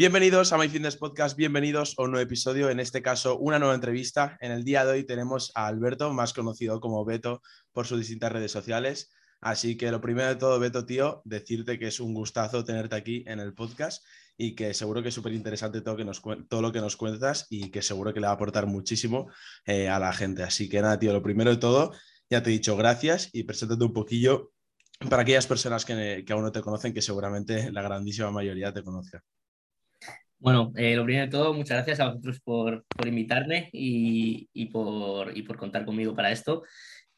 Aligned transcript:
Bienvenidos 0.00 0.50
a 0.54 0.56
My 0.56 0.66
Fitness 0.66 0.96
Podcast, 0.96 1.36
bienvenidos 1.36 1.94
a 1.98 2.04
un 2.04 2.12
nuevo 2.12 2.24
episodio, 2.24 2.70
en 2.70 2.80
este 2.80 3.02
caso 3.02 3.36
una 3.36 3.58
nueva 3.58 3.74
entrevista. 3.74 4.38
En 4.40 4.50
el 4.50 4.64
día 4.64 4.82
de 4.86 4.92
hoy 4.92 5.04
tenemos 5.04 5.52
a 5.54 5.66
Alberto, 5.66 6.10
más 6.14 6.32
conocido 6.32 6.80
como 6.80 7.04
Beto 7.04 7.42
por 7.70 7.86
sus 7.86 7.98
distintas 7.98 8.32
redes 8.32 8.50
sociales. 8.50 9.10
Así 9.42 9.76
que 9.76 9.90
lo 9.90 10.00
primero 10.00 10.28
de 10.28 10.36
todo, 10.36 10.58
Beto, 10.58 10.86
tío, 10.86 11.20
decirte 11.26 11.78
que 11.78 11.88
es 11.88 12.00
un 12.00 12.14
gustazo 12.14 12.64
tenerte 12.64 12.96
aquí 12.96 13.24
en 13.26 13.40
el 13.40 13.52
podcast 13.52 14.02
y 14.38 14.54
que 14.54 14.72
seguro 14.72 15.02
que 15.02 15.10
es 15.10 15.14
súper 15.14 15.34
interesante 15.34 15.82
todo, 15.82 15.98
lo 16.62 16.72
que 16.72 16.80
nos 16.80 16.96
cuentas 16.96 17.46
y 17.50 17.70
que 17.70 17.82
seguro 17.82 18.14
que 18.14 18.20
le 18.20 18.26
va 18.26 18.32
a 18.32 18.36
aportar 18.36 18.66
muchísimo 18.66 19.30
eh, 19.66 19.90
a 19.90 19.98
la 19.98 20.14
gente. 20.14 20.42
Así 20.42 20.70
que 20.70 20.80
nada, 20.80 20.98
tío, 20.98 21.12
lo 21.12 21.22
primero 21.22 21.50
de 21.50 21.58
todo, 21.58 21.92
ya 22.30 22.42
te 22.42 22.48
he 22.48 22.54
dicho 22.54 22.74
gracias 22.74 23.28
y 23.34 23.42
preséntate 23.42 23.84
un 23.84 23.92
poquillo 23.92 24.52
para 25.10 25.20
aquellas 25.24 25.46
personas 25.46 25.84
que, 25.84 26.24
que 26.26 26.32
aún 26.32 26.44
no 26.44 26.52
te 26.52 26.62
conocen, 26.62 26.94
que 26.94 27.02
seguramente 27.02 27.70
la 27.70 27.82
grandísima 27.82 28.30
mayoría 28.30 28.72
te 28.72 28.82
conozca. 28.82 29.22
Bueno, 30.40 30.72
eh, 30.76 30.96
lo 30.96 31.04
primero 31.04 31.26
de 31.26 31.30
todo, 31.30 31.52
muchas 31.52 31.76
gracias 31.76 32.00
a 32.00 32.06
vosotros 32.08 32.40
por, 32.40 32.86
por 32.96 33.06
invitarme 33.06 33.68
y, 33.74 34.48
y, 34.54 34.66
por, 34.66 35.36
y, 35.36 35.42
por, 35.42 35.58
contar 35.58 35.84
conmigo 35.84 36.14
para 36.14 36.32
esto. 36.32 36.62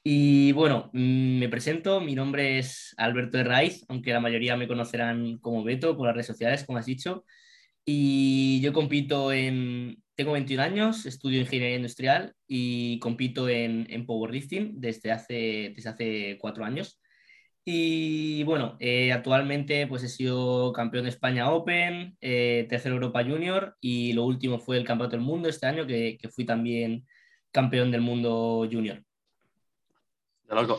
Y 0.03 0.51
bueno, 0.53 0.91
mm, 0.93 1.39
me 1.39 1.49
presento, 1.49 2.01
mi 2.01 2.17
nombre 2.17 2.59
es 2.59 2.93
Alberto 2.97 3.39
de 3.39 3.45
Raiz, 3.45 3.85
aunque 3.89 4.13
la 4.13 4.19
mayoría 4.19 4.57
me 4.57 4.67
conocerán 4.67 5.39
como 5.39 5.63
Beto 5.63 5.97
por 5.97 6.07
las 6.07 6.17
redes 6.17 6.27
sociales, 6.27 6.65
como 6.65 6.79
has 6.79 6.87
dicho. 6.87 7.25
Y 7.85 8.61
yo 8.61 8.73
compito 8.73 9.33
en, 9.33 10.03
tengo 10.17 10.33
21 10.33 10.63
años, 10.63 11.07
estudio 11.07 11.41
ingeniería 11.41 11.77
industrial 11.77 12.35
y 12.49 12.99
compito 12.99 13.49
en, 13.49 13.87
en 13.89 14.05
powerlifting 14.05 14.81
desde 14.81 15.13
hace, 15.13 15.73
desde 15.77 15.91
hace 15.91 16.39
cuatro 16.41 16.65
años. 16.65 17.01
Y 17.65 18.43
bueno, 18.43 18.77
eh, 18.81 19.13
actualmente 19.13 19.87
pues 19.87 20.03
he 20.03 20.09
sido 20.09 20.73
campeón 20.73 21.05
de 21.05 21.11
España 21.11 21.51
Open, 21.51 22.17
eh, 22.21 22.67
tercero 22.69 22.97
Europa 22.97 23.23
Junior 23.23 23.77
y 23.81 24.13
lo 24.15 24.25
último 24.25 24.59
fue 24.59 24.79
el 24.79 24.85
Campeonato 24.85 25.17
del 25.17 25.25
Mundo 25.25 25.49
este 25.49 25.67
año, 25.67 25.87
que, 25.87 26.19
que 26.21 26.29
fui 26.29 26.45
también 26.45 27.07
campeón 27.53 27.91
del 27.91 28.01
mundo 28.01 28.69
junior. 28.71 29.03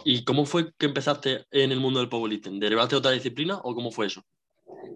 ¿Y 0.06 0.24
cómo 0.24 0.46
fue 0.46 0.72
que 0.78 0.86
empezaste 0.86 1.46
en 1.52 1.72
el 1.72 1.80
mundo 1.80 2.00
del 2.00 2.10
powerlifting? 2.10 2.60
¿Derivaste 2.60 2.96
de 2.96 3.00
otra 3.00 3.12
disciplina 3.12 3.60
o 3.64 3.74
cómo 3.74 3.92
fue 3.92 4.08
eso? 4.08 4.24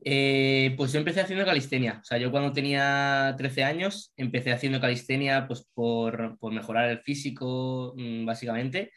Eh, 0.03 0.73
pues 0.77 0.93
yo 0.93 0.99
empecé 0.99 1.21
haciendo 1.21 1.45
calistenia. 1.45 1.99
O 2.01 2.05
sea, 2.05 2.17
yo 2.17 2.29
cuando 2.29 2.53
tenía 2.53 3.33
13 3.37 3.63
años 3.63 4.13
empecé 4.17 4.51
haciendo 4.51 4.79
calistenia 4.79 5.47
pues 5.47 5.67
por, 5.73 6.37
por 6.37 6.53
mejorar 6.53 6.89
el 6.89 6.99
físico, 6.99 7.93
mm, 7.97 8.25
básicamente 8.25 8.91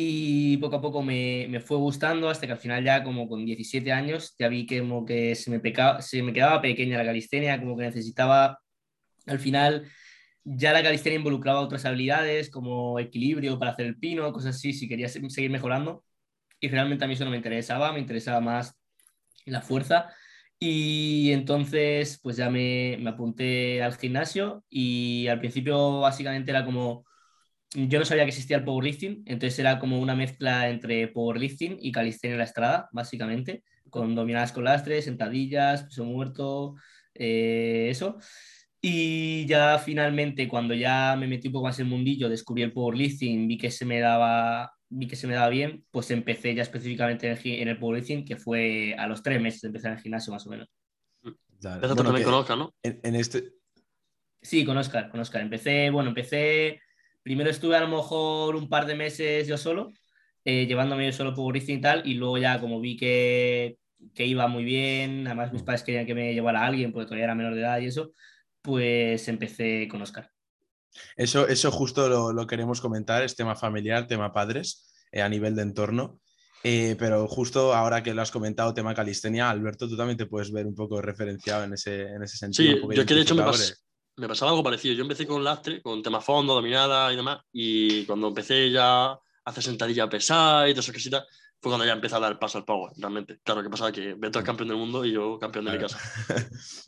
y 0.00 0.58
poco 0.58 0.76
a 0.76 0.80
poco 0.80 1.02
me, 1.02 1.48
me, 1.50 1.58
fue 1.58 1.76
gustando 1.76 2.30
hasta 2.30 2.46
que 2.46 2.52
al 2.52 2.60
final 2.60 2.84
ya 2.84 3.02
como 3.02 3.28
con 3.28 3.44
17 3.44 3.90
años 3.90 4.36
ya 4.38 4.46
vi 4.46 4.64
que 4.64 4.78
como 4.78 5.04
que 5.04 5.34
se 5.34 5.50
me, 5.50 5.58
pecaba, 5.58 6.00
se 6.02 6.22
me 6.22 6.32
quedaba 6.32 6.62
pequeña 6.62 6.98
la 6.98 7.04
calistenia, 7.04 7.58
como 7.58 7.76
que 7.76 7.82
necesitaba 7.82 8.60
al 9.26 9.40
final 9.40 9.88
ya 10.44 10.72
la 10.72 10.84
calistenia 10.84 11.18
involucraba 11.18 11.58
otras 11.58 11.84
habilidades 11.84 12.48
como 12.48 13.00
equilibrio 13.00 13.58
para 13.58 13.72
hacer 13.72 13.86
el 13.86 13.98
pino, 13.98 14.32
cosas 14.32 14.54
así, 14.54 14.72
si 14.72 14.86
quería 14.88 15.08
seguir 15.08 15.50
mejorando. 15.50 16.04
Y 16.60 16.68
realmente 16.68 17.04
a 17.04 17.08
mí 17.08 17.14
eso 17.14 17.24
no 17.24 17.32
me 17.32 17.36
interesaba, 17.36 17.92
me 17.92 17.98
interesaba 17.98 18.40
más 18.40 18.78
la 19.46 19.62
fuerza. 19.62 20.14
Y 20.60 21.32
entonces 21.32 22.20
pues 22.22 22.36
ya 22.36 22.50
me, 22.50 22.98
me 23.00 23.10
apunté 23.10 23.82
al 23.82 23.96
gimnasio 23.96 24.64
y 24.70 25.26
al 25.26 25.40
principio 25.40 26.00
básicamente 26.02 26.52
era 26.52 26.64
como 26.64 27.04
yo 27.74 27.98
no 27.98 28.04
sabía 28.04 28.24
que 28.24 28.30
existía 28.30 28.56
el 28.56 28.64
powerlifting, 28.64 29.24
entonces 29.26 29.58
era 29.58 29.78
como 29.78 30.00
una 30.00 30.14
mezcla 30.14 30.68
entre 30.70 31.08
powerlifting 31.08 31.78
y 31.80 31.92
calistenia 31.92 32.34
en 32.34 32.38
la 32.38 32.44
estrada, 32.44 32.88
básicamente, 32.92 33.62
con 33.90 34.14
dominadas 34.14 34.52
con 34.52 34.64
lastres, 34.64 35.04
sentadillas, 35.04 35.84
peso 35.84 36.04
muerto, 36.04 36.76
eh, 37.14 37.88
eso. 37.90 38.18
Y 38.80 39.44
ya 39.46 39.78
finalmente, 39.78 40.48
cuando 40.48 40.72
ya 40.72 41.16
me 41.18 41.26
metí 41.26 41.48
un 41.48 41.54
poco 41.54 41.66
más 41.66 41.78
en 41.78 41.86
el 41.86 41.92
mundillo, 41.92 42.28
descubrí 42.28 42.62
el 42.62 42.72
powerlifting, 42.72 43.46
vi 43.46 43.58
que 43.58 43.70
se 43.70 43.84
me 43.84 44.00
daba, 44.00 44.72
vi 44.88 45.06
que 45.06 45.16
se 45.16 45.26
me 45.26 45.34
daba 45.34 45.48
bien, 45.48 45.84
pues 45.90 46.10
empecé 46.10 46.54
ya 46.54 46.62
específicamente 46.62 47.28
en 47.28 47.68
el, 47.68 47.78
powerlifting, 47.78 48.24
que 48.24 48.36
fue 48.36 48.94
a 48.94 49.06
los 49.06 49.22
tres 49.22 49.42
meses 49.42 49.60
de 49.60 49.68
empezar 49.68 49.90
en 49.90 49.98
el 49.98 50.02
gimnasio, 50.02 50.32
más 50.32 50.46
o 50.46 50.50
menos. 50.50 50.68
Eso 51.60 51.96
también 51.96 52.24
conozca, 52.24 52.56
¿no? 52.56 52.72
En, 52.82 53.00
en, 53.02 53.14
este... 53.16 53.52
Sí, 54.40 54.64
con 54.64 54.78
Oscar, 54.78 55.10
con 55.10 55.18
Oscar. 55.20 55.42
Empecé, 55.42 55.90
bueno, 55.90 56.10
empecé 56.10 56.80
primero 57.28 57.50
estuve 57.50 57.76
a 57.76 57.80
lo 57.80 57.88
mejor 57.88 58.56
un 58.56 58.70
par 58.70 58.86
de 58.86 58.94
meses 58.94 59.46
yo 59.46 59.58
solo, 59.58 59.92
eh, 60.46 60.64
llevándome 60.66 61.04
yo 61.04 61.12
solo 61.12 61.34
por 61.34 61.54
y 61.58 61.78
tal, 61.78 62.00
y 62.06 62.14
luego 62.14 62.38
ya 62.38 62.58
como 62.58 62.80
vi 62.80 62.96
que, 62.96 63.76
que, 64.14 64.24
iba 64.24 64.48
muy 64.48 64.64
bien, 64.64 65.26
además 65.26 65.52
mis 65.52 65.60
mm. 65.60 65.64
padres 65.66 65.82
querían 65.82 66.06
que 66.06 66.14
me 66.14 66.32
llevara 66.32 66.62
a 66.62 66.66
alguien 66.66 66.90
porque 66.90 67.04
todavía 67.04 67.24
era 67.24 67.34
menor 67.34 67.54
de 67.54 67.60
edad 67.60 67.80
y 67.80 67.84
eso, 67.84 68.12
pues 68.62 69.28
empecé 69.28 69.86
con 69.90 70.00
Oscar. 70.00 70.30
Eso, 71.18 71.46
eso 71.46 71.70
justo 71.70 72.08
lo, 72.08 72.32
lo 72.32 72.46
queremos 72.46 72.80
comentar, 72.80 73.22
es 73.22 73.36
tema 73.36 73.54
familiar, 73.54 74.06
tema 74.06 74.32
padres, 74.32 74.90
eh, 75.12 75.20
a 75.20 75.28
nivel 75.28 75.54
de 75.54 75.62
entorno. 75.62 76.18
Eh, 76.64 76.96
pero 76.98 77.28
justo 77.28 77.74
ahora 77.74 78.02
que 78.02 78.14
lo 78.14 78.22
has 78.22 78.30
comentado, 78.30 78.72
tema 78.72 78.94
calistenia, 78.94 79.50
Alberto, 79.50 79.86
tú 79.86 79.98
también 79.98 80.16
te 80.16 80.24
puedes 80.24 80.50
ver 80.50 80.66
un 80.66 80.74
poco 80.74 81.02
referenciado 81.02 81.64
en 81.64 81.74
ese, 81.74 82.04
en 82.04 82.22
ese 82.22 82.38
sentido. 82.38 82.88
Sí, 82.88 82.96
yo 82.96 83.04
que 83.04 83.14
de 83.14 83.20
hecho 83.20 83.34
me, 83.34 83.42
pas 83.42 83.84
me 84.18 84.28
pasaba 84.28 84.50
algo 84.50 84.62
parecido. 84.62 84.94
Yo 84.94 85.02
empecé 85.02 85.26
con 85.26 85.42
lastre, 85.42 85.80
con 85.80 86.02
tema 86.02 86.20
fondo, 86.20 86.54
dominada 86.54 87.12
y 87.12 87.16
demás, 87.16 87.40
y 87.52 88.04
cuando 88.04 88.28
empecé 88.28 88.70
ya 88.70 89.12
a 89.12 89.20
hacer 89.44 89.62
sentadilla 89.62 90.08
pesada 90.08 90.68
y 90.68 90.72
todas 90.72 90.86
esas 90.86 90.94
cositas, 90.94 91.24
fue 91.60 91.70
cuando 91.70 91.86
ya 91.86 91.92
empecé 91.92 92.14
a 92.14 92.20
dar 92.20 92.38
paso 92.38 92.58
al 92.58 92.64
power, 92.64 92.92
realmente. 92.96 93.40
Claro, 93.42 93.62
que 93.62 93.70
pasaba 93.70 93.90
que 93.90 94.14
Beto 94.14 94.38
es 94.38 94.44
campeón 94.44 94.68
del 94.68 94.78
mundo 94.78 95.04
y 95.04 95.12
yo 95.12 95.38
campeón 95.38 95.64
de 95.64 95.72
mi 95.72 95.78
casa. 95.78 95.98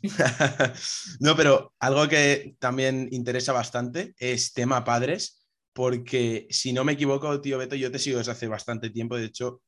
no, 1.19 1.35
pero 1.35 1.73
algo 1.79 2.07
que 2.07 2.55
también 2.59 3.09
interesa 3.11 3.51
bastante 3.51 4.13
es 4.17 4.53
tema 4.53 4.83
padres, 4.85 5.45
porque 5.73 6.47
si 6.49 6.71
no 6.71 6.83
me 6.83 6.93
equivoco, 6.93 7.41
tío 7.41 7.57
Beto, 7.57 7.75
yo 7.75 7.91
te 7.91 7.99
sigo 7.99 8.19
desde 8.19 8.31
hace 8.31 8.47
bastante 8.47 8.89
tiempo. 8.89 9.17
De 9.17 9.25
hecho, 9.25 9.61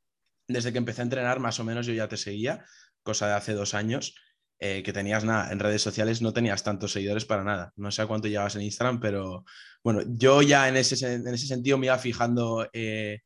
desde 0.47 0.71
que 0.71 0.77
empecé 0.77 1.01
a 1.01 1.03
entrenar, 1.03 1.39
más 1.39 1.59
o 1.59 1.65
menos 1.65 1.85
yo 1.85 1.93
ya 1.93 2.07
te 2.07 2.17
seguía, 2.17 2.63
cosa 3.03 3.27
de 3.27 3.33
hace 3.33 3.53
dos 3.53 3.73
años. 3.73 4.15
Eh, 4.65 4.81
que 4.81 4.93
tenías 4.93 5.25
nada, 5.25 5.51
en 5.51 5.59
redes 5.59 5.81
sociales 5.81 6.21
no 6.21 6.31
tenías 6.31 6.63
tantos 6.63 6.93
seguidores 6.93 7.25
para 7.25 7.43
nada. 7.43 7.73
No 7.75 7.91
sé 7.91 8.01
a 8.01 8.07
cuánto 8.07 8.29
llevas 8.29 8.55
en 8.55 8.61
Instagram, 8.61 9.01
pero 9.01 9.43
bueno, 9.83 9.99
yo 10.07 10.41
ya 10.41 10.69
en 10.69 10.77
ese, 10.77 11.15
en 11.15 11.27
ese 11.27 11.47
sentido 11.47 11.77
me 11.77 11.87
iba 11.87 11.97
fijando 11.97 12.69
eh, 12.71 13.23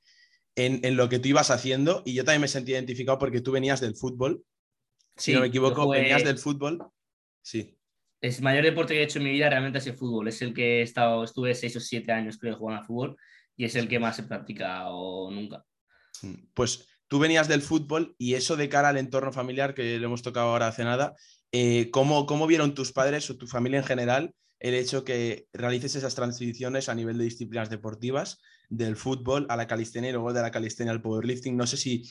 en, 0.56 0.84
en, 0.84 0.98
lo 0.98 1.10
que 1.10 1.20
tú 1.20 1.28
ibas 1.28 1.52
haciendo 1.52 2.02
y 2.06 2.16
yo 2.16 2.26
también 2.26 2.42
me 2.42 2.48
sentí 2.48 2.72
identificado 2.72 3.20
porque 3.20 3.42
tú 3.42 3.52
venías 3.52 3.80
del 3.80 3.96
fútbol. 3.96 4.44
Si 5.16 5.32
no 5.32 5.42
me 5.42 5.48
equivoco, 5.50 5.88
venías 5.88 6.24
del 6.24 6.40
fútbol. 6.40 6.80
Sí. 7.44 7.78
Es 8.20 8.40
el 8.40 8.44
mayor 8.44 8.64
deporte 8.64 8.96
que 8.96 9.02
he 9.02 9.04
hecho 9.04 9.20
en 9.20 9.26
mi 9.26 9.32
vida 9.32 9.48
realmente 9.48 9.78
ha 9.78 9.82
sido 9.82 9.96
fútbol. 9.96 10.30
Es 10.30 10.42
el 10.42 10.56
que 10.56 10.80
he 10.80 10.82
estado, 10.82 11.24
estuve 11.24 11.54
seis 11.54 11.76
o 11.76 11.80
siete 11.80 12.12
años 12.12 12.40
creo 12.40 12.58
jugando 12.58 12.82
a 12.82 12.86
fútbol 12.86 13.16
y 13.56 13.66
es 13.66 13.76
el 13.76 13.88
que 13.88 14.00
más 14.00 14.18
he 14.18 14.24
practicado 14.24 15.30
nunca. 15.30 15.64
Mm, 16.24 16.48
pues 16.56 16.88
tú 17.08 17.20
venías 17.20 17.48
del 17.48 17.62
fútbol 17.62 18.16
y 18.18 18.34
eso 18.36 18.56
de 18.56 18.70
cara 18.70 18.90
al 18.90 18.98
entorno 18.98 19.32
familiar, 19.32 19.74
que 19.74 19.98
le 19.98 20.06
hemos 20.06 20.22
tocado 20.22 20.50
ahora 20.50 20.68
hace 20.68 20.84
nada, 20.84 21.16
eh, 21.52 21.90
¿cómo, 21.92 22.26
¿cómo, 22.26 22.48
vieron 22.48 22.74
tus 22.74 22.92
padres 22.92 23.30
o 23.30 23.38
tu 23.38 23.48
familia 23.48 23.80
en 23.80 23.86
general 23.86 24.34
el 24.60 24.74
hecho 24.74 25.04
que 25.04 25.48
realices 25.54 25.96
esas 25.96 26.16
transiciones 26.16 26.90
a 26.90 26.96
nivel 26.96 27.18
de 27.18 27.26
disciplinas 27.26 27.70
deportivas, 27.70 28.40
del 28.70 28.96
fútbol 28.96 29.46
a 29.50 29.56
la 29.56 29.68
calistenia 29.68 30.10
y 30.10 30.14
luego 30.14 30.34
de 30.34 30.42
la 30.42 30.52
calistenia 30.52 30.92
al 30.92 31.02
powerlifting? 31.02 31.56
No 31.56 31.68
sé 31.68 31.78
si 31.78 32.04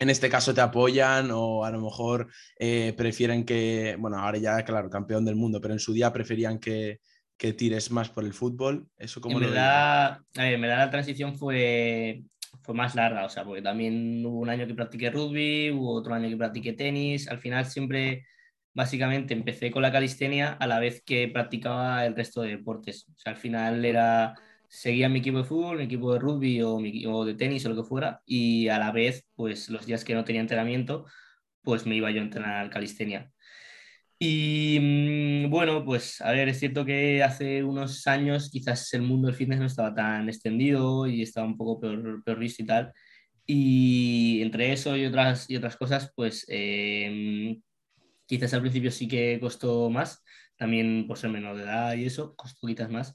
en 0.00 0.10
este 0.10 0.28
caso 0.28 0.54
te 0.54 0.60
apoyan 0.60 1.30
o 1.32 1.64
a 1.64 1.70
lo 1.70 1.80
mejor 1.80 2.28
eh, 2.58 2.94
prefieren 2.96 3.44
que, 3.44 3.96
bueno, 3.98 4.18
ahora 4.18 4.38
ya, 4.38 4.64
claro, 4.64 4.88
campeón 4.88 5.24
del 5.24 5.36
mundo, 5.36 5.60
pero 5.60 5.74
en 5.74 5.80
su 5.80 5.92
día 5.92 6.12
preferían 6.12 6.58
que, 6.58 7.00
que 7.36 7.52
tires 7.52 7.90
más 7.90 8.08
por 8.08 8.24
el 8.24 8.32
fútbol. 8.32 8.86
¿Eso 8.96 9.20
cómo 9.20 9.38
en 9.38 9.46
verdad, 9.46 10.20
a 10.36 10.42
ver, 10.42 10.54
en 10.54 10.60
verdad 10.60 10.78
la 10.78 10.90
transición 10.90 11.36
fue 11.36 12.22
fue 12.62 12.74
más 12.74 12.94
larga, 12.94 13.24
o 13.24 13.28
sea, 13.28 13.44
porque 13.44 13.62
también 13.62 14.24
hubo 14.24 14.40
un 14.40 14.50
año 14.50 14.66
que 14.66 14.74
practiqué 14.74 15.10
rugby, 15.10 15.70
hubo 15.70 15.94
otro 15.94 16.14
año 16.14 16.28
que 16.28 16.36
practiqué 16.36 16.72
tenis, 16.72 17.28
al 17.28 17.38
final 17.38 17.66
siempre, 17.66 18.26
básicamente, 18.74 19.34
empecé 19.34 19.70
con 19.70 19.82
la 19.82 19.92
calistenia 19.92 20.52
a 20.52 20.66
la 20.66 20.78
vez 20.80 21.02
que 21.04 21.28
practicaba 21.28 22.06
el 22.06 22.14
resto 22.16 22.42
de 22.42 22.50
deportes, 22.50 23.06
o 23.08 23.18
sea, 23.18 23.32
al 23.32 23.38
final 23.38 23.84
era, 23.84 24.34
seguía 24.68 25.08
mi 25.08 25.20
equipo 25.20 25.38
de 25.38 25.44
fútbol, 25.44 25.78
mi 25.78 25.84
equipo 25.84 26.12
de 26.12 26.20
rugby 26.20 26.62
o, 26.62 26.78
mi, 26.78 27.04
o 27.06 27.24
de 27.24 27.34
tenis 27.34 27.66
o 27.66 27.70
lo 27.70 27.76
que 27.82 27.88
fuera, 27.88 28.22
y 28.26 28.68
a 28.68 28.78
la 28.78 28.92
vez, 28.92 29.26
pues 29.34 29.68
los 29.70 29.86
días 29.86 30.04
que 30.04 30.14
no 30.14 30.24
tenía 30.24 30.40
entrenamiento, 30.42 31.06
pues 31.62 31.86
me 31.86 31.96
iba 31.96 32.10
yo 32.10 32.20
a 32.20 32.24
entrenar 32.24 32.70
calistenia. 32.70 33.31
Y 34.24 34.78
mm, 34.80 35.50
bueno, 35.50 35.84
pues 35.84 36.20
a 36.20 36.30
ver, 36.30 36.48
es 36.48 36.60
cierto 36.60 36.84
que 36.84 37.24
hace 37.24 37.64
unos 37.64 38.06
años 38.06 38.50
quizás 38.50 38.94
el 38.94 39.02
mundo 39.02 39.26
del 39.26 39.34
fitness 39.34 39.58
no 39.58 39.66
estaba 39.66 39.92
tan 39.92 40.28
extendido 40.28 41.08
y 41.08 41.22
estaba 41.22 41.44
un 41.44 41.56
poco 41.56 41.80
peor, 41.80 42.22
peor 42.22 42.38
visto 42.38 42.62
y 42.62 42.66
tal. 42.66 42.92
Y 43.46 44.40
entre 44.42 44.72
eso 44.72 44.96
y 44.96 45.06
otras, 45.06 45.50
y 45.50 45.56
otras 45.56 45.76
cosas, 45.76 46.12
pues 46.14 46.44
em, 46.48 47.60
quizás 48.26 48.54
al 48.54 48.60
principio 48.62 48.92
sí 48.92 49.08
que 49.08 49.38
costó 49.40 49.90
más, 49.90 50.22
también 50.56 51.06
por 51.08 51.18
ser 51.18 51.30
menor 51.30 51.56
de 51.56 51.64
edad 51.64 51.94
y 51.96 52.06
eso, 52.06 52.36
costó 52.36 52.68
quizás 52.68 52.90
más. 52.90 53.14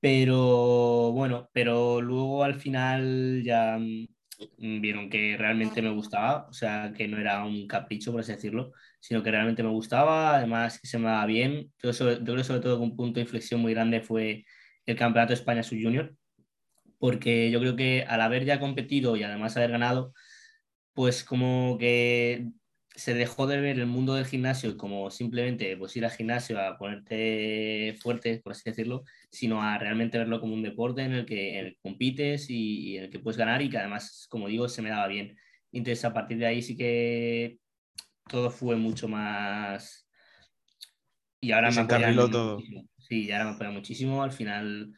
Pero 0.00 1.12
bueno, 1.12 1.50
pero 1.52 2.00
luego 2.00 2.44
al 2.44 2.54
final 2.54 3.42
ya 3.44 3.78
mm, 3.78 4.80
vieron 4.80 5.10
que 5.10 5.36
realmente 5.36 5.82
me 5.82 5.90
gustaba, 5.90 6.46
o 6.48 6.52
sea, 6.54 6.92
que 6.96 7.08
no 7.08 7.18
era 7.18 7.44
un 7.44 7.66
capricho, 7.68 8.12
por 8.12 8.22
así 8.22 8.32
decirlo, 8.32 8.72
sino 9.00 9.22
que 9.22 9.30
realmente 9.30 9.62
me 9.62 9.70
gustaba, 9.70 10.36
además 10.36 10.80
que 10.80 10.88
se 10.88 10.98
me 10.98 11.06
daba 11.06 11.26
bien. 11.26 11.72
Yo, 11.82 11.92
sobre, 11.92 12.18
yo 12.18 12.32
creo 12.32 12.44
sobre 12.44 12.60
todo 12.60 12.78
que 12.78 12.82
un 12.84 12.96
punto 12.96 13.14
de 13.16 13.22
inflexión 13.22 13.60
muy 13.60 13.74
grande 13.74 14.00
fue 14.00 14.44
el 14.86 14.96
Campeonato 14.96 15.30
de 15.30 15.40
España 15.40 15.62
Sub-Junior, 15.62 16.14
porque 16.98 17.50
yo 17.50 17.60
creo 17.60 17.76
que 17.76 18.04
al 18.08 18.20
haber 18.20 18.44
ya 18.44 18.60
competido 18.60 19.16
y 19.16 19.22
además 19.22 19.56
haber 19.56 19.70
ganado, 19.72 20.12
pues 20.94 21.24
como 21.24 21.78
que 21.78 22.48
se 22.98 23.14
dejó 23.14 23.46
de 23.46 23.60
ver 23.60 23.78
el 23.78 23.86
mundo 23.86 24.14
del 24.14 24.26
gimnasio 24.26 24.76
como 24.76 25.08
simplemente 25.12 25.76
pues, 25.76 25.96
ir 25.96 26.04
al 26.04 26.10
gimnasio 26.10 26.60
a 26.60 26.76
ponerte 26.76 27.94
fuerte, 28.00 28.40
por 28.42 28.52
así 28.52 28.62
decirlo, 28.64 29.04
sino 29.30 29.62
a 29.62 29.78
realmente 29.78 30.18
verlo 30.18 30.40
como 30.40 30.54
un 30.54 30.64
deporte 30.64 31.02
en 31.02 31.12
el 31.12 31.24
que, 31.24 31.76
compites 31.80 32.50
y, 32.50 32.96
en 32.96 33.04
el 33.04 33.10
que 33.10 33.20
puedes 33.20 33.38
ganar 33.38 33.62
y 33.62 33.70
que 33.70 33.78
además, 33.78 34.26
como 34.28 34.48
digo, 34.48 34.68
se 34.68 34.82
me 34.82 34.90
daba 34.90 35.06
bien. 35.06 35.36
Entonces, 35.70 36.04
a 36.04 36.12
partir 36.12 36.38
de 36.38 36.46
ahí 36.46 36.60
sí 36.60 36.76
que 36.76 37.58
todo 38.28 38.50
fue 38.50 38.76
mucho 38.76 39.08
más... 39.08 40.06
Y 41.40 41.52
ahora 41.52 41.70
me 41.70 41.80
apoya 41.80 42.14
todo. 42.14 42.58
Sí, 42.98 43.30
ahora 43.30 43.44
me 43.46 43.50
apoya 43.52 43.70
muchísimo. 43.70 44.22
Al 44.22 44.32
final 44.32 44.92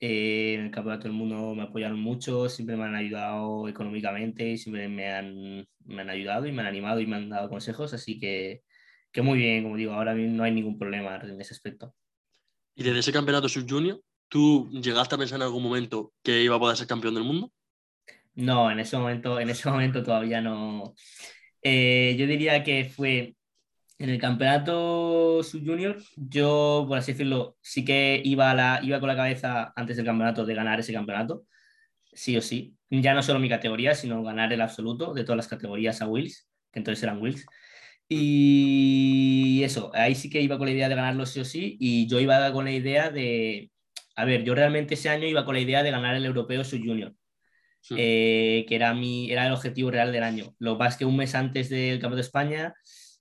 eh, 0.00 0.54
en 0.54 0.66
el 0.66 0.70
Campeonato 0.70 1.04
del 1.04 1.16
Mundo 1.16 1.54
me 1.54 1.62
apoyaron 1.62 1.98
mucho, 1.98 2.48
siempre 2.48 2.76
me 2.76 2.84
han 2.84 2.94
ayudado 2.94 3.66
económicamente 3.68 4.48
y 4.48 4.58
siempre 4.58 4.88
me 4.88 5.12
han, 5.12 5.66
me 5.84 6.02
han 6.02 6.10
ayudado 6.10 6.46
y 6.46 6.52
me 6.52 6.60
han 6.60 6.68
animado 6.68 7.00
y 7.00 7.06
me 7.06 7.16
han 7.16 7.28
dado 7.28 7.48
consejos, 7.48 7.92
así 7.94 8.20
que, 8.20 8.62
que 9.10 9.22
muy 9.22 9.38
bien, 9.38 9.64
como 9.64 9.76
digo, 9.76 9.94
ahora 9.94 10.14
no 10.14 10.44
hay 10.44 10.52
ningún 10.52 10.78
problema 10.78 11.16
en 11.16 11.40
ese 11.40 11.52
aspecto. 11.52 11.94
¿Y 12.76 12.84
desde 12.84 13.00
ese 13.00 13.12
campeonato 13.12 13.48
sub-junior, 13.48 14.00
tú 14.28 14.70
llegaste 14.70 15.16
a 15.16 15.18
pensar 15.18 15.36
en 15.36 15.42
algún 15.42 15.64
momento 15.64 16.12
que 16.22 16.44
iba 16.44 16.54
a 16.54 16.60
poder 16.60 16.76
ser 16.76 16.86
campeón 16.86 17.14
del 17.14 17.24
mundo? 17.24 17.50
No, 18.36 18.70
en 18.70 18.78
ese 18.78 18.96
momento, 18.96 19.40
en 19.40 19.50
ese 19.50 19.68
momento 19.68 20.04
todavía 20.04 20.40
no. 20.40 20.94
Eh, 21.62 22.16
yo 22.18 22.26
diría 22.26 22.62
que 22.62 22.84
fue 22.84 23.34
en 23.98 24.10
el 24.10 24.20
campeonato 24.20 25.42
sub-junior, 25.42 25.98
yo, 26.16 26.84
por 26.88 26.98
así 26.98 27.12
decirlo, 27.12 27.56
sí 27.60 27.84
que 27.84 28.20
iba, 28.24 28.54
la, 28.54 28.80
iba 28.82 29.00
con 29.00 29.08
la 29.08 29.16
cabeza 29.16 29.72
antes 29.76 29.96
del 29.96 30.06
campeonato 30.06 30.46
de 30.46 30.54
ganar 30.54 30.78
ese 30.80 30.92
campeonato, 30.92 31.46
sí 32.12 32.36
o 32.36 32.42
sí. 32.42 32.76
Ya 32.90 33.14
no 33.14 33.22
solo 33.22 33.40
mi 33.40 33.48
categoría, 33.48 33.94
sino 33.94 34.22
ganar 34.22 34.52
el 34.52 34.60
absoluto 34.60 35.14
de 35.14 35.24
todas 35.24 35.36
las 35.36 35.48
categorías 35.48 36.00
a 36.02 36.08
Wills, 36.08 36.48
que 36.72 36.78
entonces 36.80 37.02
eran 37.02 37.20
Wills. 37.20 37.44
Y 38.08 39.62
eso, 39.64 39.90
ahí 39.94 40.14
sí 40.14 40.30
que 40.30 40.40
iba 40.40 40.58
con 40.58 40.66
la 40.66 40.72
idea 40.72 40.88
de 40.88 40.94
ganarlo 40.94 41.26
sí 41.26 41.40
o 41.40 41.44
sí, 41.44 41.76
y 41.80 42.06
yo 42.08 42.20
iba 42.20 42.52
con 42.52 42.64
la 42.64 42.72
idea 42.72 43.10
de, 43.10 43.70
a 44.16 44.24
ver, 44.24 44.44
yo 44.44 44.54
realmente 44.54 44.94
ese 44.94 45.08
año 45.10 45.26
iba 45.26 45.44
con 45.44 45.54
la 45.54 45.60
idea 45.60 45.82
de 45.82 45.90
ganar 45.90 46.14
el 46.16 46.24
europeo 46.24 46.64
sub-junior. 46.64 47.14
Eh, 47.96 48.66
que 48.68 48.74
era, 48.74 48.92
mi, 48.94 49.30
era 49.30 49.46
el 49.46 49.52
objetivo 49.52 49.90
real 49.90 50.12
del 50.12 50.22
año. 50.22 50.54
Lo 50.58 50.74
que 50.74 50.78
pasa 50.78 50.90
es 50.90 50.96
que 50.96 51.04
un 51.04 51.16
mes 51.16 51.34
antes 51.34 51.68
del 51.70 51.98
Campeonato 51.98 52.16
de 52.16 52.22
España 52.22 52.74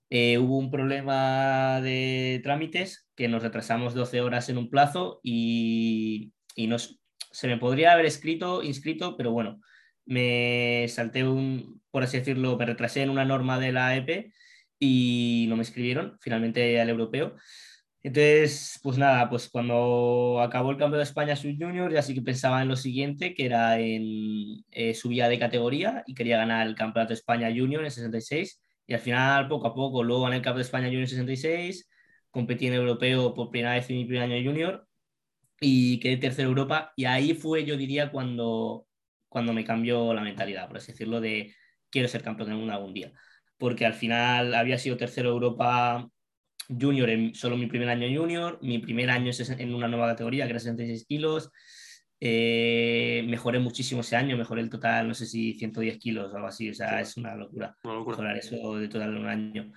eh, 0.10 0.38
hubo 0.38 0.58
un 0.58 0.72
problema 0.72 1.80
de 1.82 2.42
trámites 2.44 3.08
que 3.16 3.28
nos 3.28 3.44
retrasamos 3.44 3.94
12 3.94 4.22
horas 4.22 4.50
en 4.50 4.58
un 4.58 4.70
plazo 4.70 5.20
y, 5.24 6.34
y 6.56 6.68
nos, 6.68 7.00
se 7.32 7.48
me 7.48 7.58
podría 7.58 7.94
haber 7.94 8.06
escrito, 8.06 8.64
inscrito, 8.64 9.16
pero 9.16 9.32
bueno, 9.32 9.62
me 10.06 10.86
salté 10.88 11.26
un, 11.26 11.82
por 11.92 12.04
así 12.04 12.18
decirlo, 12.18 12.58
me 12.58 12.66
retrasé 12.66 13.04
en 13.04 13.10
una 13.10 13.26
norma 13.26 13.60
de 13.60 13.72
la 13.72 13.96
EP 13.96 14.34
y 14.80 15.46
no 15.50 15.56
me 15.56 15.64
escribieron 15.64 16.18
finalmente 16.22 16.80
al 16.80 16.90
europeo. 16.90 17.36
Entonces, 18.08 18.80
pues 18.84 18.98
nada, 18.98 19.30
pues 19.30 19.50
cuando 19.50 20.40
acabó 20.42 20.72
el 20.72 20.78
Campeonato 20.78 21.00
de 21.00 21.04
España 21.04 21.36
Sub 21.36 21.54
Junior, 21.60 21.92
ya 21.92 22.02
sí 22.02 22.14
que 22.14 22.22
pensaba 22.22 22.62
en 22.62 22.70
lo 22.70 22.78
siguiente, 22.78 23.34
que 23.34 23.46
era 23.46 23.80
en 23.82 24.64
eh, 24.72 24.94
subida 24.94 25.28
de 25.28 25.38
categoría 25.38 26.04
y 26.08 26.16
quería 26.16 26.38
ganar 26.38 26.66
el 26.68 26.76
Campeonato 26.76 27.10
de 27.10 27.16
España 27.16 27.50
Junior 27.54 27.84
en 27.84 27.92
66 27.92 28.62
y 28.88 28.94
al 28.94 29.02
final, 29.02 29.50
poco 29.50 29.68
a 29.68 29.74
poco, 29.76 30.04
luego 30.04 30.24
gané 30.24 30.38
el 30.38 30.42
Cup 30.42 30.56
de 30.56 30.62
España 30.62 30.88
Junior 30.88 31.06
66, 31.06 31.90
competí 32.32 32.68
en 32.68 32.76
europeo 32.76 33.34
por 33.34 33.50
primera 33.50 33.74
vez 33.74 33.90
en 33.90 33.98
mi 33.98 34.06
primer 34.06 34.24
año 34.32 34.42
junior 34.50 34.88
y 35.60 36.00
quedé 36.00 36.18
tercero 36.18 36.50
Europa. 36.50 36.94
Y 36.96 37.06
ahí 37.06 37.34
fue, 37.34 37.66
yo 37.66 37.78
diría, 37.78 38.12
cuando, 38.12 38.88
cuando 39.30 39.54
me 39.54 39.66
cambió 39.66 40.14
la 40.14 40.22
mentalidad, 40.22 40.68
por 40.70 40.78
así 40.78 40.94
decirlo, 40.94 41.20
de 41.22 41.54
quiero 41.90 42.08
ser 42.08 42.24
campeón 42.24 42.50
del 42.50 42.58
mundo 42.60 42.74
algún 42.74 42.94
día. 42.94 43.12
Porque 43.58 43.86
al 43.86 43.94
final 43.96 44.56
había 44.56 44.78
sido 44.78 44.98
tercero 44.98 45.30
Europa 45.32 46.10
junior 46.68 47.10
en 47.10 47.34
solo 47.36 47.58
mi 47.58 47.68
primer 47.68 47.90
año 47.90 48.08
junior, 48.20 48.60
mi 48.62 48.80
primer 48.80 49.10
año 49.10 49.32
en 49.58 49.74
una 49.74 49.88
nueva 49.88 50.08
categoría 50.08 50.46
que 50.46 50.52
era 50.52 50.60
66 50.60 51.06
kilos 51.08 51.52
eh, 52.20 53.24
mejoré 53.28 53.60
muchísimo 53.60 54.02
ese 54.02 54.16
año, 54.16 54.38
mejoré 54.38 54.62
el 54.62 54.70
total, 54.70 55.08
no 55.08 55.14
sé 55.14 55.26
si 55.28 55.54
110 55.54 56.00
kilos 56.00 56.34
o 56.34 56.36
algo 56.36 56.48
así, 56.48 56.70
o 56.70 56.74
sea, 56.74 57.00
es 57.00 57.16
una 57.18 57.36
locura, 57.36 57.76
mejorar 57.84 58.38
eso 58.38 58.76
de 58.76 58.88
total 58.88 59.12
en 59.12 59.18
un 59.18 59.28
año. 59.28 59.72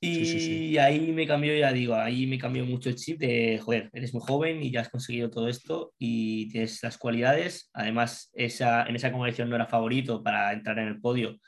Y 0.00 0.76
ahí 0.78 1.12
me 1.12 1.26
cambió, 1.26 1.56
ya 1.56 1.72
digo, 1.72 1.94
ahí 1.94 2.26
me 2.26 2.38
cambió 2.38 2.64
mucho 2.64 2.88
el 2.88 2.96
chip 2.96 3.18
de, 3.18 3.58
joder, 3.62 3.90
eres 3.92 4.14
muy 4.14 4.22
joven 4.22 4.62
y 4.62 4.70
ya 4.70 4.82
has 4.82 4.88
conseguido 4.88 5.30
todo 5.30 5.48
esto 5.48 5.94
y 5.98 6.48
tienes 6.48 6.82
las 6.82 6.96
cualidades. 6.96 7.70
Además, 7.72 8.30
esa, 8.34 8.84
en 8.84 8.94
esa 8.94 9.10
competición 9.10 9.48
no 9.48 9.56
era 9.56 9.66
favorito 9.66 10.22
para 10.22 10.52
entrar 10.52 10.78
en 10.78 10.88
el 10.88 11.00
podio, 11.00 11.38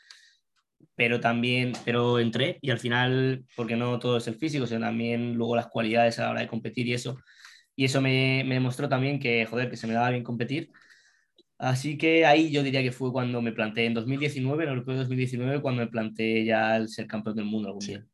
pero 0.98 1.20
también, 1.20 1.74
pero 1.84 2.18
entré 2.18 2.58
y 2.60 2.70
al 2.72 2.80
final, 2.80 3.44
porque 3.54 3.76
no 3.76 4.00
todo 4.00 4.16
es 4.16 4.26
el 4.26 4.34
físico, 4.34 4.66
sino 4.66 4.80
también 4.80 5.34
luego 5.34 5.54
las 5.54 5.68
cualidades 5.68 6.18
a 6.18 6.24
la 6.24 6.30
hora 6.32 6.40
de 6.40 6.48
competir 6.48 6.88
y 6.88 6.94
eso, 6.94 7.16
y 7.76 7.84
eso 7.84 8.00
me, 8.00 8.42
me 8.44 8.56
demostró 8.56 8.88
también 8.88 9.20
que, 9.20 9.46
joder, 9.46 9.70
que 9.70 9.76
se 9.76 9.86
me 9.86 9.94
daba 9.94 10.10
bien 10.10 10.24
competir. 10.24 10.72
Así 11.56 11.96
que 11.96 12.26
ahí 12.26 12.50
yo 12.50 12.64
diría 12.64 12.82
que 12.82 12.90
fue 12.90 13.12
cuando 13.12 13.40
me 13.40 13.52
planteé, 13.52 13.86
en 13.86 13.94
2019, 13.94 14.64
en 14.64 14.70
el 14.70 14.74
Europeo 14.74 14.94
de 14.94 15.00
2019, 15.02 15.62
cuando 15.62 15.82
me 15.82 15.88
planteé 15.88 16.44
ya 16.44 16.76
el 16.76 16.88
ser 16.88 17.06
campeón 17.06 17.36
del 17.36 17.44
mundo 17.44 17.68
algún 17.68 17.82
sí. 17.82 17.92
día. 17.92 18.04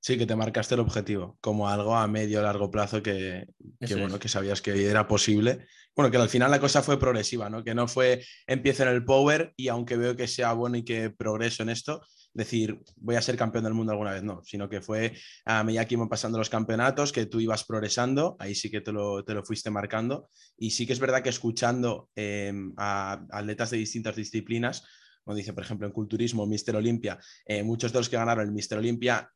Sí, 0.00 0.18
que 0.18 0.26
te 0.26 0.36
marcaste 0.36 0.74
el 0.74 0.80
objetivo 0.80 1.38
como 1.40 1.68
algo 1.68 1.96
a 1.96 2.06
medio 2.06 2.40
o 2.40 2.42
largo 2.42 2.70
plazo 2.70 3.02
que, 3.02 3.46
que 3.80 3.94
bueno, 3.94 4.18
que 4.18 4.28
sabías 4.28 4.60
que 4.60 4.86
era 4.86 5.08
posible. 5.08 5.66
Bueno, 5.96 6.10
que 6.10 6.18
al 6.18 6.28
final 6.28 6.50
la 6.50 6.60
cosa 6.60 6.82
fue 6.82 7.00
progresiva, 7.00 7.48
¿no? 7.50 7.64
Que 7.64 7.74
no 7.74 7.88
fue 7.88 8.22
empiezo 8.46 8.82
en 8.82 8.90
el 8.90 9.04
power 9.04 9.54
y 9.56 9.68
aunque 9.68 9.96
veo 9.96 10.14
que 10.14 10.28
sea 10.28 10.52
bueno 10.52 10.76
y 10.76 10.84
que 10.84 11.10
progreso 11.10 11.62
en 11.62 11.70
esto, 11.70 12.02
decir, 12.32 12.80
voy 12.96 13.16
a 13.16 13.22
ser 13.22 13.36
campeón 13.36 13.64
del 13.64 13.74
mundo 13.74 13.92
alguna 13.92 14.12
vez, 14.12 14.22
no, 14.22 14.42
sino 14.44 14.68
que 14.68 14.80
fue 14.80 15.14
a 15.44 15.64
medida 15.64 15.86
que 15.86 15.94
iban 15.94 16.08
pasando 16.08 16.38
los 16.38 16.50
campeonatos, 16.50 17.12
que 17.12 17.26
tú 17.26 17.40
ibas 17.40 17.64
progresando, 17.64 18.36
ahí 18.38 18.54
sí 18.54 18.70
que 18.70 18.80
te 18.80 18.92
lo, 18.92 19.24
te 19.24 19.34
lo 19.34 19.44
fuiste 19.44 19.70
marcando. 19.70 20.28
Y 20.56 20.70
sí 20.70 20.86
que 20.86 20.92
es 20.92 21.00
verdad 21.00 21.22
que 21.22 21.30
escuchando 21.30 22.10
em, 22.14 22.72
a 22.76 23.24
atletas 23.30 23.70
de 23.70 23.78
distintas 23.78 24.16
disciplinas, 24.16 24.84
como 25.24 25.36
dice, 25.36 25.52
por 25.52 25.62
ejemplo, 25.62 25.86
en 25.86 25.92
culturismo, 25.92 26.46
Mister 26.46 26.74
Olimpia, 26.76 27.18
eh, 27.44 27.62
muchos 27.62 27.92
de 27.92 27.98
los 27.98 28.08
que 28.08 28.16
ganaron 28.16 28.46
el 28.46 28.52
Mister 28.52 28.78
Olimpia 28.78 29.30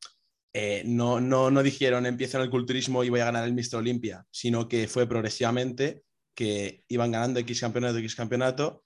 eh, 0.55 0.83
no, 0.87 1.21
no, 1.21 1.51
no 1.51 1.63
dijeron 1.63 2.05
empiezo 2.07 2.37
en 2.37 2.45
el 2.45 2.51
culturismo 2.51 3.05
y 3.05 3.09
voy 3.09 3.21
a 3.21 3.27
ganar 3.27 3.45
el 3.45 3.55
Mister 3.55 3.79
Olimpia, 3.79 4.25
sino 4.31 4.69
que 4.69 4.87
fue 4.87 5.07
progresivamente 5.07 6.03
que 6.35 6.85
iban 6.89 7.11
ganando 7.11 7.41
X 7.41 7.61
campeonato, 7.61 7.99
X 7.99 8.15
campeonato 8.15 8.85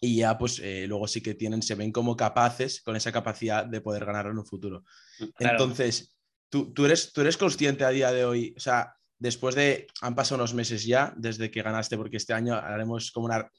y 0.00 0.16
ya 0.16 0.36
pues 0.36 0.60
eh, 0.62 0.86
luego 0.86 1.06
sí 1.06 1.20
que 1.20 1.34
tienen, 1.34 1.62
se 1.62 1.74
ven 1.74 1.92
como 1.92 2.16
capaces 2.16 2.82
con 2.82 2.96
esa 2.96 3.12
capacidad 3.12 3.64
de 3.64 3.80
poder 3.80 4.04
ganar 4.04 4.26
en 4.26 4.38
un 4.38 4.46
futuro. 4.46 4.84
Mm, 5.18 5.24
Entonces, 5.38 6.16
¿tú, 6.48 6.72
tú, 6.72 6.86
eres, 6.86 7.12
tú 7.12 7.22
eres 7.22 7.36
consciente 7.36 7.84
a 7.84 7.90
día 7.90 8.12
de 8.12 8.24
hoy, 8.24 8.54
o 8.56 8.60
sea, 8.60 8.94
después 9.18 9.54
de, 9.54 9.86
han 10.02 10.14
pasado 10.14 10.36
unos 10.36 10.54
meses 10.54 10.84
ya 10.84 11.14
desde 11.16 11.50
que 11.50 11.62
ganaste, 11.62 11.96
porque 11.96 12.18
este 12.18 12.34
año 12.34 12.54
haremos 12.54 13.10
como 13.10 13.26
una 13.26 13.50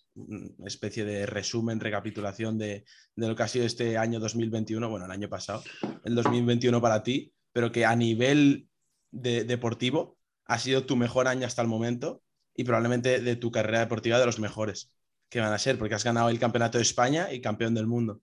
especie 0.66 1.04
de 1.04 1.26
resumen, 1.26 1.80
recapitulación 1.80 2.58
de, 2.58 2.86
de 3.16 3.28
lo 3.28 3.36
que 3.36 3.44
ha 3.44 3.48
sido 3.48 3.66
este 3.66 3.98
año 3.98 4.20
2021, 4.20 4.90
bueno, 4.90 5.06
el 5.06 5.12
año 5.12 5.30
pasado, 5.30 5.64
el 6.04 6.16
2021 6.16 6.80
para 6.82 7.02
ti, 7.02 7.34
pero 7.52 7.72
que 7.72 7.86
a 7.86 7.96
nivel 7.96 8.68
de, 9.12 9.44
deportivo 9.44 10.18
ha 10.46 10.60
sido 10.60 10.86
tu 10.86 10.96
mejor 10.96 11.28
año 11.28 11.48
hasta 11.48 11.62
el 11.62 11.68
momento 11.68 12.22
y 12.56 12.64
probablemente 12.64 13.20
de 13.20 13.36
tu 13.36 13.52
carrera 13.52 13.80
deportiva 13.80 14.20
de 14.20 14.26
los 14.26 14.40
mejores 14.40 14.92
que 15.30 15.40
van 15.40 15.54
a 15.54 15.60
ser, 15.60 15.78
porque 15.78 15.96
has 15.96 16.04
ganado 16.04 16.30
el 16.30 16.40
campeonato 16.40 16.78
de 16.78 16.84
España 16.84 17.32
y 17.32 17.42
campeón 17.42 17.74
del 17.74 17.88
mundo. 17.88 18.22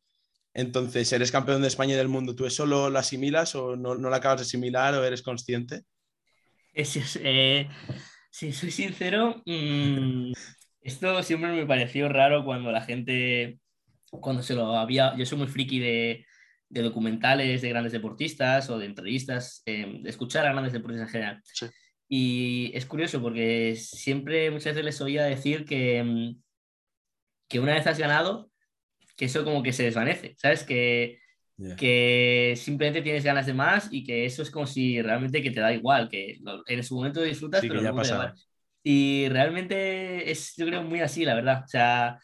Entonces, 0.54 1.12
¿eres 1.12 1.32
campeón 1.32 1.62
de 1.62 1.68
España 1.68 1.94
y 1.94 1.96
del 1.96 2.08
mundo? 2.08 2.36
¿Tú 2.36 2.46
eso 2.46 2.64
lo, 2.64 2.86
asimilas 2.96 3.54
o 3.54 3.76
no, 3.76 3.96
no, 3.96 4.08
lo 4.08 4.14
acabas 4.14 4.38
de 4.38 4.42
asimilar 4.42 4.94
o 4.94 5.04
eres 5.04 5.22
consciente? 5.22 5.82
Eh, 6.72 7.68
si 8.30 8.52
soy 8.52 8.70
sincero, 8.70 9.42
mm, 9.44 10.32
esto 10.80 11.22
siempre 11.22 11.52
me 11.52 11.66
pareció 11.66 12.08
raro 12.08 12.44
cuando 12.44 12.70
la 12.70 12.82
gente, 12.82 13.58
cuando 14.10 14.42
se 14.42 14.54
lo 14.54 14.76
había, 14.76 15.16
yo 15.16 15.26
soy 15.26 15.38
muy 15.38 15.48
friki 15.48 15.80
de, 15.80 16.26
de 16.68 16.82
documentales 16.82 17.62
de 17.62 17.68
grandes 17.68 17.92
deportistas 17.92 18.70
o 18.70 18.78
de 18.78 18.86
entrevistas, 18.86 19.62
eh, 19.66 20.00
de 20.02 20.10
escuchar 20.10 20.46
a 20.46 20.52
grandes 20.52 20.72
deportistas 20.72 21.08
en 21.08 21.12
general. 21.12 21.42
Sí. 21.44 21.66
Y 22.08 22.70
es 22.74 22.86
curioso 22.86 23.20
porque 23.22 23.76
siempre 23.76 24.50
muchas 24.50 24.74
veces 24.74 24.84
les 24.84 25.00
oía 25.00 25.24
decir 25.24 25.64
que, 25.64 26.02
mm, 26.02 26.43
que 27.48 27.60
una 27.60 27.74
vez 27.74 27.86
has 27.86 27.98
ganado, 27.98 28.50
que 29.16 29.26
eso 29.26 29.44
como 29.44 29.62
que 29.62 29.72
se 29.72 29.84
desvanece, 29.84 30.34
¿sabes? 30.38 30.64
Que, 30.64 31.18
Ya. 31.56 31.76
que 31.76 32.54
simplemente 32.56 33.00
tienes 33.00 33.22
ganas 33.22 33.46
de 33.46 33.54
más 33.54 33.88
y 33.92 34.02
que 34.02 34.24
eso 34.24 34.42
es 34.42 34.50
como 34.50 34.66
si 34.66 35.00
realmente 35.00 35.40
que 35.40 35.52
te 35.52 35.60
da 35.60 35.72
igual, 35.72 36.08
que 36.08 36.38
lo- 36.42 36.64
en 36.66 36.82
su 36.82 36.96
momento 36.96 37.22
disfrutas, 37.22 37.60
Sí, 37.60 37.68
pero 37.68 37.80
ya 37.80 37.90
igual. 37.90 38.34
Y 38.82 39.28
realmente 39.28 40.30
es, 40.30 40.54
yo 40.56 40.66
creo, 40.66 40.82
muy 40.82 41.00
así, 41.00 41.24
la 41.24 41.34
verdad. 41.34 41.62
O 41.64 41.68
sea, 41.68 42.18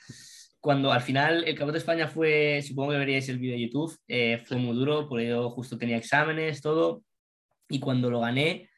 cuando 0.59 0.93
al 0.93 1.01
final 1.01 1.39
el 1.45 1.55
Campeonato 1.55 1.73
de 1.75 1.79
España 1.79 2.09
fue, 2.09 2.61
supongo 2.67 2.91
que 2.91 2.99
veríais 2.99 3.29
el 3.29 3.39
vídeo 3.39 3.55
de 3.55 3.63
YouTube, 3.63 3.97
eh, 4.09 4.43
fue 4.45 4.57
muy 4.59 4.75
duro, 4.77 5.09
porque 5.09 5.29
yo 5.29 5.49
justo 5.51 5.79
tenía 5.79 5.97
exámenes, 5.97 6.61
todo, 6.61 7.03
y 7.69 7.79
cuando 7.79 8.11
lo 8.11 8.21
gané, 8.21 8.69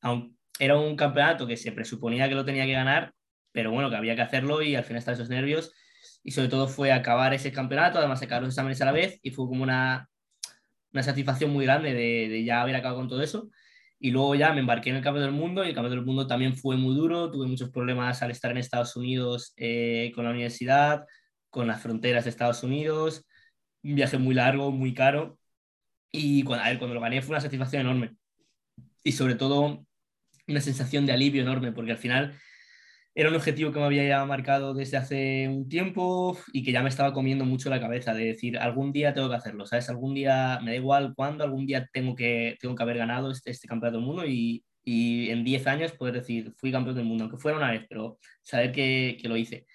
aun- 0.00 0.36
era 0.58 0.76
un 0.78 0.96
campeonato 0.96 1.46
que 1.46 1.56
se 1.58 1.70
presuponía 1.70 2.28
que 2.28 2.34
lo 2.34 2.44
tenía 2.46 2.64
que 2.64 2.72
ganar, 2.72 3.12
pero 3.52 3.70
bueno, 3.70 3.90
que 3.90 3.96
había 3.96 4.16
que 4.16 4.22
hacerlo 4.22 4.62
y 4.62 4.74
al 4.74 4.84
final 4.84 4.98
estaban 4.98 5.20
esos 5.20 5.28
nervios, 5.28 5.72
y 6.22 6.32
sobre 6.32 6.48
todo 6.48 6.68
fue 6.68 6.92
acabar 6.92 7.34
ese 7.34 7.52
campeonato, 7.52 7.98
además 7.98 8.20
sacar 8.20 8.42
los 8.42 8.50
exámenes 8.50 8.80
a 8.82 8.84
la 8.86 8.92
vez, 8.92 9.18
y 9.22 9.30
fue 9.30 9.46
como 9.46 9.62
una, 9.62 10.08
una 10.92 11.02
satisfacción 11.02 11.50
muy 11.50 11.64
grande 11.64 11.94
de, 11.94 12.28
de 12.28 12.44
ya 12.44 12.62
haber 12.62 12.76
acabado 12.76 13.00
con 13.00 13.08
todo 13.08 13.22
eso. 13.22 13.50
Y 14.00 14.10
luego 14.12 14.34
ya 14.36 14.52
me 14.52 14.60
embarqué 14.60 14.90
en 14.90 14.96
el 14.96 15.02
Campeonato 15.02 15.32
del 15.32 15.40
Mundo 15.40 15.64
y 15.64 15.68
el 15.68 15.74
Campeonato 15.74 15.96
del 15.96 16.06
Mundo 16.06 16.26
también 16.26 16.56
fue 16.56 16.76
muy 16.76 16.94
duro. 16.94 17.30
Tuve 17.30 17.46
muchos 17.48 17.70
problemas 17.70 18.22
al 18.22 18.30
estar 18.30 18.50
en 18.52 18.58
Estados 18.58 18.94
Unidos 18.96 19.52
eh, 19.56 20.12
con 20.14 20.24
la 20.24 20.30
universidad, 20.30 21.04
con 21.50 21.66
las 21.66 21.82
fronteras 21.82 22.24
de 22.24 22.30
Estados 22.30 22.62
Unidos. 22.62 23.26
Un 23.82 23.96
viaje 23.96 24.18
muy 24.18 24.34
largo, 24.34 24.70
muy 24.70 24.94
caro. 24.94 25.38
Y 26.12 26.44
cuando, 26.44 26.64
a 26.64 26.68
ver, 26.68 26.78
cuando 26.78 26.94
lo 26.94 27.00
gané 27.00 27.22
fue 27.22 27.30
una 27.30 27.40
satisfacción 27.40 27.82
enorme. 27.82 28.16
Y 29.02 29.12
sobre 29.12 29.34
todo 29.34 29.84
una 30.46 30.60
sensación 30.60 31.04
de 31.04 31.12
alivio 31.12 31.42
enorme, 31.42 31.72
porque 31.72 31.92
al 31.92 31.98
final 31.98 32.38
era 33.18 33.30
un 33.30 33.34
objetivo 33.34 33.72
que 33.72 33.80
me 33.80 33.84
había 33.84 34.06
ya 34.06 34.24
marcado 34.24 34.74
desde 34.74 34.96
hace 34.96 35.48
un 35.48 35.68
tiempo 35.68 36.38
y 36.52 36.62
que 36.62 36.70
ya 36.70 36.84
me 36.84 36.88
estaba 36.88 37.12
comiendo 37.12 37.44
mucho 37.44 37.68
la 37.68 37.80
cabeza 37.80 38.14
de 38.14 38.26
decir, 38.26 38.56
algún 38.56 38.92
día 38.92 39.12
tengo 39.12 39.28
que 39.28 39.34
hacerlo, 39.34 39.66
¿sabes? 39.66 39.88
Algún 39.88 40.14
día, 40.14 40.60
me 40.62 40.70
da 40.70 40.76
igual 40.76 41.14
cuándo, 41.16 41.42
algún 41.42 41.66
día 41.66 41.88
tengo 41.92 42.14
que, 42.14 42.56
tengo 42.60 42.76
que 42.76 42.82
haber 42.84 42.96
ganado 42.96 43.32
este, 43.32 43.50
este 43.50 43.66
campeonato 43.66 43.98
del 43.98 44.06
mundo 44.06 44.24
y, 44.24 44.64
y 44.84 45.30
en 45.30 45.42
10 45.42 45.66
años 45.66 45.92
poder 45.94 46.14
decir, 46.14 46.52
fui 46.58 46.70
campeón 46.70 46.94
del 46.94 47.06
mundo, 47.06 47.24
aunque 47.24 47.38
fuera 47.38 47.58
una 47.58 47.72
vez, 47.72 47.86
pero 47.88 48.20
saber 48.44 48.70
que, 48.70 49.18
que 49.20 49.28
lo 49.28 49.36
hice. 49.36 49.66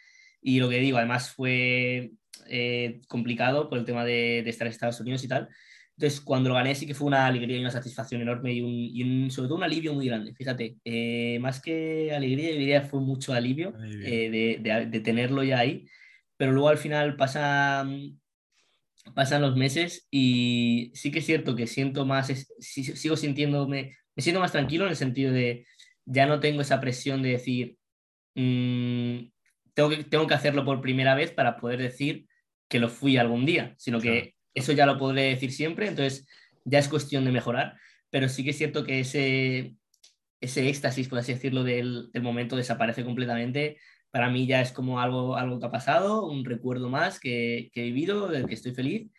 Y 0.41 0.61
lo 0.61 0.69
que 0.69 0.79
digo, 0.79 0.97
además 0.97 1.31
fue 1.31 2.11
eh, 2.47 3.01
complicado 3.09 3.67
por 3.67 3.77
el 3.77 3.83
tema 3.83 4.05
de, 4.05 4.41
de 4.41 4.49
estar 4.49 4.67
en 4.67 4.71
Estados 4.71 5.01
Unidos 5.01 5.21
y 5.25 5.27
tal. 5.27 5.49
Entonces, 5.97 6.21
cuando 6.21 6.49
lo 6.49 6.55
gané, 6.55 6.73
sí 6.73 6.87
que 6.87 6.95
fue 6.95 7.07
una 7.07 7.27
alegría 7.27 7.57
y 7.57 7.61
una 7.61 7.69
satisfacción 7.69 8.21
enorme 8.21 8.53
y, 8.53 8.61
un, 8.61 8.71
y 8.71 9.03
un, 9.03 9.31
sobre 9.31 9.47
todo 9.47 9.57
un 9.57 9.63
alivio 9.63 9.93
muy 9.93 10.07
grande. 10.07 10.33
Fíjate, 10.33 10.77
eh, 10.83 11.37
más 11.39 11.61
que 11.61 12.11
alegría, 12.13 12.49
diría 12.51 12.81
fue 12.81 12.99
mucho 12.99 13.33
alivio, 13.33 13.73
eh, 14.03 14.29
de, 14.29 14.59
de, 14.61 14.85
de, 14.87 14.99
tenerlo 15.01 15.43
ya 15.43 15.59
ahí. 15.59 15.85
Pero 16.35 16.51
luego 16.51 16.69
al 16.69 16.79
final 16.79 17.15
pasan, 17.15 18.19
pasan 19.13 19.43
los 19.43 19.55
meses 19.55 20.07
y 20.09 20.91
sí 20.95 21.11
que 21.11 21.19
es 21.19 21.25
cierto 21.25 21.55
que 21.55 21.67
siento 21.67 22.05
más, 22.05 22.31
es, 22.31 22.47
sigo 22.59 23.15
sintiéndome, 23.15 23.95
me 24.15 24.23
siento 24.23 24.39
más 24.39 24.51
tranquilo 24.51 24.85
en 24.85 24.91
el 24.91 24.95
sentido 24.95 25.31
de 25.31 25.67
ya 26.05 26.25
no 26.25 26.39
tengo 26.39 26.61
esa 26.61 26.81
presión 26.81 27.21
de 27.21 27.29
decir, 27.29 27.77
mmm, 28.33 29.29
tengo, 29.75 29.89
que, 29.89 30.03
tengo 30.03 30.25
que 30.25 30.33
hacerlo 30.33 30.65
por 30.65 30.81
primera 30.81 31.13
vez 31.13 31.31
para 31.31 31.57
poder 31.57 31.79
decir 31.79 32.25
que 32.67 32.79
lo 32.79 32.89
fui 32.89 33.17
algún 33.17 33.45
día, 33.45 33.75
sino 33.77 34.01
que 34.01 34.33
eso 34.53 34.71
ya 34.71 34.85
lo 34.85 34.97
podré 34.97 35.23
decir 35.23 35.51
siempre, 35.51 35.87
entonces 35.87 36.27
ya 36.65 36.79
es 36.79 36.87
cuestión 36.87 37.25
de 37.25 37.31
mejorar, 37.31 37.77
pero 38.09 38.29
sí 38.29 38.43
que 38.43 38.51
es 38.51 38.57
cierto 38.57 38.83
que 38.83 38.99
ese, 38.99 39.75
ese 40.39 40.69
éxtasis, 40.69 41.07
por 41.07 41.19
así 41.19 41.33
decirlo, 41.33 41.63
del, 41.63 42.11
del, 42.11 42.23
momento 42.23 42.55
desaparece 42.55 43.03
completamente. 43.03 43.77
Para 44.11 44.29
mí 44.29 44.45
ya 44.45 44.61
es 44.61 44.71
como 44.71 44.99
algo, 44.99 45.35
algo 45.35 45.59
que 45.59 45.65
ha 45.65 45.71
pasado, 45.71 46.27
un 46.27 46.45
recuerdo 46.45 46.89
más 46.89 47.19
que, 47.19 47.71
que 47.73 47.81
he 47.81 47.85
vivido, 47.85 48.27
del 48.27 48.45
que 48.45 48.53
estoy 48.53 48.73
feliz 48.73 49.09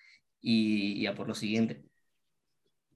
y, 0.40 1.00
y, 1.00 1.06
a 1.06 1.14
por 1.14 1.26
lo 1.26 1.34
siguiente. 1.34 1.82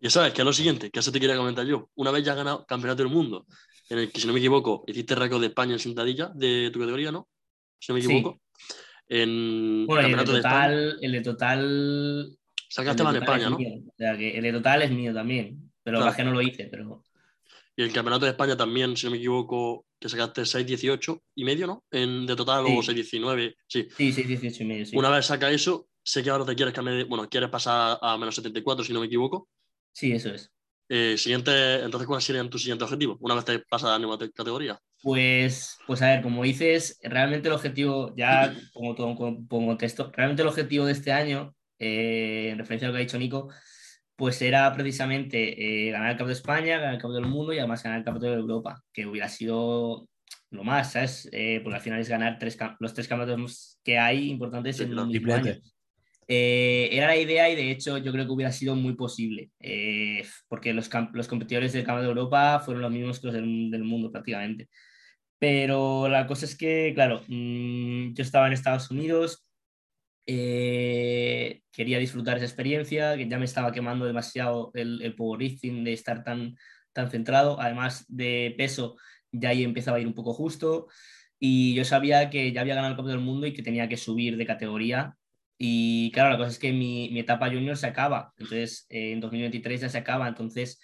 Ya 0.00 0.10
sabes, 0.10 0.32
que 0.32 0.42
es 0.42 0.44
lo 0.44 0.52
siguiente, 0.52 0.90
que 0.90 1.00
eso 1.00 1.10
te 1.10 1.18
quería 1.18 1.36
comentar 1.36 1.66
yo. 1.66 1.90
Una 1.96 2.12
vez 2.12 2.24
ya 2.24 2.32
has 2.32 2.38
ganado 2.38 2.64
Campeonato 2.66 3.02
del 3.02 3.12
Mundo, 3.12 3.46
en 3.88 3.98
el 3.98 4.12
que, 4.12 4.20
si 4.20 4.26
no 4.28 4.32
me 4.32 4.38
equivoco, 4.38 4.84
hiciste 4.86 5.16
récord 5.16 5.40
de 5.40 5.48
España 5.48 5.72
en 5.72 5.80
sentadilla 5.80 6.30
de 6.34 6.70
tu 6.72 6.78
categoría, 6.78 7.10
¿no? 7.10 7.28
Si 7.80 7.90
no 7.90 7.98
me 7.98 8.04
equivoco. 8.04 8.40
Sí. 8.56 8.74
En 9.08 9.86
bueno, 9.86 10.06
el 10.06 10.10
de, 10.10 10.16
campeonato 10.16 10.36
total, 10.36 10.98
de 11.00 11.06
el 11.06 11.12
de 11.12 11.20
total. 11.20 12.38
Sacaste 12.68 13.02
más 13.02 13.16
en 13.16 13.22
España, 13.22 13.50
¿no? 13.50 13.58
Mío. 13.58 13.80
O 13.86 13.94
sea, 13.96 14.16
que 14.16 14.36
el 14.36 14.42
de 14.42 14.52
total 14.52 14.82
es 14.82 14.90
mío 14.90 15.14
también. 15.14 15.70
Pero 15.82 16.00
claro. 16.00 16.16
que 16.16 16.24
no 16.24 16.32
lo 16.32 16.42
hice, 16.42 16.68
pero. 16.70 17.04
Y 17.74 17.82
el 17.82 17.92
campeonato 17.92 18.26
de 18.26 18.32
España 18.32 18.56
también, 18.56 18.96
si 18.96 19.06
no 19.06 19.12
me 19.12 19.18
equivoco, 19.18 19.86
que 19.98 20.08
sacaste 20.08 20.42
6-18 20.42 21.22
y 21.36 21.44
medio, 21.44 21.66
¿no? 21.66 21.84
En, 21.90 22.26
de 22.26 22.36
total 22.36 22.66
sí. 22.66 22.72
o 22.76 22.82
6-19. 22.82 23.54
Sí, 23.66 23.88
sí 23.96 24.12
6-18 24.12 24.60
y 24.60 24.64
medio. 24.64 24.86
Sí. 24.86 24.96
Una 24.96 25.10
vez 25.10 25.26
saca 25.26 25.50
eso, 25.50 25.88
sé 26.02 26.22
que 26.22 26.30
ahora 26.30 26.44
te 26.44 26.54
quieres 26.54 26.74
cambiar, 26.74 26.96
de, 26.96 27.04
bueno, 27.04 27.28
quieres 27.28 27.50
pasar 27.50 27.98
a 28.02 28.18
menos 28.18 28.34
74, 28.34 28.84
si 28.84 28.92
no 28.92 29.00
me 29.00 29.06
equivoco. 29.06 29.48
Sí, 29.92 30.12
eso 30.12 30.30
es. 30.30 30.50
Eh, 30.88 31.16
siguiente, 31.18 31.84
entonces, 31.84 32.06
¿cuáles 32.06 32.24
serían 32.24 32.48
tus 32.48 32.62
siguientes 32.62 32.84
objetivos 32.84 33.18
una 33.20 33.34
vez 33.34 33.44
te 33.44 33.58
pasas 33.60 33.90
a 33.90 33.98
nueva 33.98 34.18
categoría? 34.18 34.80
Pues, 35.02 35.78
pues 35.86 36.02
a 36.02 36.08
ver, 36.08 36.22
como 36.22 36.42
dices, 36.42 36.98
realmente 37.02 37.48
el 37.48 37.54
objetivo, 37.54 38.14
ya 38.16 38.54
pongo 38.72 38.94
todo 38.94 39.14
pongo 39.16 39.66
contexto, 39.66 40.10
realmente 40.14 40.42
el 40.42 40.48
objetivo 40.48 40.86
de 40.86 40.92
este 40.92 41.12
año, 41.12 41.54
eh, 41.78 42.50
en 42.50 42.58
referencia 42.58 42.88
a 42.88 42.90
lo 42.90 42.94
que 42.94 43.02
ha 43.02 43.06
dicho 43.06 43.18
Nico, 43.18 43.48
pues 44.16 44.42
era 44.42 44.72
precisamente 44.72 45.86
eh, 45.88 45.92
ganar 45.92 46.10
el 46.10 46.16
Campeonato 46.16 46.26
de 46.26 46.32
España, 46.32 46.78
ganar 46.78 46.94
el 46.94 47.00
Campeonato 47.00 47.22
del 47.22 47.32
Mundo 47.32 47.52
y 47.52 47.58
además 47.58 47.82
ganar 47.82 48.00
el 48.00 48.04
Campeonato 48.04 48.34
de 48.34 48.40
Europa, 48.40 48.82
que 48.92 49.06
hubiera 49.06 49.28
sido 49.28 50.08
lo 50.50 50.64
más, 50.64 50.92
¿sabes? 50.92 51.28
Eh, 51.32 51.60
porque 51.62 51.76
al 51.76 51.82
final 51.82 52.00
es 52.00 52.08
ganar 52.08 52.38
tres, 52.38 52.56
los 52.80 52.94
tres 52.94 53.06
campeonatos 53.06 53.78
que 53.84 53.98
hay 53.98 54.30
importantes 54.30 54.76
Sí, 54.76 54.84
en 54.84 54.98
un 54.98 55.08
mismo 55.08 55.34
año. 55.34 55.54
Eh, 56.30 56.90
era 56.92 57.06
la 57.06 57.16
idea 57.16 57.48
y 57.48 57.56
de 57.56 57.70
hecho 57.70 57.96
yo 57.96 58.12
creo 58.12 58.26
que 58.26 58.32
hubiera 58.32 58.52
sido 58.52 58.74
muy 58.74 58.94
posible, 58.94 59.50
eh, 59.60 60.22
porque 60.48 60.74
los, 60.74 60.90
los, 61.12 61.28
competidores 61.28 61.72
del 61.72 61.84
Campeonato 61.84 62.12
de 62.12 62.20
Europa 62.20 62.60
fueron 62.60 62.82
los 62.82 62.92
mismos 62.92 63.18
que 63.18 63.28
los 63.28 63.34
del, 63.34 63.70
del 63.70 63.84
mundo 63.84 64.10
prácticamente. 64.12 64.68
Pero 65.38 66.08
la 66.08 66.26
cosa 66.26 66.46
es 66.46 66.56
que, 66.56 66.92
claro, 66.94 67.22
mmm, 67.28 68.12
yo 68.14 68.22
estaba 68.22 68.46
en 68.46 68.52
Estados 68.52 68.90
Unidos, 68.90 69.46
eh, 70.26 71.62
quería 71.72 71.98
disfrutar 71.98 72.36
esa 72.36 72.46
experiencia, 72.46 73.16
que 73.16 73.28
ya 73.28 73.38
me 73.38 73.44
estaba 73.44 73.72
quemando 73.72 74.04
demasiado 74.06 74.70
el, 74.74 75.00
el 75.02 75.14
powerlifting 75.14 75.84
de 75.84 75.92
estar 75.92 76.24
tan, 76.24 76.56
tan 76.92 77.10
centrado, 77.10 77.60
además 77.60 78.04
de 78.08 78.54
peso, 78.58 78.96
ya 79.32 79.50
ahí 79.50 79.64
empezaba 79.64 79.98
a 79.98 80.00
ir 80.00 80.06
un 80.06 80.14
poco 80.14 80.34
justo. 80.34 80.88
Y 81.38 81.74
yo 81.74 81.84
sabía 81.84 82.30
que 82.30 82.52
ya 82.52 82.62
había 82.62 82.74
ganado 82.74 82.92
el 82.92 82.96
Campeonato 82.96 83.18
del 83.18 83.26
Mundo 83.26 83.46
y 83.46 83.52
que 83.54 83.62
tenía 83.62 83.88
que 83.88 83.96
subir 83.96 84.36
de 84.36 84.46
categoría 84.46 85.16
y 85.58 86.12
claro, 86.12 86.30
la 86.30 86.38
cosa 86.38 86.50
es 86.50 86.58
que 86.58 86.72
mi, 86.72 87.10
mi 87.10 87.20
etapa 87.20 87.48
junior 87.48 87.76
se 87.76 87.88
acaba, 87.88 88.32
entonces 88.38 88.86
eh, 88.90 89.12
en 89.12 89.20
2023 89.20 89.80
ya 89.80 89.88
se 89.88 89.98
acaba, 89.98 90.28
entonces 90.28 90.80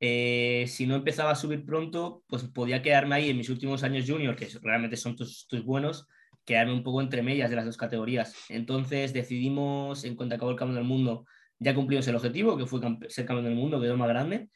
eh, 0.00 0.66
si 0.68 0.86
no 0.86 0.96
empezaba 0.96 1.30
a 1.30 1.36
subir 1.36 1.64
pronto, 1.64 2.22
pues 2.26 2.44
podía 2.44 2.82
quedarme 2.82 3.16
ahí 3.16 3.30
en 3.30 3.36
mis 3.36 3.48
últimos 3.48 3.82
años 3.82 4.04
junior, 4.06 4.36
que 4.36 4.48
realmente 4.62 4.96
son 4.96 5.16
tus, 5.16 5.46
tus 5.48 5.64
buenos, 5.64 6.06
quedarme 6.44 6.74
un 6.74 6.82
poco 6.82 7.00
entre 7.00 7.22
medias 7.22 7.50
de 7.50 7.56
las 7.56 7.64
dos 7.64 7.76
categorías. 7.76 8.34
Entonces 8.48 9.12
decidimos, 9.12 10.04
en 10.04 10.14
cuanto 10.16 10.34
acabó 10.34 10.50
el 10.50 10.56
Campeón 10.56 10.76
del 10.76 10.84
Mundo, 10.84 11.26
ya 11.58 11.74
cumplimos 11.74 12.06
el 12.08 12.16
objetivo, 12.16 12.56
que 12.56 12.66
fue 12.66 12.80
ser 13.08 13.26
campeón 13.26 13.44
del 13.44 13.54
mundo, 13.54 13.78
que 13.78 13.86
es 13.86 13.92
lo 13.92 13.96
más 13.96 14.08
grande, 14.08 14.50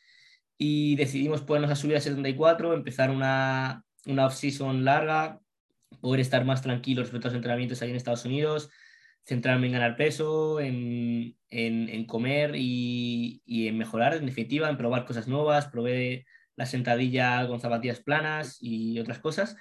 y 0.59 0.97
decidimos 0.97 1.40
ponernos 1.42 1.70
a 1.70 1.76
subir 1.76 1.97
a 1.97 2.00
74, 2.00 2.75
empezar 2.75 3.11
una, 3.11 3.82
una 4.06 4.26
off-season 4.26 4.85
larga, 4.85 5.40
poder 6.00 6.20
estar 6.20 6.44
más 6.44 6.62
tranquilos 6.62 7.04
respecto 7.04 7.28
a 7.28 7.30
los 7.30 7.37
entrenamientos 7.37 7.80
ahí 7.80 7.90
en 7.90 7.97
Estados 7.97 8.25
Unidos, 8.25 8.70
centrarme 9.24 9.66
en 9.66 9.74
ganar 9.74 9.96
peso, 9.96 10.60
en, 10.60 11.36
en, 11.50 11.88
en 11.88 12.06
comer 12.06 12.54
y, 12.56 13.42
y, 13.44 13.68
en 13.68 13.78
mejorar, 13.78 14.14
en 14.14 14.26
definitiva, 14.26 14.68
en 14.68 14.76
probar 14.76 15.04
cosas 15.04 15.28
nuevas. 15.28 15.68
Probé 15.68 16.26
la 16.56 16.66
sentadilla 16.66 17.46
con 17.48 17.60
zapatillas 17.60 18.00
planas 18.00 18.58
y 18.60 18.98
otras 18.98 19.18
cosas. 19.18 19.56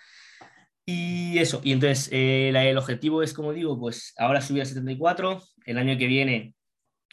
Y 0.85 1.37
eso, 1.37 1.61
y 1.63 1.71
entonces 1.71 2.09
eh, 2.11 2.49
la, 2.51 2.65
el 2.65 2.77
objetivo 2.77 3.21
es, 3.21 3.33
como 3.33 3.53
digo, 3.53 3.79
pues 3.79 4.13
ahora 4.17 4.41
subir 4.41 4.63
a 4.63 4.65
74, 4.65 5.41
el 5.65 5.77
año 5.77 5.97
que 5.97 6.07
viene 6.07 6.55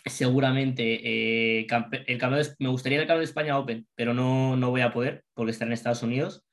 seguramente 0.07 1.59
eh, 1.59 1.67
el 2.07 2.19
campeón 2.19 2.47
me 2.59 2.69
gustaría 2.69 3.01
el 3.01 3.07
campeón 3.07 3.21
de 3.21 3.25
España 3.25 3.59
Open, 3.59 3.87
pero 3.95 4.15
no, 4.15 4.57
no 4.57 4.71
voy 4.71 4.81
a 4.81 4.93
poder 4.93 5.25
porque 5.35 5.53
estar 5.53 5.67
en 5.67 5.75
Estados 5.75 6.03
Unidos. 6.03 6.47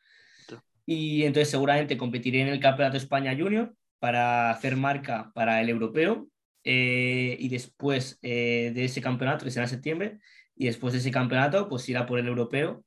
Y 0.86 1.24
entonces 1.24 1.50
seguramente 1.50 1.98
competiré 1.98 2.42
en 2.42 2.50
el 2.50 2.60
Campeonato 2.60 2.94
de 2.94 3.04
España 3.04 3.36
Junior, 3.38 3.74
para 4.04 4.50
hacer 4.50 4.76
marca 4.76 5.32
para 5.34 5.62
el 5.62 5.70
europeo 5.70 6.28
eh, 6.66 7.38
y 7.40 7.48
después 7.48 8.20
eh, 8.22 8.74
de 8.76 8.84
ese 8.84 9.00
campeonato, 9.00 9.46
que 9.46 9.52
será 9.52 9.64
en 9.64 9.70
septiembre, 9.70 10.20
y 10.58 10.66
después 10.66 10.92
de 10.92 11.00
ese 11.00 11.10
campeonato, 11.10 11.70
pues 11.70 11.88
irá 11.88 12.06
por 12.06 12.20
el 12.20 12.28
europeo, 12.28 12.84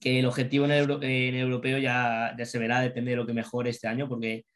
que 0.00 0.20
el 0.20 0.24
objetivo 0.24 0.64
en 0.64 0.70
el, 0.70 1.34
europeo 1.34 1.76
ya, 1.76 2.34
ya, 2.38 2.46
se 2.46 2.58
verá, 2.58 2.80
depende 2.80 3.10
de 3.10 3.18
lo 3.18 3.26
que 3.26 3.34
mejore 3.34 3.68
este 3.68 3.86
año, 3.86 4.08
porque 4.08 4.46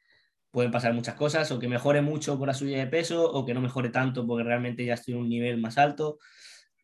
pueden 0.51 0.71
pasar 0.71 0.95
muchas 0.95 1.17
cosas, 1.17 1.53
o 1.53 1.59
que 1.59 1.69
mejore 1.69 2.01
mucho 2.01 2.39
por 2.39 2.49
la 2.49 2.55
subida 2.55 2.79
de 2.79 2.87
peso, 2.87 3.31
o 3.31 3.45
que 3.45 3.53
no 3.53 3.61
mejore 3.61 3.91
tanto 3.91 4.27
porque 4.27 4.45
realmente 4.45 4.87
ya 4.87 4.95
estoy 4.95 5.13
en 5.13 5.21
un 5.21 5.29
nivel 5.29 5.59
más 5.59 5.77
alto. 5.77 6.19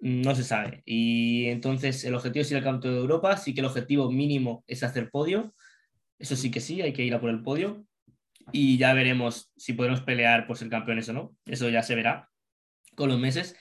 No 0.01 0.35
se 0.35 0.45
sabe. 0.45 0.83
Y 0.85 1.47
entonces 1.47 2.05
el 2.05 2.15
objetivo 2.15 2.43
es 2.43 2.51
ir 2.51 2.59
al 2.59 2.65
campeonato 2.65 2.97
de 2.97 3.01
Europa. 3.01 3.39
Sí 3.39 3.55
que 3.55 3.61
el 3.61 3.67
objetivo 3.67 4.11
mínimo 4.11 4.63
es 4.67 4.83
hacer 4.83 5.09
podio. 5.11 5.55
Eso 6.19 6.37
sí 6.37 6.51
que 6.51 6.61
sí, 6.61 6.83
hay 6.83 6.93
que 6.93 7.03
ir 7.03 7.15
a 7.15 7.21
por 7.23 7.31
el 7.31 7.43
podio. 7.43 7.87
Y 8.53 8.79
ya 8.79 8.95
veremos 8.95 9.51
si 9.57 9.73
podemos 9.73 10.01
pelear 10.03 10.47
por 10.47 10.57
ser 10.57 10.69
campeones 10.69 11.09
o 11.09 11.13
no. 11.13 11.37
Eso 11.45 11.69
ya 11.69 11.83
se 11.83 11.95
verá 11.95 12.29
con 12.95 13.09
los 13.09 13.19
meses. 13.19 13.57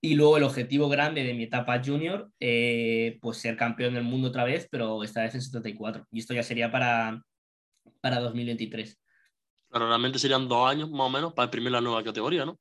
Y 0.00 0.14
luego 0.14 0.36
el 0.36 0.44
objetivo 0.44 0.88
grande 0.88 1.24
de 1.24 1.34
mi 1.34 1.44
etapa 1.44 1.82
junior, 1.84 2.30
eh, 2.38 3.18
pues 3.20 3.38
ser 3.38 3.56
campeón 3.56 3.94
del 3.94 4.04
mundo 4.04 4.28
otra 4.28 4.44
vez, 4.44 4.68
pero 4.70 5.02
esta 5.02 5.22
vez 5.22 5.34
en 5.34 5.42
74. 5.42 6.06
Y 6.12 6.20
esto 6.20 6.34
ya 6.34 6.42
sería 6.42 6.70
para, 6.70 7.20
para 8.00 8.20
2023. 8.20 9.00
Claro, 9.70 9.88
realmente 9.88 10.18
serían 10.18 10.48
dos 10.48 10.70
años 10.70 10.90
más 10.90 11.08
o 11.08 11.10
menos 11.10 11.34
para 11.34 11.46
imprimir 11.46 11.72
la 11.72 11.80
nueva 11.80 12.04
categoría, 12.04 12.44
¿no? 12.44 12.58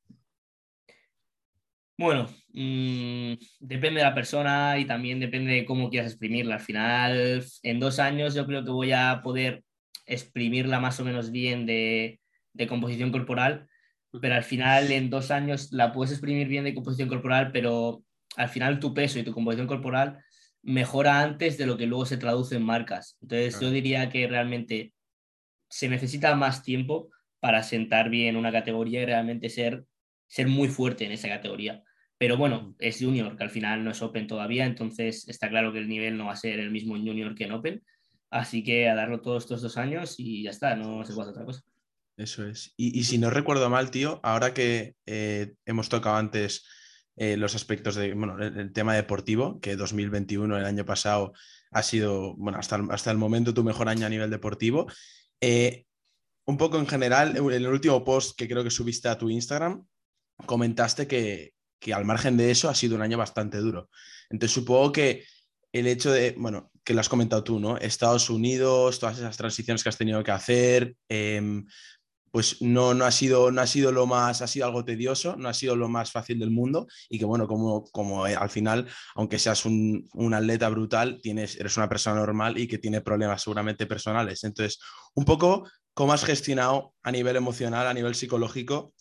Bueno, 2.00 2.28
mm, 2.54 3.34
depende 3.60 4.00
de 4.00 4.06
la 4.06 4.14
persona 4.14 4.78
y 4.78 4.86
también 4.86 5.20
depende 5.20 5.54
de 5.54 5.66
cómo 5.66 5.90
quieras 5.90 6.12
exprimirla. 6.12 6.56
Al 6.56 6.62
final, 6.62 7.44
en 7.64 7.80
dos 7.80 7.98
años 8.00 8.36
yo 8.36 8.46
creo 8.46 8.64
que 8.64 8.70
voy 8.70 8.92
a 8.92 9.22
poder 9.24 9.64
exprimirla 10.08 10.80
más 10.80 11.00
o 11.00 11.06
menos 11.06 11.32
bien 11.32 11.66
de, 11.66 12.20
de 12.54 12.68
composición 12.68 13.12
corporal 13.12 13.68
pero 14.22 14.36
al 14.36 14.44
final 14.44 14.92
en 14.92 15.10
dos 15.10 15.32
años 15.32 15.72
la 15.72 15.92
puedes 15.92 16.12
exprimir 16.12 16.48
bien 16.48 16.64
de 16.64 16.74
composición 16.74 17.10
corporal, 17.10 17.52
pero 17.52 18.04
al 18.36 18.50
final 18.50 18.80
tu 18.80 18.94
peso 18.94 19.20
y 19.20 19.24
tu 19.24 19.34
composición 19.34 19.68
corporal 19.68 20.24
mejora 20.64 21.22
antes 21.22 21.58
de 21.58 21.66
lo 21.66 21.78
que 21.78 21.88
luego 21.88 22.06
se 22.06 22.18
traduce 22.18 22.56
en 22.56 22.64
marcas. 22.64 23.18
Entonces 23.22 23.60
yo 23.60 23.70
diría 23.70 24.10
que 24.10 24.28
realmente 24.28 24.94
se 25.70 25.90
necesita 25.90 26.36
más 26.36 26.64
tiempo 26.64 27.10
para 27.40 27.64
sentar 27.64 28.10
bien 28.10 28.36
una 28.36 28.52
categoría 28.52 29.02
y 29.02 29.06
realmente 29.06 29.50
ser, 29.50 29.86
ser 30.28 30.48
muy 30.48 30.68
fuerte 30.68 31.06
en 31.06 31.12
esa 31.12 31.28
categoría. 31.28 31.84
Pero 32.18 32.36
bueno, 32.36 32.76
es 32.80 33.00
junior, 33.00 33.38
que 33.38 33.44
al 33.44 33.52
final 33.52 33.84
no 33.84 33.92
es 33.92 34.02
Open 34.02 34.26
todavía, 34.26 34.66
entonces 34.66 35.28
está 35.28 35.50
claro 35.50 35.72
que 35.72 35.80
el 35.80 35.88
nivel 35.88 36.18
no 36.18 36.26
va 36.26 36.34
a 36.34 36.38
ser 36.38 36.60
el 36.60 36.72
mismo 36.72 36.96
en 36.96 37.06
junior 37.06 37.36
que 37.36 37.44
en 37.44 37.52
Open. 37.52 37.84
Así 38.30 38.64
que 38.64 38.90
a 38.90 38.96
darlo 38.96 39.22
todos 39.22 39.44
estos 39.44 39.62
dos 39.62 39.78
años 39.78 40.16
y 40.18 40.44
ya 40.44 40.50
está, 40.50 40.76
no 40.76 41.06
se 41.06 41.14
puede 41.14 41.30
hacer 41.30 41.42
otra 41.42 41.46
cosa. 41.46 41.64
Eso 42.18 42.48
es. 42.48 42.74
Y, 42.78 43.04
si 43.04 43.20
no 43.20 43.30
recuerdo 43.30 43.70
mal, 43.70 43.92
tío, 43.92 44.20
ahora 44.24 44.54
que 44.54 44.96
eh, 45.06 45.54
hemos 45.66 45.88
tocado 45.88 46.16
antes 46.16 46.66
eh, 47.16 47.38
los 47.38 47.54
aspectos 47.54 47.96
de, 47.96 48.14
bueno, 48.16 48.40
el, 48.40 48.74
tema 48.74 48.96
deportivo, 48.96 49.60
que 49.60 49.76
2021, 49.76 50.58
el 50.58 50.66
año 50.66 50.84
pasado, 50.84 51.34
ha 51.72 51.84
sido, 51.84 52.36
bueno, 52.36 52.58
hasta, 52.58 52.80
hasta 52.90 53.12
el 53.12 53.18
momento 53.18 53.54
tu 53.54 53.64
mejor 53.64 53.88
año 53.88 54.08
a 54.08 54.10
nivel 54.10 54.32
deportivo. 54.32 54.88
Eh, 55.42 55.86
un 56.46 56.58
poco 56.58 56.80
en 56.80 56.88
general, 56.88 57.38
en 57.38 57.52
el 57.52 57.68
último 57.68 58.04
post 58.04 58.38
que 58.38 58.48
creo 58.48 58.64
que 58.64 58.72
subiste 58.72 59.10
a 59.10 59.18
tu 59.18 59.30
Instagram, 59.30 59.86
comentaste 60.46 61.08
que, 61.08 61.54
que 61.80 61.94
al 61.94 62.06
margen 62.06 62.36
de 62.38 62.50
eso 62.50 62.70
ha 62.70 62.76
sido 62.76 62.96
un 62.96 63.02
año 63.04 63.18
bastante 63.18 63.58
duro. 63.58 63.90
Entonces 64.30 64.56
supongo 64.56 64.92
que 64.92 65.24
el 65.72 65.88
hecho 65.88 66.12
de, 66.12 66.36
bueno, 66.38 66.72
que 66.84 66.94
lo 66.94 67.02
has 67.02 67.10
comentado 67.10 67.44
tú, 67.44 67.60
¿no? 67.60 67.78
Estados 67.78 68.30
Unidos, 68.30 69.00
todas 69.00 69.18
esas 69.18 69.38
transiciones 69.38 69.84
que 69.84 69.90
has 69.90 69.98
tenido 69.98 70.24
que 70.24 70.32
hacer, 70.32 70.96
em, 71.10 71.66
pues 72.32 72.62
no, 72.62 72.94
no, 72.94 73.06
ha 73.06 73.12
sido, 73.12 73.52
no 73.52 73.62
ha 73.62 73.68
sido 73.68 73.92
lo 73.92 74.06
más, 74.06 74.42
ha 74.42 74.48
sido 74.48 74.66
algo 74.66 74.86
tedioso, 74.86 75.36
no 75.38 75.50
ha 75.50 75.54
sido 75.54 75.76
lo 75.76 75.90
más 75.90 76.12
fácil 76.12 76.40
del 76.40 76.52
mundo 76.52 76.88
y 77.10 77.18
que 77.20 77.26
bueno, 77.26 77.48
como, 77.48 77.86
como 77.86 78.28
eh, 78.28 78.36
al 78.36 78.50
final, 78.50 78.88
aunque 79.16 79.40
seas 79.40 79.66
un, 79.66 80.08
atleta 80.34 80.70
brutal, 80.70 81.20
tienes, 81.22 81.60
eres 81.60 81.78
una 81.78 81.90
persona 81.90 82.18
normal 82.18 82.58
y 82.58 82.68
que 82.68 82.78
tiene 82.78 83.02
problemas 83.02 83.42
seguramente 83.42 83.86
personales. 83.86 84.44
Entonces, 84.44 84.80
un 85.16 85.26
poco, 85.26 85.68
¿cómo 85.94 86.14
has 86.14 86.26
gestionado 86.26 86.94
a 87.04 87.12
nivel 87.12 87.38
emocional, 87.38 87.88
a 87.88 87.94
nivel 87.94 88.16
psicológico, 88.16 88.94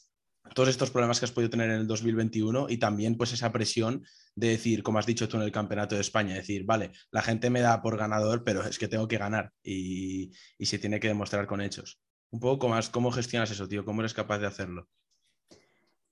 todos 0.55 0.69
estos 0.69 0.91
problemas 0.91 1.19
que 1.19 1.27
has 1.27 1.33
podido 1.33 1.51
tener 1.51 1.71
en 1.71 1.81
el 1.81 1.87
2021 1.87 2.67
y 2.69 2.79
también 2.79 3.17
pues 3.17 3.33
esa 3.33 3.53
presión 3.53 4.05
de 4.35 4.49
decir, 4.49 4.83
como 4.83 4.99
has 4.99 5.07
dicho 5.07 5.29
tú 5.29 5.37
en 5.37 5.43
el 5.43 5.53
Campeonato 5.53 5.95
de 5.95 6.01
España, 6.01 6.35
decir, 6.35 6.65
vale, 6.65 6.93
la 7.11 7.23
gente 7.23 7.51
me 7.51 7.61
da 7.61 7.83
por 7.83 7.97
ganador, 7.97 8.45
pero 8.45 8.65
es 8.65 8.79
que 8.79 8.89
tengo 8.89 9.09
que 9.09 9.19
ganar 9.19 9.53
y, 9.63 10.33
y 10.59 10.67
se 10.67 10.79
tiene 10.79 11.01
que 11.01 11.09
demostrar 11.09 11.47
con 11.47 11.61
hechos 11.61 12.01
un 12.31 12.41
poco 12.41 12.69
más, 12.69 12.89
¿cómo 12.89 13.11
gestionas 13.11 13.51
eso, 13.51 13.69
tío? 13.69 13.85
¿Cómo 13.85 14.03
eres 14.03 14.15
capaz 14.15 14.39
de 14.39 14.47
hacerlo? 14.47 14.89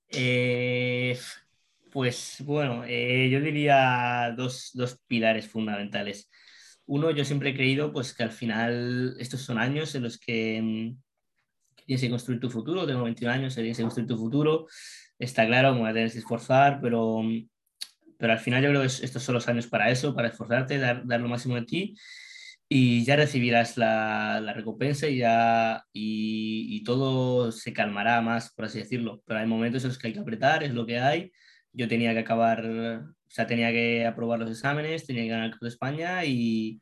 Eh, 0.08 1.18
pues 1.90 2.36
bueno, 2.40 2.84
eh, 2.86 3.28
yo 3.30 3.40
diría 3.40 4.34
dos, 4.36 4.72
pilares 5.06 5.48
fundamentales. 5.48 6.30
Uno, 6.86 7.10
yo 7.10 7.24
siempre 7.24 7.50
he 7.50 7.54
creído 7.54 7.92
pues, 7.92 8.14
que 8.14 8.22
al 8.22 8.32
final 8.32 9.16
estos 9.18 9.42
son 9.42 9.58
años 9.58 9.94
en 9.94 10.02
los 10.02 10.18
que, 10.18 10.60
mm, 10.62 11.02
tienes 11.84 12.00
que 12.02 12.10
construir 12.10 12.40
tu 12.40 12.50
futuro. 12.50 12.86
Tengo 12.86 13.04
21 13.04 13.32
años, 13.32 13.54
tienes 13.54 13.76
que 13.76 13.82
construir 13.82 14.08
tu 14.08 14.16
futuro. 14.16 14.66
Está 15.18 15.46
claro, 15.46 15.74
me 15.74 15.80
voy 15.80 15.90
a 15.90 15.94
tener 15.94 16.10
que 16.10 16.18
esforzar, 16.18 16.80
pero, 16.80 17.22
pero 18.18 18.32
al 18.32 18.38
final 18.38 18.62
yo 18.62 18.70
creo 18.70 18.82
que 18.82 18.86
estos 18.86 19.22
son 19.22 19.34
los 19.34 19.48
años 19.48 19.66
para 19.66 19.90
eso, 19.90 20.14
para 20.14 20.28
esforzarte, 20.28 20.78
dar, 20.78 21.06
dar 21.06 21.20
lo 21.20 21.28
máximo 21.28 21.54
de 21.54 21.62
ti 21.62 21.96
y 22.68 23.04
ya 23.04 23.16
recibirás 23.16 23.76
la, 23.76 24.40
la 24.40 24.52
recompensa 24.52 25.06
y, 25.08 25.18
ya, 25.18 25.84
y, 25.92 26.82
todo 26.84 27.52
se 27.52 27.72
calmará 27.72 28.20
más, 28.20 28.52
por 28.52 28.66
así 28.66 28.78
decirlo. 28.78 29.22
Pero 29.26 29.40
hay 29.40 29.46
momentos 29.46 29.84
en 29.84 29.88
los 29.90 29.98
que 29.98 30.08
hay 30.08 30.12
que 30.12 30.20
apretar, 30.20 30.62
es 30.62 30.72
lo 30.74 30.86
que 30.86 30.98
hay. 30.98 31.32
Yo 31.72 31.88
tenía 31.88 32.12
que 32.14 32.20
acabar, 32.20 32.64
o 32.66 33.30
sea, 33.30 33.46
tenía 33.46 33.70
que 33.70 34.06
aprobar 34.06 34.38
los 34.40 34.50
exámenes, 34.50 35.06
tenía 35.06 35.22
que 35.24 35.28
ganar 35.28 35.46
el 35.46 35.52
Club 35.52 35.62
de 35.62 35.68
España 35.68 36.24
y 36.24 36.80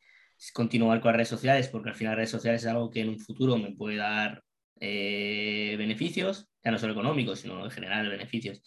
continuar 0.52 1.00
con 1.00 1.10
las 1.10 1.16
redes 1.16 1.28
sociales, 1.28 1.68
porque 1.68 1.90
al 1.90 1.94
final 1.94 2.16
redes 2.16 2.30
sociales 2.30 2.62
es 2.62 2.68
algo 2.68 2.90
que 2.90 3.00
en 3.00 3.10
un 3.10 3.18
futuro 3.20 3.58
me 3.58 3.72
puede 3.72 3.96
dar 3.96 4.42
eh, 4.84 5.76
beneficios, 5.78 6.50
ya 6.64 6.72
no 6.72 6.78
solo 6.78 6.92
económicos, 6.92 7.38
sino 7.38 7.64
en 7.64 7.70
general 7.70 8.08
beneficios. 8.08 8.60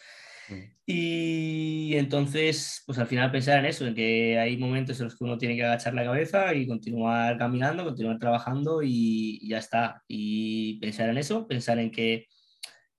Mm. 0.48 0.62
Y 0.86 1.96
entonces, 1.96 2.84
pues 2.86 2.98
al 3.00 3.08
final 3.08 3.32
pensar 3.32 3.60
en 3.60 3.66
eso, 3.66 3.86
en 3.86 3.94
que 3.94 4.40
hay 4.40 4.56
momentos 4.56 4.98
en 4.98 5.06
los 5.06 5.18
que 5.18 5.26
uno 5.26 5.38
tiene 5.38 5.58
que 5.58 5.66
agachar 5.66 5.94
la 5.94 6.06
cabeza 6.06 6.54
y 6.54 6.68
continuar 6.68 7.38
caminando, 7.38 7.84
continuar 7.84 8.18
trabajando 8.18 8.82
y, 8.82 9.46
ya 9.46 9.58
está. 9.58 10.04
Y 10.08 10.80
pensar 10.80 11.10
en 11.10 11.18
eso, 11.18 11.48
pensar 11.48 11.80
en 11.80 11.92
que, 11.92 12.28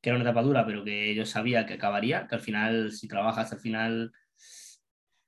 que, 0.03 0.11
era 0.11 0.17
una 0.17 0.29
etapa 0.29 0.43
dura, 0.43 0.67
pero 0.67 0.85
que 0.85 1.15
yo 1.15 1.25
sabía 1.25 1.65
que 1.65 1.75
acabaría, 1.75 2.27
que 2.27 2.35
al 2.35 2.43
final, 2.43 2.93
si 2.93 3.09
trabajas, 3.09 3.51
al 3.51 3.61
final 3.61 4.13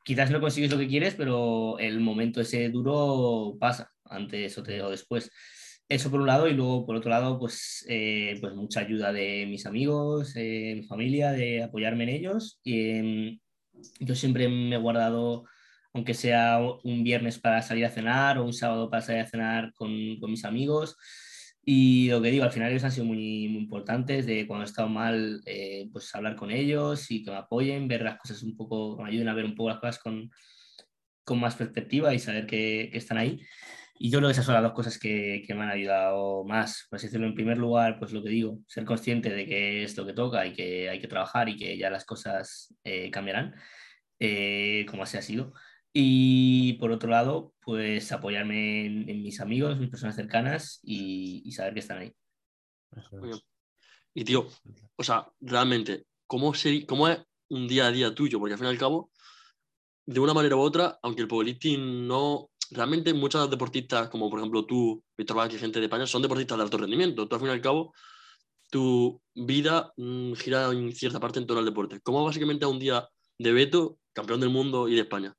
quizás 0.05 0.31
no 0.31 0.41
consigues 0.41 0.71
lo 0.71 0.79
que 0.79 0.89
quieres, 0.89 1.15
pero 1.15 1.79
el 1.79 2.01
momento 2.01 2.43
ese 2.43 2.69
duro 2.69 3.57
pasa, 3.59 3.91
antes 4.05 4.59
o 4.59 4.63
después. 4.63 5.31
Eso 5.89 6.11
por 6.11 6.21
un 6.21 6.27
lado 6.27 6.49
y 6.49 6.55
luego 6.55 6.85
por 6.85 6.97
otro 6.97 7.11
lado, 7.11 7.39
pues, 7.39 7.85
eh, 7.89 8.37
pues 8.41 8.55
mucha 8.55 8.81
ayuda 8.81 9.13
de 9.13 9.47
mis 9.47 9.65
amigos, 9.65 10.35
eh, 10.37 10.75
mi 10.77 10.83
familia, 10.83 11.33
de 11.33 11.63
apoyarme 11.63 12.05
en 12.05 12.11
ellos. 12.11 12.61
Y, 12.63 12.91
em, 12.91 13.39
yo 14.01 14.15
siempre 14.15 14.49
me 14.49 14.75
he 14.77 14.79
guardado, 14.79 15.45
aunque 15.95 16.15
sea 16.15 16.61
un 16.85 17.05
viernes 17.05 17.39
para 17.39 17.63
salir 17.63 17.87
a 17.87 17.91
cenar 17.91 18.39
o 18.39 18.45
un 18.45 18.53
sábado 18.53 18.91
para 18.91 19.03
salir 19.03 19.23
a 19.23 19.27
cenar 19.27 19.73
con, 19.75 20.19
con 20.21 20.31
mis 20.31 20.45
amigos. 20.45 20.97
Y 21.71 22.09
lo 22.09 22.23
que 22.23 22.31
digo, 22.31 22.45
al 22.45 22.53
final 22.53 22.71
ellos 22.71 22.85
han 22.85 22.93
sido 22.93 23.05
muy, 23.07 23.49
muy 23.49 23.63
importantes, 23.63 24.27
de 24.27 24.47
cuando 24.47 24.65
he 24.65 24.69
estado 24.69 24.89
mal, 24.89 25.43
eh, 25.45 25.89
pues 25.93 26.15
hablar 26.15 26.35
con 26.37 26.51
ellos 26.51 27.11
y 27.11 27.23
que 27.23 27.31
me 27.31 27.37
apoyen, 27.37 27.89
ver 27.89 28.03
las 28.03 28.19
cosas 28.19 28.43
un 28.43 28.57
poco, 28.57 28.97
me 29.03 29.09
ayuden 29.09 29.29
a 29.29 29.35
ver 29.35 29.45
un 29.45 29.55
poco 29.55 29.71
las 29.71 29.79
cosas 29.79 29.99
con, 29.99 30.31
con 31.25 31.41
más 31.41 31.57
perspectiva 31.57 32.15
y 32.15 32.19
saber 32.19 32.47
que, 32.47 32.89
que 32.91 32.99
están 32.99 33.19
ahí. 33.19 33.41
Y 33.99 34.11
yo 34.11 34.19
creo 34.19 34.29
que 34.29 34.33
esas 34.33 34.47
son 34.47 34.55
las 34.55 34.63
dos 34.63 34.73
cosas 34.73 34.99
que, 34.99 35.43
que, 35.47 35.55
me 35.55 35.63
han 35.65 35.71
ayudado 35.71 36.45
más. 36.45 36.87
Por 36.89 36.97
así 36.97 37.07
decirlo, 37.07 37.27
en 37.27 37.35
primer 37.35 37.59
lugar, 37.59 37.99
pues 37.99 38.13
lo 38.13 38.23
que 38.23 38.31
digo, 38.31 38.61
ser 38.67 38.85
consciente 38.85 39.31
de 39.31 39.47
que 39.47 39.83
es 39.83 39.97
lo 39.97 40.07
que 40.07 40.13
toca 40.13 40.47
y 40.47 40.53
que 40.53 40.89
hay 40.89 41.01
que 41.01 41.09
trabajar 41.09 41.49
y 41.49 41.57
que 41.57 41.77
ya 41.77 41.91
las 41.91 42.05
cosas 42.05 42.75
eh, 42.85 43.11
cambiarán, 43.11 43.55
eh, 44.21 44.87
como 44.89 45.03
así 45.03 45.17
ha 45.17 45.23
sido. 45.23 45.53
Y 45.93 46.75
por 46.75 46.93
otro 46.93 47.11
lado, 47.11 47.55
pues 47.61 48.13
apoyarme 48.13 48.87
en, 48.87 49.23
mis 49.23 49.41
amigos, 49.41 49.79
mis 49.79 49.91
personas 49.91 50.17
cercanas 50.17 50.81
y, 50.83 51.43
y 51.45 51.53
saber 51.53 51.75
que 51.75 51.81
están 51.81 51.99
ahí. 51.99 52.13
Y 54.15 54.25
tío, 54.25 54.49
o 54.97 55.03
sea, 55.03 55.29
realmente, 55.41 56.07
¿cómo, 56.27 56.53
¿cómo 56.87 57.09
es 57.09 57.19
un 57.49 57.69
día 57.69 57.87
a 57.87 57.93
día 57.93 58.15
tuyo? 58.15 58.39
Porque 58.39 58.55
al 58.55 58.59
fin 58.59 58.67
y 58.67 58.71
al 58.71 58.79
cabo, 58.79 59.11
de 60.07 60.21
una 60.21 60.35
manera 60.35 60.57
u 60.57 60.61
otra, 60.61 60.99
aunque 61.03 61.23
el 61.23 61.29
powerlifting 61.29 62.07
no 62.07 62.51
realmente 62.71 63.13
muchos 63.15 63.51
deportistas, 63.51 64.09
como 64.09 64.29
por 64.31 64.41
ejemplo 64.41 64.65
tú, 64.65 65.03
Víctor 65.17 65.37
Vázquez 65.37 65.61
gente 65.61 65.79
de 65.79 65.87
España, 65.87 66.07
son 66.07 66.23
deportistas 66.23 66.59
de 66.59 66.65
alto 66.65 66.79
rendimiento. 66.79 67.27
Tú, 67.27 67.35
al 67.35 67.41
fin 67.41 67.51
y 67.51 67.53
al 67.53 67.61
cabo, 67.61 67.95
tu 68.71 69.21
vida 69.35 69.93
mm, 69.97 70.33
gira 70.35 70.71
en 70.71 70.93
cierta 70.93 71.21
parte 71.21 71.39
en 71.39 71.47
torno 71.47 71.61
al 71.61 71.67
deporte. 71.67 72.01
¿Cómo 72.03 72.25
básicamente 72.25 72.65
a 72.65 72.69
un 72.69 72.79
día 72.79 73.09
de 73.39 73.53
Beto, 73.53 73.99
campeón 74.13 74.41
del 74.41 74.51
mundo 74.51 74.89
y 74.89 74.95
de 74.95 75.03
España? 75.03 75.35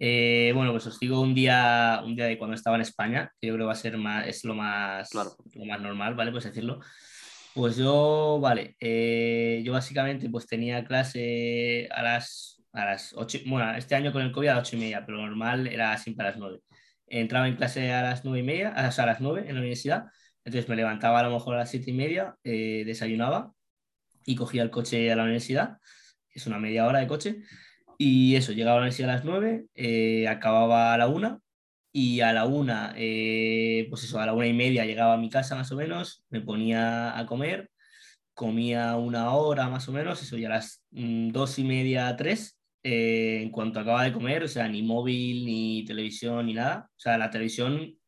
Eh, 0.00 0.52
bueno, 0.54 0.70
pues 0.70 0.86
os 0.86 0.98
digo 1.00 1.20
un 1.20 1.34
día, 1.34 2.02
un 2.04 2.14
día 2.14 2.26
de 2.26 2.38
cuando 2.38 2.54
estaba 2.54 2.76
en 2.76 2.82
España, 2.82 3.32
que 3.40 3.48
yo 3.48 3.54
creo 3.54 3.64
que 3.64 3.68
va 3.68 3.72
a 3.72 3.76
ser 3.76 3.98
más, 3.98 4.26
es 4.28 4.44
lo 4.44 4.54
más, 4.54 5.10
claro. 5.10 5.36
lo 5.54 5.64
más 5.64 5.80
normal, 5.80 6.14
¿vale? 6.14 6.30
Pues 6.30 6.44
decirlo. 6.44 6.80
Pues 7.54 7.76
yo, 7.76 8.38
vale, 8.40 8.76
eh, 8.78 9.62
yo 9.64 9.72
básicamente 9.72 10.30
pues 10.30 10.46
tenía 10.46 10.84
clase 10.84 11.88
a 11.90 12.02
las 12.02 12.57
a 12.78 12.86
las 12.86 13.12
8, 13.14 13.40
bueno, 13.46 13.74
este 13.76 13.94
año 13.94 14.12
con 14.12 14.22
el 14.22 14.32
COVID 14.32 14.48
a 14.48 14.54
las 14.56 14.68
8 14.68 14.76
y 14.76 14.80
media, 14.80 15.04
pero 15.06 15.18
normal 15.18 15.66
era 15.66 15.96
siempre 15.98 16.26
a 16.26 16.30
las 16.30 16.38
9. 16.38 16.60
Entraba 17.06 17.48
en 17.48 17.56
clase 17.56 17.92
a 17.92 18.02
las 18.02 18.24
9 18.24 18.40
y 18.40 18.42
media, 18.42 18.74
o 18.88 18.92
sea, 18.92 19.04
a 19.04 19.06
las 19.08 19.20
9 19.20 19.44
en 19.48 19.54
la 19.54 19.60
universidad, 19.60 20.06
Entonces 20.44 20.68
me 20.68 20.76
levantaba 20.76 21.20
a 21.20 21.22
lo 21.24 21.30
mejor 21.30 21.54
a 21.54 21.58
las 21.58 21.70
siete 21.70 21.90
y 21.90 21.94
media, 21.94 22.36
eh, 22.44 22.84
desayunaba 22.86 23.52
y 24.24 24.36
cogía 24.36 24.62
el 24.62 24.70
coche 24.70 25.10
a 25.12 25.16
la 25.16 25.24
universidad, 25.24 25.78
es 26.32 26.46
una 26.46 26.58
media 26.58 26.86
hora 26.86 27.00
de 27.00 27.06
coche, 27.06 27.42
y 27.98 28.36
eso, 28.36 28.52
llegaba 28.52 28.76
a 28.76 28.80
la 28.80 28.82
universidad 28.82 29.10
a 29.10 29.14
las 29.14 29.24
nueve, 29.24 29.66
eh, 29.74 30.28
acababa 30.28 30.94
a 30.94 30.98
la 30.98 31.08
una, 31.08 31.40
y 31.92 32.20
a 32.20 32.32
la 32.32 32.46
una, 32.46 32.94
eh, 32.96 33.86
pues 33.90 34.04
eso, 34.04 34.20
a 34.20 34.26
la 34.26 34.34
una 34.34 34.46
y 34.46 34.52
media 34.52 34.84
llegaba 34.84 35.14
a 35.14 35.18
mi 35.18 35.30
casa 35.30 35.56
más 35.56 35.72
o 35.72 35.76
menos, 35.76 36.24
me 36.30 36.40
ponía 36.40 37.18
a 37.18 37.26
comer, 37.26 37.70
comía 38.34 38.96
una 38.96 39.32
hora 39.32 39.68
más 39.68 39.88
o 39.88 39.92
menos, 39.92 40.22
eso 40.22 40.36
ya 40.36 40.48
a 40.48 40.50
las 40.50 40.82
mm, 40.92 41.30
dos 41.30 41.58
y 41.58 41.64
media, 41.64 42.14
tres, 42.82 43.42
en 43.42 43.50
cuanto 43.50 43.80
acababa 43.80 44.04
de 44.04 44.12
comer, 44.12 44.44
o 44.44 44.48
sea, 44.48 44.68
ni 44.68 44.82
móvil, 44.82 45.44
ni 45.44 45.84
televisión, 45.84 46.46
ni 46.46 46.54
nada. 46.54 46.88
O 46.96 47.00
sea, 47.00 47.18
la 47.18 47.30
televisión, 47.30 47.98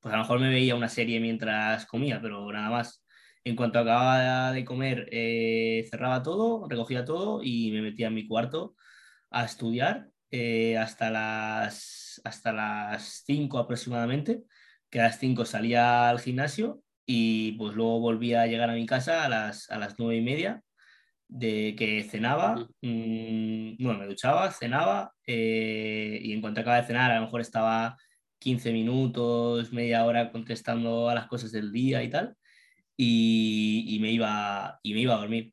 pues 0.00 0.14
a 0.14 0.18
lo 0.18 0.22
mejor 0.24 0.40
me 0.40 0.50
veía 0.50 0.74
una 0.74 0.88
serie 0.88 1.20
mientras 1.20 1.86
comía, 1.86 2.20
pero 2.20 2.50
nada 2.52 2.70
más. 2.70 3.04
En 3.44 3.56
cuanto 3.56 3.78
acababa 3.78 4.52
de 4.52 4.64
comer, 4.64 5.08
eh, 5.12 5.86
cerraba 5.90 6.22
todo, 6.22 6.68
recogía 6.68 7.04
todo 7.04 7.40
y 7.44 7.70
me 7.72 7.82
metía 7.82 8.08
en 8.08 8.14
mi 8.14 8.26
cuarto 8.26 8.74
a 9.30 9.44
estudiar 9.44 10.08
eh, 10.30 10.76
hasta, 10.78 11.10
las, 11.10 12.20
hasta 12.24 12.52
las 12.52 13.22
5 13.26 13.58
aproximadamente, 13.58 14.42
que 14.90 15.00
a 15.00 15.04
las 15.04 15.18
5 15.20 15.44
salía 15.44 16.08
al 16.10 16.20
gimnasio 16.20 16.82
y 17.06 17.52
pues 17.52 17.74
luego 17.76 18.00
volvía 18.00 18.42
a 18.42 18.46
llegar 18.46 18.70
a 18.70 18.74
mi 18.74 18.86
casa 18.86 19.24
a 19.24 19.28
las, 19.28 19.70
a 19.70 19.78
las 19.78 19.94
9 19.98 20.16
y 20.16 20.22
media 20.22 20.64
de 21.28 21.74
que 21.76 22.04
cenaba, 22.04 22.68
mm, 22.82 23.76
bueno, 23.82 23.98
me 24.00 24.06
duchaba, 24.06 24.50
cenaba 24.52 25.12
eh, 25.26 26.20
y 26.22 26.32
en 26.32 26.40
cuanto 26.40 26.60
acaba 26.60 26.80
de 26.80 26.86
cenar 26.86 27.10
a 27.10 27.16
lo 27.16 27.22
mejor 27.22 27.40
estaba 27.40 27.96
15 28.38 28.72
minutos, 28.72 29.72
media 29.72 30.04
hora 30.04 30.30
contestando 30.30 31.08
a 31.08 31.14
las 31.14 31.26
cosas 31.26 31.52
del 31.52 31.72
día 31.72 32.02
y 32.02 32.10
tal 32.10 32.36
y, 32.96 33.98
me, 34.00 34.12
iba, 34.12 34.78
y 34.82 34.94
me 34.94 35.00
iba 35.00 35.14
a 35.14 35.18
dormir. 35.18 35.52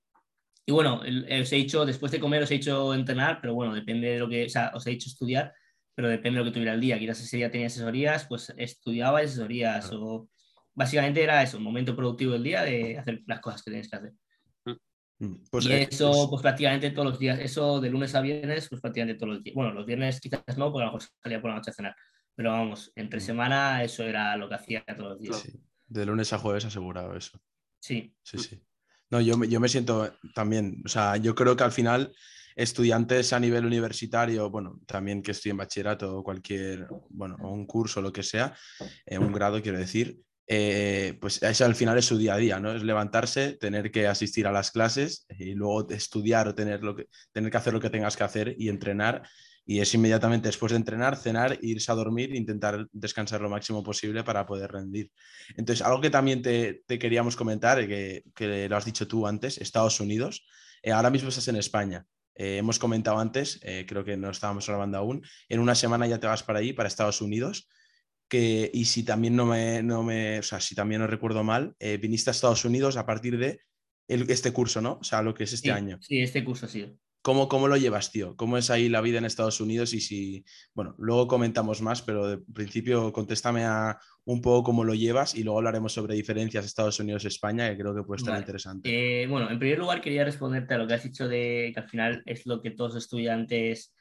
Y 0.66 0.72
bueno, 0.72 1.02
os 1.02 1.52
he 1.52 1.56
dicho, 1.56 1.86
después 1.86 2.12
de 2.12 2.20
comer 2.20 2.44
os 2.44 2.52
he 2.52 2.56
hecho 2.56 2.94
entrenar, 2.94 3.40
pero 3.42 3.54
bueno, 3.54 3.74
depende 3.74 4.10
de 4.12 4.20
lo 4.20 4.30
que, 4.30 4.46
o 4.46 4.50
sea, 4.50 4.72
os 4.74 4.88
he 4.88 4.92
dicho 4.92 5.10
estudiar, 5.10 5.54
pero 5.94 6.08
depende 6.08 6.40
de 6.40 6.46
lo 6.46 6.52
que 6.52 6.54
tuviera 6.54 6.74
el 6.74 6.82
día. 6.82 6.98
Quizás 7.00 7.22
ese 7.22 7.38
día 7.38 7.52
tenía 7.52 7.68
asesorías, 7.68 8.26
pues 8.28 8.54
estudiaba 8.58 9.20
asesorías 9.20 9.92
o 9.92 10.30
básicamente 10.74 11.22
era 11.22 11.44
eso, 11.44 11.58
un 11.58 11.64
momento 11.64 11.96
productivo 11.96 12.34
del 12.34 12.44
día 12.44 12.64
de 12.64 12.98
hacer 12.98 13.22
las 13.28 13.42
cosas 13.42 13.62
que 13.64 13.72
tienes 13.72 13.90
que 13.90 13.96
hacer. 13.98 14.14
Mm, 15.20 15.36
pues, 15.50 15.66
y 15.66 15.72
eh, 15.72 15.88
eso, 15.90 16.12
pues, 16.12 16.28
pues... 16.30 16.42
prácticamente 16.42 16.92
todos 16.92 17.10
los 17.10 17.20
días, 17.20 17.40
eso 17.40 17.80
de 17.80 17.90
lunes 17.90 18.14
a 18.16 18.22
viernes, 18.22 18.68
pues 18.70 18.82
prácticamente 18.82 19.20
todos 19.20 19.36
los 19.36 19.44
días. 19.44 19.56
Bueno, 19.56 19.74
los 19.74 19.86
viernes 19.86 20.20
quizás 20.20 20.58
no, 20.58 20.72
porque 20.72 20.84
a 20.84 20.88
lo 20.88 20.94
mejor 20.94 21.10
salía 21.22 21.42
por 21.42 21.50
la 21.50 21.58
noche 21.58 21.72
a 21.72 21.74
cenar. 21.74 21.96
Pero 22.36 22.52
vamos, 22.52 22.92
entre 22.96 23.20
mm. 23.20 23.24
semana 23.24 23.84
eso 23.84 24.04
era 24.04 24.36
lo 24.38 24.50
que 24.50 24.56
hacía 24.56 24.84
todos 24.86 25.12
los 25.12 25.20
días. 25.20 25.58
De 25.88 26.06
lunes 26.06 26.34
a 26.34 26.40
jueves 26.40 26.66
asegurado 26.66 27.16
eso. 27.16 27.40
Sí. 27.80 28.16
Sí, 28.24 28.38
sí. 28.38 28.64
No, 29.10 29.22
yo, 29.22 29.44
yo 29.44 29.60
me 29.60 29.70
siento 29.70 30.12
también, 30.34 30.82
o 30.86 30.90
sea, 30.90 31.18
yo 31.18 31.36
creo 31.36 31.56
que 31.56 31.64
al 31.64 31.72
final 31.72 32.14
estudiantes 32.56 33.34
a 33.34 33.40
nivel 33.40 33.66
universitario, 33.66 34.50
bueno, 34.50 34.80
también 34.86 35.22
que 35.22 35.32
estudien 35.32 35.58
bachillerato 35.58 36.18
o 36.18 36.24
cualquier, 36.24 36.88
bueno, 37.10 37.38
un 37.40 37.66
curso, 37.66 38.02
lo 38.02 38.12
que 38.12 38.24
sea, 38.24 38.56
eh, 39.06 39.18
un 39.18 39.32
grado 39.32 39.62
quiero 39.62 39.78
decir, 39.78 40.20
eh, 40.48 41.18
pues 41.22 41.42
eso 41.42 41.66
al 41.66 41.76
final 41.76 41.98
es 41.98 42.06
su 42.06 42.18
día 42.18 42.36
a 42.36 42.38
día, 42.38 42.60
¿no? 42.60 42.74
Es 42.74 42.84
levantarse, 42.84 43.54
tener 43.54 43.92
que 43.92 44.08
asistir 44.08 44.48
a 44.48 44.52
las 44.52 44.72
clases 44.72 45.26
y 45.38 45.54
luego 45.54 45.90
estudiar 45.90 46.48
o 46.48 46.56
tener, 46.56 46.84
lo 46.84 46.96
que, 46.96 47.08
tener 47.32 47.52
que 47.52 47.58
hacer 47.58 47.74
lo 47.74 47.80
que 47.80 47.90
tengas 47.90 48.18
que 48.18 48.24
hacer 48.24 48.56
y 48.58 48.70
entrenar 48.70 49.24
y 49.66 49.80
es 49.80 49.94
inmediatamente 49.94 50.50
después 50.50 50.72
de 50.72 50.78
entrenar, 50.78 51.16
cenar, 51.16 51.58
irse 51.62 51.92
a 51.92 51.96
dormir 51.96 52.36
intentar 52.36 52.86
descansar 52.92 53.42
lo 53.42 53.50
máximo 53.50 53.84
posible 53.84 54.24
para 54.24 54.46
poder 54.46 54.72
rendir. 54.72 55.12
Entonces, 55.56 55.86
algo 55.86 56.02
que 56.02 56.10
también 56.10 56.42
te, 56.42 56.84
queríamos 56.86 57.36
comentar, 57.36 57.88
que, 57.88 58.24
que, 58.36 58.68
lo 58.68 58.76
has 58.76 58.86
dicho 58.86 59.08
tú 59.08 59.26
antes, 59.26 59.58
Estados 59.58 60.00
Unidos, 60.00 60.46
eh, 60.82 60.92
ahora 60.92 61.10
mismo 61.10 61.30
estás 61.30 61.48
en 61.48 61.56
España. 61.56 62.06
Eh, 62.36 62.58
hemos 62.58 62.80
comentado 62.80 63.20
antes, 63.20 63.60
eh, 63.64 63.86
creo 63.88 64.04
que 64.04 64.18
no 64.18 64.32
estábamos 64.32 64.68
grabando 64.68 64.98
aún, 64.98 65.22
en 65.48 65.60
una 65.60 65.76
semana 65.76 66.08
ya 66.08 66.20
te 66.20 66.28
vas 66.28 66.44
para 66.44 66.60
ahí, 66.60 66.74
para 66.74 66.88
Estados 66.88 67.22
Unidos. 67.22 67.70
Que, 68.34 68.72
y 68.74 68.86
si 68.86 69.04
también 69.04 69.36
no 69.36 69.46
me, 69.46 69.84
no 69.84 70.02
me, 70.02 70.40
o 70.40 70.42
sea, 70.42 70.60
si 70.60 70.74
también 70.74 71.02
no 71.02 71.06
recuerdo 71.06 71.44
mal, 71.44 71.76
viniste 72.02 72.32
a 72.32 72.32
Estados 72.32 72.66
Unidos 72.66 72.98
a 72.98 73.06
partir 73.06 73.38
de 73.38 73.60
este 74.08 74.52
curso, 74.52 74.82
¿no? 74.82 74.94
O 74.94 75.04
sea, 75.04 75.22
lo 75.22 75.36
que 75.36 75.44
es 75.44 75.54
este 75.54 75.72
año. 75.72 76.00
Sí, 76.02 76.20
este 76.20 76.44
curso 76.44 76.68
sí. 76.68 76.98
¿Cómo, 77.22 77.48
¿Cómo 77.48 77.68
lo 77.68 77.78
llevas, 77.78 78.12
tío? 78.12 78.36
¿Cómo 78.36 78.58
es 78.58 78.72
ahí 78.72 78.90
la 78.90 79.02
vida 79.02 79.20
en 79.20 79.26
Estados 79.26 79.62
Unidos? 79.62 79.94
Y 79.94 80.02
si, 80.02 80.44
bueno, 80.74 80.96
luego 80.98 81.28
comentamos 81.28 81.80
más, 81.84 82.02
pero 82.02 82.28
de 82.28 82.40
principio 82.40 83.14
contéstame 83.14 83.66
a 83.66 84.00
un 84.26 84.42
poco 84.42 84.64
cómo 84.64 84.84
lo 84.84 84.96
llevas 84.96 85.36
y 85.36 85.44
luego 85.44 85.60
hablaremos 85.60 85.94
sobre 85.94 86.16
diferencias 86.16 86.66
Estados 86.66 87.00
Unidos-España, 87.00 87.70
que 87.70 87.78
creo 87.78 87.94
que 87.94 88.02
puede 88.02 88.20
estar 88.20 88.38
interesante. 88.40 89.22
Eh, 89.22 89.28
bueno, 89.28 89.52
en 89.52 89.60
primer 89.60 89.78
lugar 89.78 90.02
quería 90.02 90.26
responderte 90.26 90.74
a 90.74 90.80
lo 90.80 90.88
que 90.88 90.96
has 90.96 91.04
dicho 91.04 91.28
de 91.28 91.72
que 91.72 91.80
al 91.80 91.88
final 91.88 92.24
es 92.26 92.48
lo 92.48 92.64
que 92.64 92.72
todos 92.72 92.96
los 92.96 93.04
estudiantes. 93.04 93.94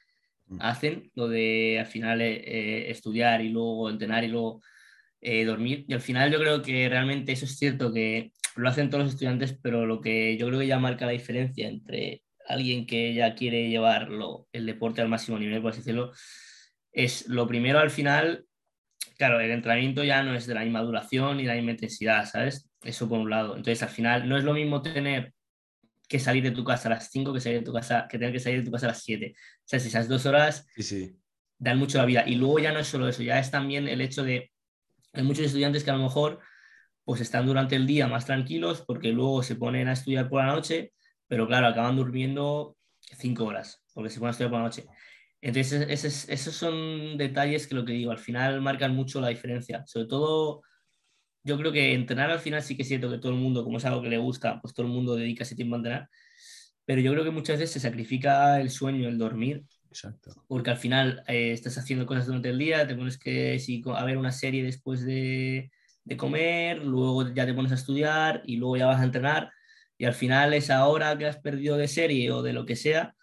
Hacen, 0.61 1.11
lo 1.15 1.29
de 1.29 1.79
al 1.81 1.87
final 1.87 2.21
eh, 2.21 2.43
eh, 2.45 2.91
estudiar 2.91 3.41
y 3.41 3.51
luego 3.51 3.91
entrenar 3.91 4.25
y 4.25 4.29
luego 4.29 4.61
dormir. 5.47 5.85
Y 5.87 5.93
al 5.93 6.01
final 6.01 6.33
yo 6.33 6.39
creo 6.41 6.63
que 6.63 6.89
realmente 6.89 7.31
eso 7.31 7.45
es 7.45 7.57
cierto 7.57 7.93
que 7.93 8.33
lo 8.57 8.69
hacen 8.69 8.91
todos 8.91 9.05
los 9.05 9.13
estudiantes, 9.13 9.57
pero 9.63 9.87
lo 9.87 10.01
que 10.01 10.37
yo 10.37 10.49
creo 10.49 10.59
que 10.59 10.67
ya 10.67 10.81
marca 10.81 11.07
la 11.07 11.13
diferencia 11.13 11.69
entre 11.69 12.23
alguien 12.49 12.87
que 12.87 13.15
ya 13.15 13.35
quiere 13.35 13.69
llevarlo, 13.69 14.49
el 14.53 14.67
deporte 14.67 15.01
al 15.01 15.09
máximo 15.09 15.39
nivel, 15.39 15.63
por 15.63 15.71
así 15.71 15.81
decirlo, 15.81 16.13
es 16.93 17.29
lo 17.29 17.47
primero 17.47 17.79
al 17.79 17.91
final, 17.91 18.45
claro, 19.17 19.41
el 19.41 19.51
entrenamiento 19.51 20.05
ya 20.05 20.23
no 20.23 20.35
es 20.35 20.47
de 20.47 20.55
la 20.55 20.63
misma 20.63 20.83
duración 20.83 21.39
ni 21.39 21.45
la 21.45 21.55
misma 21.55 21.73
intensidad, 21.73 22.27
¿sabes? 22.27 22.69
Eso 22.83 23.09
por 23.09 23.21
un 23.21 23.31
lado. 23.31 23.57
Entonces, 23.57 23.83
al 23.83 23.89
final, 23.89 24.29
no 24.29 24.37
es 24.37 24.45
lo 24.45 24.53
mismo 24.53 24.83
tener 24.83 25.33
que 26.13 26.21
salir 26.21 26.45
de 26.45 26.51
tu 26.51 26.63
casa 26.63 26.89
a 26.89 26.93
las 26.93 27.11
5 27.11 27.33
que 27.33 27.41
salir 27.41 27.61
de 27.61 27.65
tu 27.65 27.73
casa, 27.73 28.07
que 28.09 28.19
tener 28.19 28.33
que 28.33 28.39
salir 28.39 28.59
de 28.61 28.67
tu 28.67 28.71
casa 28.71 28.87
a 28.87 28.91
las 28.91 29.03
7. 29.03 29.35
O 29.35 29.63
sea, 29.65 29.81
si 29.81 29.89
esas 29.89 30.07
dos 30.09 30.27
horas 30.27 30.67
dan 31.59 31.79
mucho 31.79 31.99
la 31.99 32.05
vida. 32.05 32.25
Y 32.27 32.35
luego 32.37 32.59
ya 32.59 32.73
no 32.73 32.79
es 32.79 32.87
solo 32.87 33.09
eso, 33.09 33.23
ya 33.23 33.39
es 33.39 33.51
también 33.51 33.89
el 33.89 34.01
hecho 34.01 34.23
de, 34.23 34.53
hay 35.13 35.23
muchos 35.23 35.47
estudiantes 35.47 35.85
que 35.85 35.91
a 35.91 35.97
lo 35.97 36.03
mejor 36.03 36.41
pues 37.05 37.21
están 37.21 37.47
durante 37.47 37.75
el 37.75 37.87
día 37.87 38.07
más 38.07 38.27
tranquilos 38.27 38.85
porque 38.87 39.13
luego 39.13 39.43
se 39.43 39.57
ponen 39.57 39.89
a 39.89 39.93
estudiar 39.95 40.29
por 40.29 40.45
la 40.45 40.53
noche 40.53 40.93
pero 41.33 41.47
claro, 41.47 41.67
acaban 41.67 41.97
durmiendo 41.97 42.77
cinco 43.17 43.47
horas, 43.47 43.83
porque 43.95 44.11
se 44.11 44.19
ponen 44.19 44.29
a 44.29 44.31
estudiar 44.33 44.51
por 44.51 44.59
la 44.59 44.67
noche. 44.67 44.85
Entonces, 45.41 46.29
esos, 46.29 46.55
son 46.55 47.17
detalles 47.17 47.67
que 47.67 47.75
lo 47.75 47.87
que 47.87 47.95
digo, 47.95 48.11
al 48.11 48.19
final 48.19 48.61
marcan 48.61 48.95
mucho 48.95 49.19
la 49.19 49.29
diferencia. 49.29 49.83
Sobre 49.87 50.09
todo, 50.09 50.61
yo 51.45 51.59
creo 51.59 51.73
que 51.73 51.95
entrenar 51.95 52.31
al 52.31 52.41
final 52.41 52.63
sí 52.63 52.77
que 52.77 52.83
es 52.83 52.89
cierto 52.89 53.11
que 53.11 53.19
todo 53.19 53.33
el 53.33 53.39
mundo, 53.39 53.65
como 53.65 53.79
es 53.79 53.85
algo 53.85 54.03
que 54.03 54.09
le 54.09 54.19
gusta, 54.19 54.61
pues 54.61 54.75
todo 54.75 54.87
el 54.87 54.93
mundo 54.93 55.15
dedica 55.17 55.45
ese 55.45 55.57
tiempo 55.57 55.75
a 55.75 55.79
entrenar. 55.79 56.09
Pero 56.85 57.01
yo 57.01 57.13
creo 57.13 57.25
que 57.25 57.31
muchas 57.31 57.59
veces 57.59 57.73
se 57.75 57.81
sacrifica 57.81 58.61
el 58.61 58.71
sueño, 58.71 59.09
el 59.09 59.19
dormir. 59.19 59.65
Exacto. 59.89 60.45
Porque 60.49 60.71
al 60.71 60.79
final 60.79 61.23
eh, 61.29 61.53
estás 61.53 61.79
haciendo 61.79 62.07
cosas 62.07 62.27
durante 62.27 62.49
el 62.49 62.59
día, 62.59 62.87
te 62.87 62.95
pones 62.95 63.19
que 63.19 63.59
si, 63.59 63.83
a 63.95 64.05
ver 64.05 64.17
una 64.17 64.33
serie 64.33 64.63
después 64.65 65.05
de, 65.05 65.71
de 66.05 66.17
comer, 66.17 66.79
luego 66.79 67.33
ya 67.35 67.47
te 67.47 67.55
pones 67.55 67.73
a 67.73 67.77
estudiar 67.77 68.43
y 68.47 68.57
luego 68.57 68.77
ya 68.77 68.87
vas 68.87 69.01
a 69.01 69.05
entrenar 69.05 69.51
y 70.03 70.05
al 70.05 70.15
final 70.15 70.53
esa 70.53 70.85
hora 70.89 71.17
que 71.17 71.27
has 71.27 71.37
perdido 71.37 71.77
de 71.77 71.87
serie 71.87 72.33
o 72.33 72.43
de 72.43 72.53
lo 72.53 72.67
que 72.67 72.75
sea, 72.75 73.15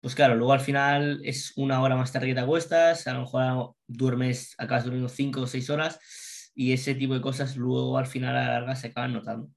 pues 0.00 0.14
claro, 0.14 0.36
luego 0.36 0.52
al 0.52 0.60
final 0.60 1.20
es 1.24 1.52
una 1.56 1.82
hora 1.82 1.96
más 1.96 2.12
tarde 2.12 2.28
que 2.28 2.34
te 2.34 2.40
acuestas, 2.40 3.08
a 3.08 3.14
lo 3.14 3.22
mejor 3.22 3.74
duermes, 3.88 4.54
acabas 4.56 4.84
durmiendo 4.84 5.08
cinco 5.08 5.40
o 5.40 5.46
seis 5.48 5.68
horas 5.68 5.98
y 6.58 6.72
ese 6.72 6.96
tipo 6.96 7.14
de 7.14 7.20
cosas 7.20 7.56
luego 7.56 7.96
al 7.96 8.08
final 8.08 8.36
a 8.36 8.44
la 8.44 8.52
larga 8.54 8.74
se 8.74 8.88
acaban 8.88 9.12
notando. 9.12 9.48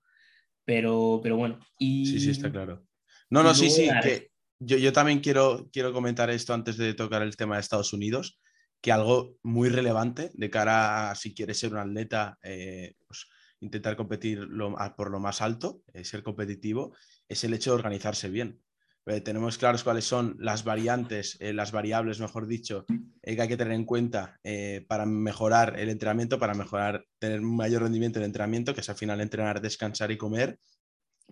Pero, 0.64 1.20
pero 1.24 1.36
bueno. 1.36 1.60
Y... 1.80 2.06
Sí, 2.06 2.20
sí, 2.20 2.30
está 2.30 2.52
claro. 2.52 2.86
No, 3.32 3.42
no, 3.42 3.56
sí, 3.56 3.72
sí, 3.72 3.90
que 4.04 4.30
yo, 4.60 4.78
yo 4.78 4.94
también 4.94 5.20
quiero, 5.20 5.68
quiero 5.74 5.94
comentar 5.94 6.30
esto 6.30 6.54
antes 6.54 6.78
de 6.78 6.94
tocar 6.94 7.24
el 7.24 7.36
tema 7.36 7.56
de 7.56 7.62
Estados 7.62 7.92
Unidos, 7.94 8.40
que 8.82 8.92
algo 8.92 9.36
muy 9.42 9.70
relevante 9.70 10.30
de 10.36 10.50
cara 10.52 11.10
a 11.10 11.16
si 11.16 11.34
quieres 11.34 11.58
ser 11.58 11.72
un 11.72 11.80
atleta, 11.80 12.38
eh, 12.44 12.94
pues, 13.08 13.26
intentar 13.62 13.96
competir 13.96 14.48
por 14.96 15.10
lo 15.10 15.20
más 15.20 15.42
alto, 15.42 15.82
eh, 15.94 16.06
ser 16.06 16.22
competitivo, 16.22 16.96
es 17.28 17.44
el 17.44 17.56
hecho 17.56 17.72
de 17.72 17.78
organizarse 17.78 18.30
bien. 18.30 18.62
Eh, 19.06 19.22
tenemos 19.22 19.58
claros 19.58 19.84
cuáles 19.84 20.06
son 20.06 20.36
las 20.40 20.64
variantes, 20.64 21.38
eh, 21.40 21.54
las 21.54 21.72
variables, 21.72 22.20
mejor 22.20 22.48
dicho, 22.48 22.86
que 22.88 23.42
hay 23.42 23.48
que 23.48 23.58
tener 23.58 23.74
en 23.74 23.86
cuenta 23.86 24.40
para 24.88 25.06
mejorar 25.06 25.80
el 25.80 25.90
entrenamiento, 25.90 26.40
para 26.40 26.54
mejorar, 26.54 27.06
tener 27.20 27.40
un 27.40 27.56
mayor 27.56 27.84
rendimiento 27.84 28.20
en 28.20 28.24
el 28.24 28.30
entrenamiento, 28.30 28.74
que 28.74 28.82
es 28.82 28.90
al 28.90 28.96
final 28.96 29.22
entrenar, 29.22 29.62
descansar 29.62 30.12
y 30.12 30.18
comer. 30.18 30.60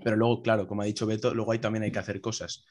Pero 0.03 0.15
luego, 0.15 0.41
claro, 0.41 0.67
como 0.67 0.81
ha 0.81 0.85
dicho 0.85 1.05
Beto, 1.05 1.33
luego 1.33 1.51
ahí 1.51 1.59
también 1.59 1.83
hay 1.83 1.91
que 1.91 1.99
hacer 1.99 2.21
cosas. 2.21 2.63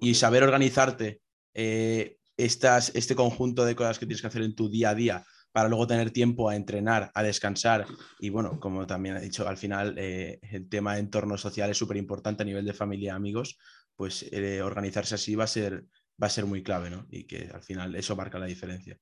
Y 0.00 0.14
saber 0.14 0.42
organizarte 0.42 1.20
estas, 1.54 2.92
este 2.94 3.14
conjunto 3.14 3.64
de 3.64 3.76
cosas 3.76 3.98
que 3.98 4.06
tienes 4.06 4.20
que 4.20 4.26
hacer 4.26 4.42
en 4.42 4.54
tu 4.54 4.68
día 4.68 4.90
a 4.90 4.94
día 4.94 5.24
para 5.54 5.68
luego 5.68 5.86
tener 5.86 6.10
tiempo 6.10 6.48
a 6.48 6.56
entrenar, 6.56 7.12
a 7.14 7.22
descansar. 7.22 7.86
Y 8.18 8.28
bueno, 8.28 8.58
como 8.58 8.88
también 8.88 9.16
ha 9.16 9.20
dicho, 9.20 9.46
al 9.46 9.56
final 9.56 9.94
eh, 9.96 10.40
el 10.50 10.68
tema 10.68 10.94
de 10.94 11.00
entorno 11.00 11.38
social 11.38 11.70
es 11.70 11.78
súper 11.78 11.96
importante 11.96 12.42
a 12.42 12.46
nivel 12.46 12.64
de 12.64 12.74
familia 12.74 13.12
y 13.12 13.14
amigos, 13.14 13.56
pues 13.96 14.26
eh, 14.32 14.62
organizarse 14.62 15.14
así 15.14 15.34
va 15.34 15.44
a, 15.44 15.48
ser, 15.48 15.84
va 16.22 16.26
a 16.26 16.30
ser 16.30 16.46
muy 16.46 16.62
clave, 16.62 16.90
¿no? 16.90 17.06
Y 17.10 17.24
que 17.24 17.50
al 17.52 17.62
final 17.62 17.94
eso 17.96 18.16
marca 18.16 18.38
la 18.38 18.46
diferencia. 18.46 18.98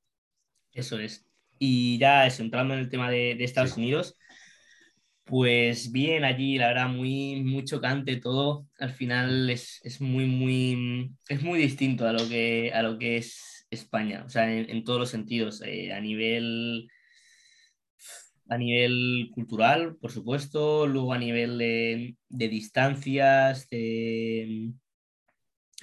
Eso 0.73 0.99
es. 0.99 1.27
Y 1.59 1.99
ya 1.99 2.27
entrando 2.27 2.75
en 2.75 2.81
el 2.81 2.91
tema 2.91 3.11
de, 3.11 3.33
Estados 3.43 3.77
Unidos, 3.77 4.17
Pues 5.25 5.93
bien, 5.93 6.25
allí 6.25 6.59
la 6.59 6.69
verdad 6.69 6.89
muy, 6.89 7.43
muy 7.43 7.65
chocante 7.65 8.17
todo. 8.17 8.67
Al 8.79 8.91
final 8.93 9.49
es, 9.51 9.81
es 9.85 10.01
muy, 10.01 10.27
muy, 10.27 11.15
es 11.29 11.43
muy 11.43 11.59
distinto 11.61 12.07
a 12.07 12.13
lo 12.13 12.29
que, 12.29 12.73
a 12.75 12.83
lo 12.83 12.99
que 12.99 13.17
es 13.19 13.67
España, 13.71 14.25
o 14.27 14.29
sea, 14.29 14.53
en, 14.53 14.69
en 14.69 14.85
todos 14.85 14.99
los 15.01 15.11
sentidos, 15.11 15.63
eh, 15.65 15.93
a 15.93 16.01
nivel 16.01 16.89
a 18.49 18.59
nivel 18.59 19.31
cultural, 19.35 19.97
por 19.97 20.13
supuesto, 20.13 20.87
luego 20.87 21.13
a 21.13 21.19
nivel 21.19 21.59
de, 21.59 22.17
de 22.29 22.49
distancias, 22.49 23.69
de, 23.71 24.73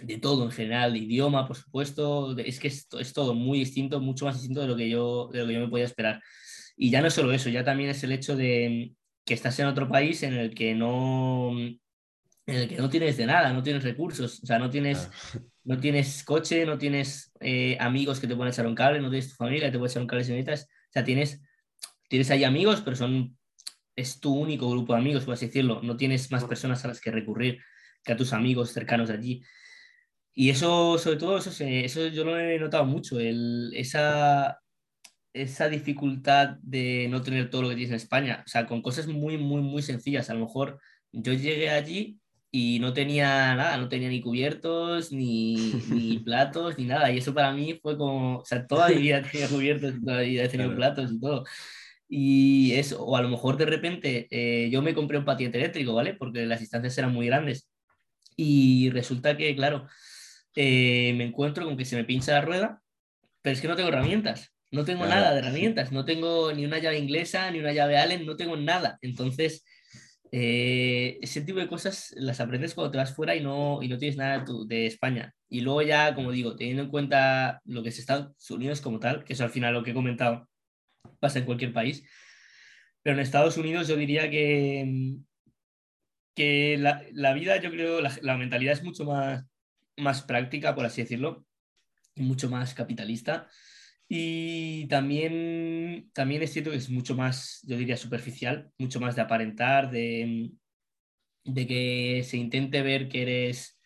de, 0.04 0.18
todo 0.18 0.46
en 0.46 0.52
general, 0.52 0.94
de 0.94 1.00
idioma, 1.00 1.48
por 1.48 1.56
supuesto, 1.56 2.38
es 2.38 2.60
que 2.60 2.68
es, 2.68 2.88
es, 3.00 3.14
todo 3.14 3.34
muy 3.34 3.60
distinto, 3.60 4.00
mucho 4.00 4.26
más 4.26 4.36
distinto 4.36 4.62
de 4.62 4.68
lo, 4.68 4.76
que 4.76 4.90
yo, 4.90 5.30
de 5.32 5.40
lo 5.40 5.48
que 5.48 5.54
yo 5.54 5.60
me 5.60 5.68
podía 5.68 5.86
esperar. 5.86 6.22
Y 6.78 6.90
ya 6.90 7.02
no 7.02 7.10
solo 7.10 7.34
eso, 7.34 7.50
ya 7.50 7.64
también 7.64 7.90
es 7.90 8.04
el 8.04 8.12
hecho 8.12 8.36
de 8.36 8.94
que 9.26 9.34
estás 9.34 9.60
en 9.60 9.68
otro 9.68 9.88
país 9.90 10.24
en 10.24 10.34
el 10.34 10.54
que 10.54 10.74
no, 10.74 11.52
en 11.60 11.80
el 12.48 12.68
que 12.68 12.78
no 12.78 12.90
tienes 12.90 13.18
de 13.18 13.26
nada, 13.26 13.54
no 13.54 13.64
tienes 13.64 13.84
recursos, 13.84 14.42
o 14.44 14.46
sea, 14.46 14.60
no 14.60 14.70
tienes, 14.70 15.10
no 15.64 15.80
tienes 15.80 16.24
coche, 16.24 16.66
no 16.66 16.78
tienes 16.78 17.32
eh, 17.42 17.78
amigos 17.80 18.20
que 18.20 18.28
te 18.28 18.36
pueden 18.36 18.54
echar 18.54 18.66
un 18.66 18.76
cable, 18.76 19.02
no 19.02 19.10
tienes 19.10 19.30
tu 19.30 19.36
familia 19.36 19.68
que 19.68 19.74
te 19.74 19.78
puede 19.78 19.92
echar 19.92 20.02
un 20.02 20.08
cable 20.08 20.24
si 20.24 20.32
necesitas, 20.32 20.64
o 20.64 20.92
sea, 20.94 21.04
tienes 21.04 21.42
tienes 22.10 22.30
ahí 22.32 22.44
amigos, 22.44 22.82
pero 22.82 22.98
son, 22.98 23.38
es 23.96 24.20
tu 24.20 24.34
único 24.36 24.70
grupo 24.70 24.94
de 24.94 25.00
amigos, 25.00 25.24
por 25.24 25.36
así 25.36 25.46
decirlo. 25.46 25.80
No 25.82 25.96
tienes 25.96 26.30
más 26.32 26.44
personas 26.44 26.84
a 26.84 26.90
las 26.90 27.00
que 27.00 27.12
recurrir 27.12 27.60
que 28.04 28.12
a 28.12 28.18
tus 28.18 28.34
amigos 28.34 28.72
cercanos 28.72 29.10
allí. 29.10 29.42
Y 30.39 30.52
eso, 30.52 30.97
sobre 30.97 31.17
todo, 31.17 31.38
eso, 31.38 31.52
eso 31.65 32.08
yo 32.08 32.23
lo 32.23 32.39
he 32.39 32.58
notado 32.58 32.86
mucho, 32.86 33.19
el, 33.19 33.73
esa, 33.75 34.62
esa 35.34 35.67
dificultad 35.67 36.52
de 36.62 37.10
no 37.10 37.21
tener 37.21 37.49
todo 37.49 37.63
lo 37.63 37.69
que 37.69 37.75
tienes 37.75 37.89
en 37.91 37.97
España. 37.97 38.43
O 38.45 38.49
sea, 38.49 38.65
con 38.65 38.82
cosas 38.82 39.08
muy, 39.08 39.38
muy, 39.38 39.62
muy 39.62 39.82
sencillas. 39.82 40.30
A 40.30 40.36
lo 40.36 40.45
mejor 40.45 40.80
yo 41.12 41.34
llegué 41.34 41.69
allí 41.69 42.19
y 42.52 42.80
no 42.80 42.93
tenía 42.93 43.54
nada, 43.54 43.75
no 43.75 43.89
tenía 43.89 44.08
ni 44.08 44.21
cubiertos, 44.21 45.12
ni, 45.12 45.56
ni 45.89 46.19
platos, 46.19 46.78
ni 46.78 46.86
nada. 46.86 47.12
Y 47.12 47.17
eso 47.17 47.34
para 47.34 47.52
mí 47.52 47.78
fue 47.82 47.97
como, 47.97 48.38
o 48.38 48.45
sea, 48.45 48.65
toda 48.65 48.88
mi 48.88 48.95
vida 48.95 49.21
tenía 49.21 49.49
cubiertos, 49.49 49.95
toda 50.02 50.21
mi 50.21 50.30
vida 50.30 50.45
he 50.45 50.49
tenido 50.49 50.73
platos 50.73 51.12
y 51.12 51.19
todo. 51.19 51.43
Y 52.08 52.71
eso, 52.75 53.04
o 53.04 53.17
a 53.17 53.21
lo 53.21 53.28
mejor 53.28 53.58
de 53.58 53.65
repente 53.65 54.28
eh, 54.32 54.69
yo 54.71 54.82
me 54.82 54.93
compré 54.93 55.17
un 55.17 55.25
patinete 55.25 55.58
eléctrico, 55.58 55.93
¿vale? 55.95 56.13
Porque 56.13 56.45
las 56.45 56.62
distancias 56.62 56.97
eran 56.97 57.13
muy 57.13 57.25
grandes. 57.28 57.69
Y 58.38 58.89
resulta 58.91 59.36
que, 59.36 59.54
claro, 59.54 59.86
eh, 60.56 61.14
me 61.16 61.26
encuentro 61.26 61.66
con 61.66 61.78
que 61.78 61.86
se 61.86 61.96
me 61.96 62.06
pincha 62.06 62.34
la 62.34 62.42
rueda, 62.42 62.82
pero 63.42 63.54
es 63.54 63.62
que 63.62 63.68
no 63.68 63.76
tengo 63.76 63.90
herramientas. 63.90 64.54
No 64.72 64.86
tengo 64.86 65.06
claro. 65.06 65.22
nada 65.22 65.34
de 65.34 65.40
herramientas. 65.40 65.92
No 65.92 66.06
tengo 66.06 66.54
ni 66.54 66.66
una 66.66 66.80
llave 66.80 67.00
inglesa, 67.00 67.50
ni 67.52 67.60
una 67.60 67.74
llave 67.74 67.98
Allen, 67.98 68.26
no 68.26 68.36
tengo 68.36 68.56
nada. 68.56 69.00
Entonces, 69.02 69.66
eh, 70.32 71.18
ese 71.22 71.42
tipo 71.42 71.60
de 71.60 71.68
cosas 71.68 72.14
las 72.16 72.40
aprendes 72.40 72.76
cuando 72.76 72.92
te 72.92 72.98
vas 73.00 73.16
fuera 73.16 73.36
y 73.36 73.42
no, 73.42 73.80
y 73.82 73.88
no 73.88 73.98
tienes 73.98 74.18
nada 74.18 74.46
de 74.68 74.86
España. 74.86 75.34
Y 75.50 75.62
luego 75.62 75.82
ya, 75.82 76.14
como 76.14 76.32
digo, 76.32 76.56
teniendo 76.56 76.84
en 76.84 76.90
cuenta 76.90 77.62
lo 77.66 77.82
que 77.82 77.90
es 77.90 78.00
Estados 78.00 78.50
Unidos 78.52 78.82
como 78.82 79.00
tal, 79.00 79.24
que 79.24 79.34
es 79.34 79.42
al 79.42 79.50
final 79.50 79.74
lo 79.74 79.84
que 79.84 79.92
he 79.92 79.94
comentado, 79.96 80.48
pasa 81.20 81.40
en 81.40 81.46
cualquier 81.46 81.74
país. 81.74 82.04
Pero 83.02 83.16
en 83.16 83.22
Estados 83.22 83.58
Unidos 83.58 83.88
yo 83.88 83.96
diría 83.96 84.30
que, 84.30 85.16
que 86.36 86.78
la, 86.78 87.04
la 87.14 87.34
vida, 87.34 87.58
yo 87.58 87.72
creo, 87.72 88.02
la, 88.02 88.16
la, 88.22 88.38
mentalidad 88.38 88.74
es 88.74 88.84
mucho 88.84 89.06
más, 89.06 89.46
más 90.00 90.22
práctica, 90.24 90.76
por 90.76 90.86
así 90.86 91.02
decirlo, 91.02 91.46
y 92.16 92.24
mucho 92.24 92.50
más 92.50 92.74
capitalista. 92.74 93.48
Y 94.08 94.88
también, 94.88 96.10
también 96.14 96.42
es 96.42 96.52
cierto 96.52 96.72
que 96.72 96.78
es 96.78 96.90
mucho 96.90 97.16
más, 97.16 97.60
yo 97.68 97.78
diría, 97.78 97.96
superficial, 97.96 98.72
mucho 98.80 99.00
más 99.00 99.16
de 99.16 99.22
aparentar, 99.22 99.92
de, 99.92 100.50
de 101.44 101.68
que 101.68 102.24
se 102.24 102.38
intente 102.38 102.82
ver 102.82 103.08
que 103.08 103.22
eres, 103.22 103.80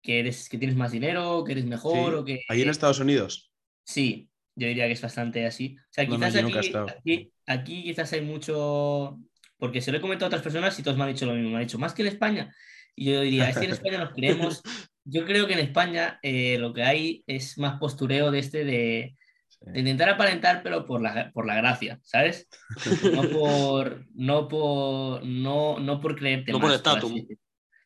que 0.00 0.20
eres, 0.20 0.48
que 0.48 0.58
tienes 0.58 0.76
más 0.76 0.92
dinero, 0.92 1.42
que 1.44 1.52
eres 1.52 1.64
mejor. 1.64 2.12
Sí. 2.12 2.16
O 2.18 2.24
que, 2.24 2.44
Ahí 2.48 2.62
en 2.62 2.70
Estados 2.70 3.00
Unidos. 3.00 3.52
Sí, 3.84 4.30
yo 4.54 4.68
diría 4.68 4.86
que 4.86 4.92
es 4.92 5.02
bastante 5.02 5.44
así. 5.44 5.76
O 5.76 5.86
sea, 5.90 6.06
quizás 6.06 6.34
no, 6.42 6.48
aquí, 6.48 6.72
aquí, 6.74 7.32
aquí, 7.46 7.82
quizás 7.82 8.12
hay 8.12 8.22
mucho, 8.22 9.18
porque 9.58 9.80
se 9.80 9.90
lo 9.90 9.98
he 9.98 10.00
comentado 10.00 10.26
a 10.26 10.28
otras 10.28 10.42
personas 10.42 10.78
y 10.78 10.82
todos 10.82 10.96
me 10.96 11.04
han 11.04 11.12
dicho 11.12 11.26
lo 11.26 11.34
mismo, 11.34 11.50
me 11.50 11.56
han 11.56 11.62
dicho, 11.62 11.78
más 11.78 11.94
que 11.94 12.02
en 12.02 12.08
España. 12.08 12.54
Y 12.94 13.12
yo 13.12 13.20
diría, 13.20 13.50
es 13.50 13.58
que 13.58 13.66
en 13.66 13.72
España 13.72 13.98
nos 13.98 14.12
creemos, 14.12 14.62
yo 15.06 15.24
creo 15.24 15.46
que 15.46 15.54
en 15.54 15.60
España 15.60 16.18
eh, 16.22 16.58
lo 16.58 16.72
que 16.72 16.82
hay 16.82 17.24
es 17.26 17.58
más 17.58 17.78
postureo 17.78 18.30
de 18.30 18.38
este 18.38 18.64
de, 18.64 19.16
de, 19.60 19.78
intentar 19.78 20.08
aparentar, 20.08 20.62
pero 20.62 20.84
por 20.84 21.00
la, 21.00 21.30
por 21.32 21.46
la 21.46 21.54
gracia, 21.56 21.98
¿sabes? 22.02 22.48
No 23.12 23.22
por, 23.30 24.06
no 24.14 24.48
por, 24.48 25.24
no, 25.24 25.78
no 25.78 26.00
por 26.00 26.16
creerte. 26.16 26.52
No 26.52 26.58
más, 26.58 26.68
por 26.68 26.76
estatus. 26.76 27.12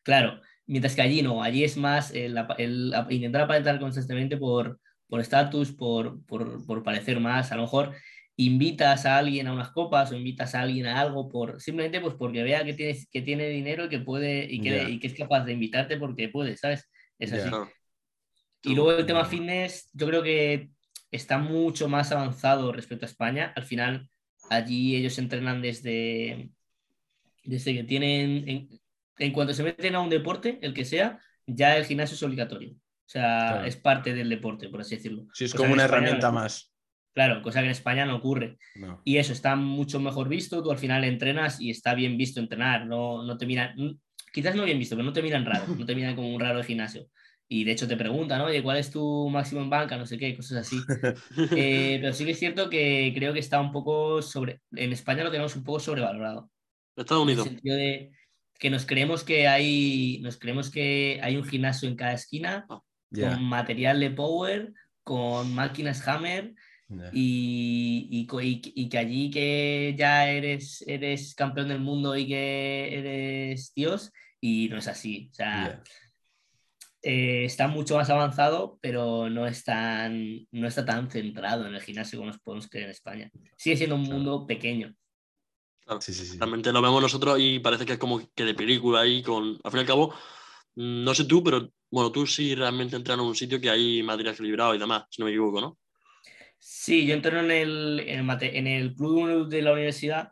Claro, 0.03 0.41
mientras 0.65 0.95
que 0.95 1.01
allí 1.01 1.21
no, 1.21 1.43
allí 1.43 1.63
es 1.63 1.77
más 1.77 2.11
el, 2.11 2.37
el, 2.57 2.93
el 2.93 3.11
intentar 3.11 3.43
aparentar 3.43 3.79
constantemente 3.79 4.37
por 4.37 4.79
por 5.11 5.19
estatus, 5.19 5.73
por, 5.73 6.25
por, 6.25 6.65
por, 6.65 6.83
parecer 6.83 7.19
más. 7.19 7.51
A 7.51 7.57
lo 7.57 7.63
mejor 7.63 7.91
invitas 8.37 9.05
a 9.05 9.17
alguien 9.17 9.45
a 9.45 9.53
unas 9.53 9.71
copas 9.71 10.09
o 10.09 10.15
invitas 10.15 10.55
a 10.55 10.61
alguien 10.61 10.85
a 10.85 11.01
algo 11.01 11.27
por 11.27 11.59
simplemente 11.59 11.99
pues 11.99 12.15
porque 12.15 12.43
vea 12.43 12.63
que, 12.63 12.73
tienes, 12.73 13.09
que 13.11 13.21
tiene 13.21 13.49
dinero 13.49 13.85
y 13.85 13.89
que 13.89 13.99
puede 13.99 14.45
y 14.49 14.61
que, 14.61 14.69
yeah. 14.69 14.89
y 14.89 14.99
que 14.99 15.07
es 15.07 15.13
capaz 15.13 15.43
de 15.43 15.51
invitarte 15.51 15.97
porque 15.97 16.29
puede, 16.29 16.55
¿sabes? 16.55 16.89
Es 17.21 17.31
así. 17.31 17.49
Yeah. 17.49 17.71
Y 18.63 18.75
luego 18.75 18.91
el 18.91 19.05
tema 19.05 19.25
fitness, 19.25 19.89
yo 19.93 20.07
creo 20.07 20.23
que 20.23 20.71
está 21.11 21.37
mucho 21.37 21.87
más 21.87 22.11
avanzado 22.11 22.71
respecto 22.71 23.05
a 23.05 23.09
España. 23.09 23.53
Al 23.55 23.63
final, 23.63 24.09
allí 24.49 24.95
ellos 24.95 25.17
entrenan 25.17 25.61
desde, 25.61 26.49
desde 27.43 27.73
que 27.73 27.83
tienen, 27.83 28.49
en, 28.49 28.69
en 29.17 29.31
cuanto 29.31 29.53
se 29.53 29.63
meten 29.63 29.95
a 29.95 30.01
un 30.01 30.09
deporte, 30.09 30.59
el 30.61 30.73
que 30.73 30.85
sea, 30.85 31.19
ya 31.45 31.77
el 31.77 31.85
gimnasio 31.85 32.15
es 32.15 32.23
obligatorio. 32.23 32.71
O 32.71 33.09
sea, 33.11 33.47
claro. 33.49 33.65
es 33.65 33.75
parte 33.75 34.13
del 34.13 34.29
deporte, 34.29 34.69
por 34.69 34.81
así 34.81 34.95
decirlo. 34.95 35.27
Sí, 35.33 35.45
es 35.45 35.51
cosa 35.51 35.63
como 35.63 35.73
una 35.73 35.83
herramienta 35.83 36.27
no 36.27 36.33
más. 36.33 36.73
Claro, 37.13 37.41
cosa 37.41 37.59
que 37.59 37.65
en 37.65 37.71
España 37.71 38.05
no 38.05 38.15
ocurre. 38.15 38.57
No. 38.75 39.01
Y 39.03 39.17
eso 39.17 39.33
está 39.33 39.57
mucho 39.57 39.99
mejor 39.99 40.29
visto. 40.29 40.63
Tú 40.63 40.71
al 40.71 40.77
final 40.77 41.03
entrenas 41.03 41.59
y 41.59 41.69
está 41.69 41.93
bien 41.93 42.17
visto 42.17 42.39
entrenar. 42.39 42.85
No, 42.85 43.23
no 43.23 43.37
te 43.37 43.45
miran, 43.45 43.75
quizás 44.31 44.55
no 44.55 44.63
bien 44.63 44.79
visto, 44.79 44.95
pero 44.95 45.05
no 45.05 45.13
te 45.13 45.21
miran 45.21 45.45
raro. 45.45 45.65
No 45.67 45.85
te 45.85 45.95
miran 45.95 46.15
como 46.15 46.33
un 46.33 46.39
raro 46.39 46.57
de 46.59 46.63
gimnasio. 46.63 47.07
Y 47.47 47.65
de 47.65 47.73
hecho 47.73 47.87
te 47.87 47.97
preguntan, 47.97 48.39
oye, 48.41 48.63
¿cuál 48.63 48.77
es 48.77 48.91
tu 48.91 49.29
máximo 49.29 49.61
en 49.61 49.69
banca? 49.69 49.97
No 49.97 50.05
sé 50.05 50.17
qué, 50.17 50.33
cosas 50.35 50.59
así. 50.59 50.77
eh, 51.55 51.99
pero 52.01 52.13
sí 52.13 52.23
que 52.23 52.31
es 52.31 52.39
cierto 52.39 52.69
que 52.69 53.11
creo 53.13 53.33
que 53.33 53.39
está 53.39 53.59
un 53.59 53.73
poco 53.73 54.21
sobre. 54.21 54.61
En 54.71 54.93
España 54.93 55.23
lo 55.23 55.31
tenemos 55.31 55.55
un 55.57 55.63
poco 55.63 55.81
sobrevalorado. 55.81 56.49
Estados 56.95 57.23
Unidos. 57.23 57.45
En 57.45 57.51
el 57.51 57.57
sentido 57.57 57.75
de 57.75 58.11
que 58.57 58.69
nos 58.69 58.85
creemos 58.85 59.23
que 59.23 59.47
hay, 59.49 60.19
nos 60.21 60.37
creemos 60.37 60.69
que 60.69 61.19
hay 61.21 61.35
un 61.35 61.43
gimnasio 61.43 61.89
en 61.89 61.95
cada 61.95 62.13
esquina. 62.13 62.65
Yeah. 63.13 63.35
con 63.35 63.43
material 63.43 63.99
de 63.99 64.11
power, 64.11 64.71
con 65.03 65.53
máquinas 65.53 66.07
Hammer 66.07 66.53
yeah. 66.87 67.09
y, 67.11 68.07
y, 68.09 68.61
y, 68.73 68.87
que 68.87 68.97
allí 68.97 69.29
que 69.29 69.93
ya 69.97 70.29
eres, 70.29 70.81
eres 70.87 71.35
campeón 71.35 71.67
del 71.67 71.81
mundo 71.81 72.15
y 72.15 72.25
que 72.25 72.97
eres 72.97 73.73
Dios 73.75 74.13
y 74.41 74.67
no 74.69 74.77
es 74.79 74.87
así. 74.87 75.29
O 75.31 75.33
sea, 75.33 75.63
yeah. 75.63 75.83
eh, 77.03 77.45
está 77.45 77.67
mucho 77.67 77.95
más 77.95 78.09
avanzado, 78.09 78.79
pero 78.81 79.29
no, 79.29 79.47
es 79.47 79.63
tan, 79.63 80.45
no 80.51 80.67
está 80.67 80.83
tan 80.83 81.09
centrado 81.09 81.67
en 81.67 81.75
el 81.75 81.81
gimnasio 81.81 82.19
como 82.19 82.31
nos 82.31 82.41
podemos 82.41 82.67
creer 82.67 82.85
en 82.85 82.91
España. 82.91 83.31
Sigue 83.55 83.77
siendo 83.77 83.95
un 83.95 84.03
mundo 84.03 84.45
pequeño. 84.45 84.93
Claro. 85.85 86.01
Sí, 86.01 86.13
sí, 86.13 86.25
sí. 86.25 86.37
Realmente 86.37 86.73
lo 86.73 86.81
vemos 86.81 87.01
nosotros 87.01 87.37
y 87.39 87.59
parece 87.59 87.85
que 87.85 87.93
es 87.93 87.99
como 87.99 88.21
que 88.35 88.43
de 88.43 88.53
película 88.53 89.05
y 89.05 89.23
con, 89.23 89.59
al 89.63 89.71
fin 89.71 89.77
y 89.77 89.81
al 89.81 89.87
cabo, 89.87 90.13
no 90.75 91.13
sé 91.13 91.25
tú, 91.25 91.43
pero 91.43 91.71
bueno, 91.89 92.11
tú 92.11 92.25
sí 92.25 92.55
realmente 92.55 92.95
entrenas 92.95 93.23
en 93.23 93.29
un 93.29 93.35
sitio 93.35 93.59
que 93.59 93.69
hay 93.69 94.01
material 94.01 94.33
equilibrado 94.33 94.73
y 94.73 94.79
demás, 94.79 95.05
si 95.09 95.21
no 95.21 95.25
me 95.25 95.31
equivoco, 95.31 95.61
¿no? 95.61 95.77
Sí, 96.57 97.07
yo 97.07 97.15
entreno 97.15 97.39
en 97.39 97.51
el, 97.51 97.99
en 98.07 98.29
el, 98.29 98.43
en 98.43 98.67
el 98.67 98.95
club 98.95 99.49
de 99.49 99.61
la 99.63 99.73
universidad, 99.73 100.31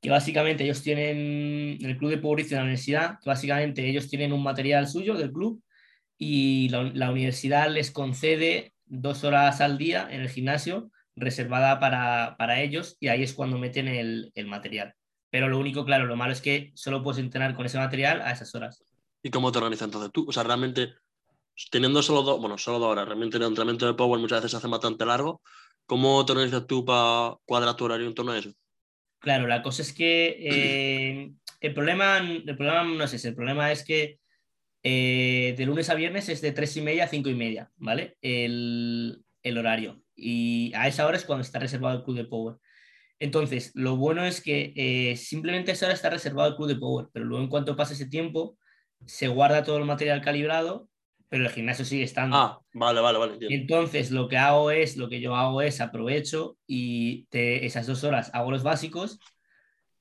que 0.00 0.10
básicamente 0.10 0.64
ellos 0.64 0.82
tienen, 0.82 1.78
en 1.80 1.90
el 1.90 1.96
club 1.98 2.10
de 2.10 2.18
pobreza 2.18 2.50
de 2.50 2.56
la 2.56 2.62
universidad, 2.62 3.18
que 3.22 3.28
básicamente 3.28 3.88
ellos 3.88 4.08
tienen 4.08 4.32
un 4.32 4.42
material 4.42 4.88
suyo 4.88 5.14
del 5.14 5.32
club 5.32 5.62
y 6.18 6.68
la, 6.70 6.84
la 6.94 7.10
universidad 7.10 7.70
les 7.70 7.90
concede 7.90 8.72
dos 8.86 9.24
horas 9.24 9.60
al 9.60 9.78
día 9.78 10.08
en 10.10 10.20
el 10.20 10.28
gimnasio 10.28 10.90
reservada 11.16 11.78
para, 11.78 12.36
para 12.38 12.60
ellos 12.60 12.96
y 12.98 13.08
ahí 13.08 13.22
es 13.22 13.34
cuando 13.34 13.58
meten 13.58 13.88
el, 13.88 14.32
el 14.34 14.46
material. 14.46 14.94
Pero 15.30 15.48
lo 15.48 15.58
único, 15.58 15.84
claro, 15.84 16.06
lo 16.06 16.16
malo 16.16 16.32
es 16.32 16.40
que 16.40 16.72
solo 16.74 17.02
puedes 17.02 17.20
entrenar 17.20 17.54
con 17.54 17.66
ese 17.66 17.78
material 17.78 18.20
a 18.22 18.32
esas 18.32 18.54
horas. 18.54 18.82
¿Y 19.22 19.30
cómo 19.30 19.52
te 19.52 19.58
organizas 19.58 19.86
entonces 19.86 20.10
tú? 20.12 20.24
O 20.28 20.32
sea, 20.32 20.42
realmente, 20.42 20.94
teniendo 21.70 22.02
solo 22.02 22.22
dos, 22.22 22.40
bueno, 22.40 22.58
solo 22.58 22.78
dos 22.78 22.88
horas, 22.88 23.06
realmente 23.06 23.36
el 23.36 23.44
entrenamiento 23.44 23.86
de 23.86 23.94
Power 23.94 24.18
muchas 24.18 24.38
veces 24.38 24.52
se 24.52 24.56
hace 24.56 24.66
bastante 24.66 25.04
largo. 25.06 25.42
¿Cómo 25.86 26.24
te 26.24 26.32
organizas 26.32 26.66
tú 26.66 26.84
para 26.84 27.36
cuadrar 27.44 27.76
tu 27.76 27.84
horario 27.84 28.06
en 28.06 28.14
torno 28.14 28.32
a 28.32 28.38
eso? 28.38 28.50
Claro, 29.20 29.46
la 29.46 29.62
cosa 29.62 29.82
es 29.82 29.92
que 29.92 30.36
eh, 30.40 31.32
el, 31.60 31.74
problema, 31.74 32.18
el 32.18 32.56
problema 32.56 32.84
no 32.84 33.04
es 33.04 33.12
ese, 33.12 33.28
el 33.28 33.34
problema 33.34 33.70
es 33.70 33.84
que 33.84 34.18
eh, 34.82 35.54
de 35.58 35.66
lunes 35.66 35.90
a 35.90 35.94
viernes 35.94 36.30
es 36.30 36.40
de 36.40 36.52
tres 36.52 36.74
y 36.76 36.80
media 36.80 37.04
a 37.04 37.08
cinco 37.08 37.28
y 37.28 37.34
media, 37.34 37.70
¿vale? 37.76 38.16
El, 38.22 39.22
el, 39.42 39.58
horario. 39.58 40.02
Y 40.16 40.72
a 40.74 40.88
esa 40.88 41.06
hora 41.06 41.18
es 41.18 41.24
cuando 41.24 41.42
está 41.42 41.58
reservado 41.58 41.98
el 41.98 42.04
club 42.04 42.16
de 42.16 42.24
Power. 42.24 42.56
Entonces, 43.18 43.72
lo 43.74 43.96
bueno 43.96 44.24
es 44.24 44.40
que 44.40 44.72
eh, 44.74 45.16
simplemente 45.16 45.72
eso 45.72 45.84
ahora 45.84 45.94
está 45.94 46.08
reservado 46.08 46.48
al 46.48 46.56
club 46.56 46.68
de 46.68 46.76
Power, 46.76 47.08
pero 47.12 47.26
luego 47.26 47.44
en 47.44 47.50
cuanto 47.50 47.76
pase 47.76 47.92
ese 47.92 48.06
tiempo, 48.06 48.56
se 49.06 49.28
guarda 49.28 49.62
todo 49.62 49.76
el 49.76 49.84
material 49.84 50.22
calibrado, 50.22 50.88
pero 51.30 51.44
el 51.44 51.50
gimnasio 51.50 51.84
sigue 51.84 52.02
estando. 52.02 52.36
Ah, 52.36 52.60
vale, 52.74 53.00
vale, 53.00 53.18
vale. 53.18 53.38
Entonces, 53.48 54.10
lo 54.10 54.28
que 54.28 54.36
hago 54.36 54.72
es, 54.72 54.96
lo 54.96 55.08
que 55.08 55.20
yo 55.20 55.36
hago 55.36 55.62
es 55.62 55.80
aprovecho 55.80 56.58
y 56.66 57.24
te- 57.26 57.64
esas 57.64 57.86
dos 57.86 58.02
horas 58.04 58.30
hago 58.34 58.50
los 58.50 58.64
básicos 58.64 59.20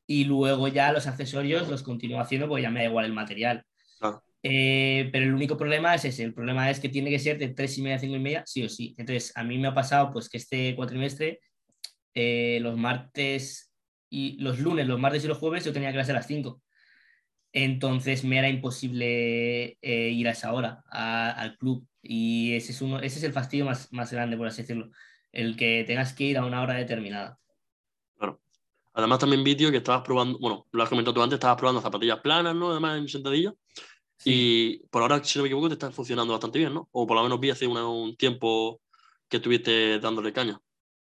y 0.08 0.26
luego 0.26 0.68
ya 0.68 0.92
los 0.92 1.06
accesorios 1.06 1.70
los 1.70 1.84
continúo 1.84 2.20
haciendo 2.20 2.48
porque 2.48 2.63
ya 2.63 2.72
me 2.72 2.80
da 2.82 2.88
igual 2.88 3.06
el 3.06 3.13
material. 3.13 3.63
Claro. 4.00 4.24
Eh, 4.42 5.08
pero 5.12 5.26
el 5.26 5.34
único 5.34 5.56
problema 5.56 5.94
es 5.94 6.06
ese, 6.06 6.24
el 6.24 6.34
problema 6.34 6.72
es 6.72 6.80
que 6.80 6.89
tiene 6.89 7.12
que 7.12 7.20
ser 7.20 7.38
de 7.38 7.50
tres 7.50 7.78
y 7.78 7.84
media 7.84 7.98
a 7.98 8.00
cinco 8.00 8.15
y 8.15 8.20
media, 8.20 8.44
sí 8.48 8.63
o 8.63 8.70
sí. 8.70 8.96
Entonces, 8.98 9.32
a 9.36 9.44
mí 9.44 9.60
me 9.60 9.68
ha 9.68 9.74
pasado 9.76 10.12
pues 10.12 10.30
que 10.30 10.38
este 10.38 10.76
cuatrimestre, 10.76 11.42
eh, 12.15 12.58
los 12.62 12.76
martes 12.76 13.72
y 14.10 14.42
los 14.42 14.58
lunes, 14.58 14.88
los 14.88 15.00
martes 15.00 15.24
y 15.24 15.28
los 15.28 15.38
jueves 15.38 15.63
yo 15.63 15.74
tenía 15.74 15.92
clase 15.94 16.10
a 16.12 16.15
las 16.15 16.26
5. 16.26 16.60
Entonces 17.51 18.23
me 18.23 18.38
era 18.39 18.49
imposible 18.49 19.77
eh, 19.81 20.09
ir 20.12 20.27
a 20.27 20.31
esa 20.31 20.53
hora 20.53 20.83
a- 20.91 21.31
al 21.31 21.57
club. 21.57 21.85
Y 22.01 22.53
ese 22.55 22.71
es, 22.71 22.81
uno, 22.81 22.99
ese 22.99 23.17
es 23.19 23.23
el 23.23 23.33
fastidio 23.33 23.65
más, 23.65 23.91
más 23.93 24.12
grande, 24.13 24.38
por 24.38 24.47
así 24.47 24.62
decirlo. 24.62 24.91
El 25.31 25.55
que 25.57 25.83
tengas 25.85 26.13
que 26.13 26.25
ir 26.25 26.38
a 26.38 26.45
una 26.45 26.62
hora 26.62 26.75
determinada. 26.75 27.39
Además, 28.93 29.19
también 29.19 29.43
vídeo 29.43 29.71
que 29.71 29.77
estabas 29.77 30.01
probando, 30.01 30.38
bueno, 30.39 30.67
lo 30.71 30.83
has 30.83 30.89
comentado 30.89 31.13
tú 31.13 31.21
antes, 31.21 31.35
estabas 31.38 31.57
probando 31.57 31.79
zapatillas 31.81 32.19
planas, 32.19 32.55
¿no? 32.55 32.71
Además, 32.71 32.97
en 32.97 33.07
sentadilla. 33.07 33.53
Y 34.25 34.79
por 34.88 35.01
ahora, 35.01 35.23
si 35.23 35.39
no 35.39 35.43
me 35.43 35.47
equivoco, 35.47 35.69
te 35.69 35.73
están 35.75 35.93
funcionando 35.93 36.33
bastante 36.33 36.59
bien, 36.59 36.73
¿no? 36.73 36.89
O 36.91 37.07
por 37.07 37.15
lo 37.15 37.23
menos 37.23 37.39
vi 37.39 37.51
hace 37.51 37.67
una- 37.67 37.88
un 37.88 38.17
tiempo 38.17 38.81
que 39.29 39.38
estuviste 39.38 39.99
dándole 39.99 40.33
caña. 40.33 40.59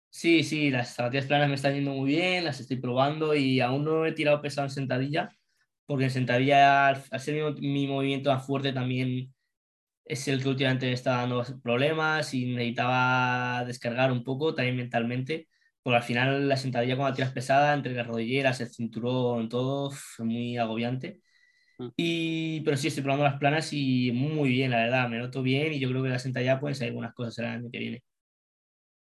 Sí, 0.09 0.43
sí, 0.43 0.69
las 0.69 0.95
zapatillas 0.95 1.25
planas 1.25 1.49
me 1.49 1.55
están 1.55 1.73
yendo 1.75 1.91
muy 1.91 2.09
bien, 2.11 2.43
las 2.43 2.59
estoy 2.59 2.77
probando 2.77 3.35
y 3.35 3.59
aún 3.61 3.83
no 3.85 4.05
he 4.05 4.11
tirado 4.11 4.41
pesado 4.41 4.67
en 4.67 4.71
sentadilla, 4.71 5.29
porque 5.87 6.05
en 6.05 6.11
sentadilla, 6.11 6.89
al, 6.89 7.03
al 7.11 7.21
ser 7.21 7.35
mi, 7.61 7.69
mi 7.69 7.87
movimiento 7.87 8.31
más 8.33 8.45
fuerte, 8.47 8.73
también 8.73 9.33
es 10.05 10.27
el 10.27 10.41
que 10.43 10.49
últimamente 10.49 10.87
me 10.87 10.93
está 10.93 11.11
dando 11.17 11.43
problemas 11.63 12.33
y 12.33 12.45
necesitaba 12.47 13.65
descargar 13.65 14.11
un 14.11 14.23
poco 14.23 14.55
también 14.55 14.77
mentalmente, 14.77 15.49
porque 15.83 15.97
al 15.97 16.03
final 16.03 16.47
la 16.49 16.57
sentadilla 16.57 16.95
cuando 16.97 17.15
tiras 17.15 17.33
pesada, 17.33 17.73
entre 17.73 17.93
las 17.93 18.07
rodilleras, 18.07 18.61
el 18.61 18.69
cinturón, 18.69 19.49
todo, 19.49 19.91
es 19.91 19.99
muy 20.19 20.57
agobiante. 20.57 21.21
Mm. 21.79 21.91
Y, 21.95 22.61
pero 22.61 22.77
sí, 22.77 22.87
estoy 22.89 23.03
probando 23.03 23.25
las 23.25 23.39
planas 23.39 23.73
y 23.73 24.11
muy 24.13 24.49
bien, 24.49 24.71
la 24.71 24.77
verdad, 24.79 25.09
me 25.09 25.17
noto 25.19 25.41
bien 25.43 25.73
y 25.73 25.79
yo 25.79 25.89
creo 25.89 26.03
que 26.03 26.09
la 26.09 26.19
sentadilla 26.19 26.59
pueden 26.59 26.75
ser 26.75 26.89
algunas 26.89 27.13
cosas 27.13 27.39
el 27.39 27.45
año 27.45 27.69
que 27.71 27.79
viene. 27.79 28.03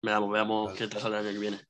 Veamos, 0.02 0.30
veamos 0.30 0.72
Vale. 0.72 0.78
qué 0.78 0.86
te 0.86 1.00
sale 1.00 1.18
el 1.18 1.26
año 1.26 1.32
que 1.34 1.40
viene. 1.40 1.60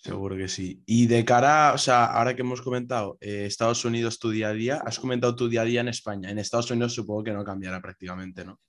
Seguro 0.00 0.36
que 0.36 0.48
sí. 0.48 0.82
Y 0.86 1.06
de 1.06 1.24
cara, 1.24 1.72
o 1.74 1.78
sea, 1.78 2.06
ahora 2.06 2.34
que 2.34 2.42
hemos 2.42 2.62
comentado 2.62 3.18
eh, 3.20 3.44
Estados 3.46 3.84
Unidos 3.84 4.18
tu 4.18 4.30
día 4.30 4.48
a 4.48 4.52
día, 4.52 4.80
has 4.84 4.98
comentado 4.98 5.34
tu 5.34 5.48
día 5.48 5.62
a 5.62 5.64
día 5.64 5.80
en 5.80 5.88
España. 5.88 6.30
En 6.30 6.38
Estados 6.38 6.70
Unidos 6.70 6.94
supongo 6.94 7.24
que 7.24 7.32
no 7.32 7.44
cambiará 7.44 7.80
prácticamente, 7.80 8.44
¿no? 8.44 8.60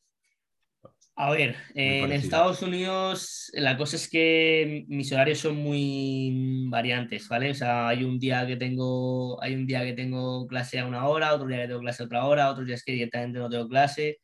A 1.15 1.31
ver, 1.31 1.57
eh, 1.75 1.99
en. 1.99 2.13
Estados 2.13 2.61
Unidos 2.61 3.51
la 3.53 3.77
cosa 3.77 3.97
es 3.97 4.09
que 4.09 4.85
mis 4.87 5.11
horarios 5.11 5.39
son 5.39 5.57
muy 5.57 6.65
variantes, 6.69 7.27
¿vale? 7.27 7.51
O 7.51 7.53
sea, 7.53 7.89
hay 7.89 8.05
un 8.05 8.17
día 8.17 8.47
que 8.47 8.55
tengo, 8.55 9.41
hay 9.43 9.53
un 9.53 9.67
día 9.67 9.83
que 9.83 9.93
tengo 9.93 10.47
clase 10.47 10.79
a 10.79 10.85
una 10.85 11.07
hora, 11.07 11.33
otro 11.33 11.47
día 11.47 11.57
que 11.57 11.67
tengo 11.67 11.81
clase 11.81 12.03
a 12.03 12.05
otra 12.05 12.25
hora, 12.25 12.49
otros 12.49 12.65
días 12.65 12.83
que 12.83 12.93
directamente 12.93 13.37
no 13.37 13.49
tengo 13.49 13.67
clase. 13.67 14.19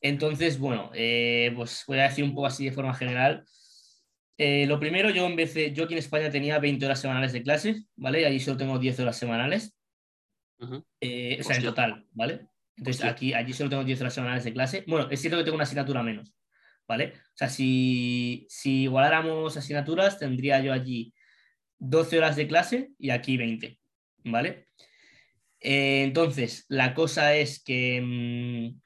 Entonces, 0.00 0.58
bueno, 0.58 0.90
eh, 0.94 1.52
pues 1.54 1.84
voy 1.86 1.98
a 1.98 2.04
decir 2.04 2.24
un 2.24 2.34
poco 2.34 2.46
así 2.46 2.64
de 2.64 2.72
forma 2.72 2.94
general. 2.94 3.44
Eh, 4.38 4.66
lo 4.66 4.80
primero, 4.80 5.10
yo 5.10 5.26
en 5.26 5.36
vez 5.36 5.54
de, 5.54 5.72
yo 5.72 5.84
aquí 5.84 5.94
en 5.94 5.98
España 5.98 6.30
tenía 6.30 6.58
20 6.58 6.84
horas 6.84 7.00
semanales 7.00 7.32
de 7.32 7.42
clase, 7.42 7.84
¿vale? 7.96 8.26
Allí 8.26 8.40
solo 8.40 8.56
tengo 8.56 8.78
10 8.78 8.98
horas 9.00 9.16
semanales. 9.16 9.76
Eh, 11.00 11.38
o 11.40 11.42
sea, 11.42 11.56
en 11.56 11.64
total, 11.64 12.06
¿vale? 12.12 12.46
Entonces, 12.76 13.00
Hostia. 13.00 13.10
aquí, 13.10 13.34
allí 13.34 13.52
solo 13.52 13.70
tengo 13.70 13.84
10 13.84 14.00
horas 14.00 14.14
semanales 14.14 14.44
de 14.44 14.52
clase. 14.52 14.84
Bueno, 14.86 15.08
es 15.10 15.20
cierto 15.20 15.38
que 15.38 15.44
tengo 15.44 15.56
una 15.56 15.64
asignatura 15.64 16.02
menos, 16.02 16.34
¿vale? 16.88 17.12
O 17.16 17.36
sea, 17.36 17.48
si, 17.48 18.46
si 18.48 18.82
igualáramos 18.84 19.56
asignaturas, 19.56 20.18
tendría 20.18 20.60
yo 20.60 20.72
allí 20.72 21.12
12 21.78 22.18
horas 22.18 22.36
de 22.36 22.46
clase 22.46 22.90
y 22.98 23.10
aquí 23.10 23.36
20, 23.36 23.78
¿vale? 24.24 24.68
Eh, 25.60 26.04
entonces, 26.04 26.64
la 26.68 26.94
cosa 26.94 27.34
es 27.34 27.62
que... 27.62 28.00
mm, 28.00 28.80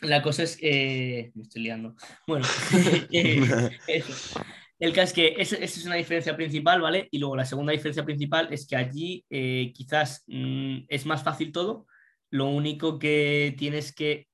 la 0.00 0.22
cosa 0.22 0.42
es 0.42 0.56
que... 0.56 1.32
me 1.34 1.42
estoy 1.42 1.62
liando. 1.62 1.94
Bueno, 2.26 2.46
eh, 3.12 3.70
eso. 3.86 4.40
El 4.78 4.92
caso 4.92 5.04
es 5.04 5.12
que 5.14 5.34
esa, 5.38 5.56
es 5.56 5.84
una 5.86 5.94
diferencia 5.94 6.36
principal, 6.36 6.82
¿vale? 6.82 7.08
Y 7.10 7.18
luego 7.18 7.36
la 7.36 7.46
segunda 7.46 7.72
diferencia 7.72 8.04
principal 8.04 8.48
es 8.52 8.66
que 8.66 8.76
allí 8.76 9.24
eh, 9.30 9.72
quizás 9.74 10.22
mm, 10.26 10.80
es 10.88 11.06
más 11.06 11.22
fácil 11.22 11.50
todo, 11.50 11.86
lo 12.30 12.46
único 12.46 12.98
que 12.98 13.54
tienes 13.56 13.94
que 13.94 14.28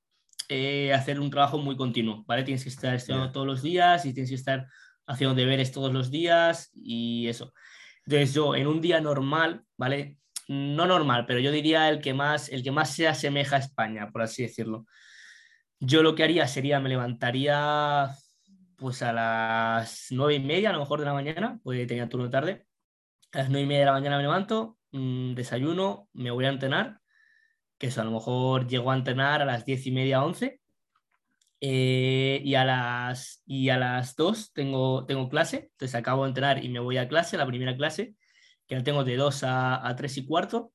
eh, 0.48 0.92
hacer 0.92 1.20
un 1.20 1.30
trabajo 1.30 1.58
muy 1.58 1.76
continuo, 1.76 2.24
¿vale? 2.26 2.42
Tienes 2.42 2.64
que 2.64 2.70
estar 2.70 2.94
estudiando 2.94 3.30
todos 3.30 3.46
los 3.46 3.62
días 3.62 4.04
y 4.04 4.12
tienes 4.12 4.30
que 4.30 4.36
estar 4.36 4.66
haciendo 5.06 5.34
deberes 5.36 5.70
todos 5.70 5.92
los 5.92 6.10
días 6.10 6.70
y 6.74 7.28
eso. 7.28 7.52
Entonces 8.04 8.34
yo 8.34 8.56
en 8.56 8.66
un 8.66 8.80
día 8.80 9.00
normal, 9.00 9.62
¿vale? 9.76 10.18
No 10.48 10.86
normal, 10.86 11.24
pero 11.26 11.38
yo 11.38 11.52
diría 11.52 11.88
el 11.88 12.00
que 12.00 12.14
más, 12.14 12.48
el 12.48 12.64
que 12.64 12.72
más 12.72 12.94
se 12.94 13.06
asemeja 13.06 13.56
a 13.56 13.60
España, 13.60 14.10
por 14.10 14.22
así 14.22 14.42
decirlo. 14.42 14.86
Yo 15.84 16.02
lo 16.04 16.14
que 16.14 16.22
haría 16.22 16.46
sería, 16.46 16.78
me 16.78 16.88
levantaría 16.88 18.08
pues 18.76 19.02
a 19.02 19.12
las 19.12 20.06
nueve 20.10 20.34
y 20.34 20.40
media, 20.40 20.70
a 20.70 20.72
lo 20.72 20.78
mejor 20.80 21.00
de 21.00 21.06
la 21.06 21.12
mañana, 21.12 21.58
porque 21.64 21.86
tenía 21.86 22.08
turno 22.08 22.26
de 22.26 22.30
tarde. 22.30 22.66
A 23.32 23.38
las 23.38 23.48
nueve 23.50 23.64
y 23.64 23.66
media 23.66 23.80
de 23.80 23.86
la 23.86 23.92
mañana 23.92 24.16
me 24.16 24.22
levanto, 24.22 24.78
mm, 24.92 25.34
desayuno, 25.34 26.08
me 26.12 26.30
voy 26.30 26.44
a 26.44 26.50
entrenar, 26.50 27.00
que 27.78 27.88
eso 27.88 28.00
a 28.02 28.04
lo 28.04 28.12
mejor 28.12 28.68
llego 28.68 28.90
a 28.92 28.96
entrenar 28.96 29.42
a 29.42 29.46
las 29.46 29.64
diez 29.66 29.86
y 29.86 29.92
media, 29.92 30.24
once. 30.24 30.60
eh, 31.60 32.40
y, 32.44 32.54
a 32.56 32.64
las, 32.64 33.42
y 33.46 33.68
a 33.70 33.76
las 33.78 34.16
dos 34.16 34.52
tengo, 34.52 35.06
tengo 35.06 35.28
clase, 35.28 35.68
entonces 35.72 35.94
acabo 35.94 36.24
de 36.24 36.30
entrenar 36.30 36.64
y 36.64 36.68
me 36.68 36.80
voy 36.80 36.96
a 36.98 37.08
clase, 37.08 37.36
la 37.36 37.46
primera 37.46 37.76
clase, 37.76 38.16
que 38.66 38.76
la 38.76 38.82
tengo 38.82 39.04
de 39.04 39.16
dos 39.16 39.44
a, 39.44 39.86
a 39.86 39.96
tres 39.96 40.16
y 40.18 40.26
cuarto. 40.26 40.72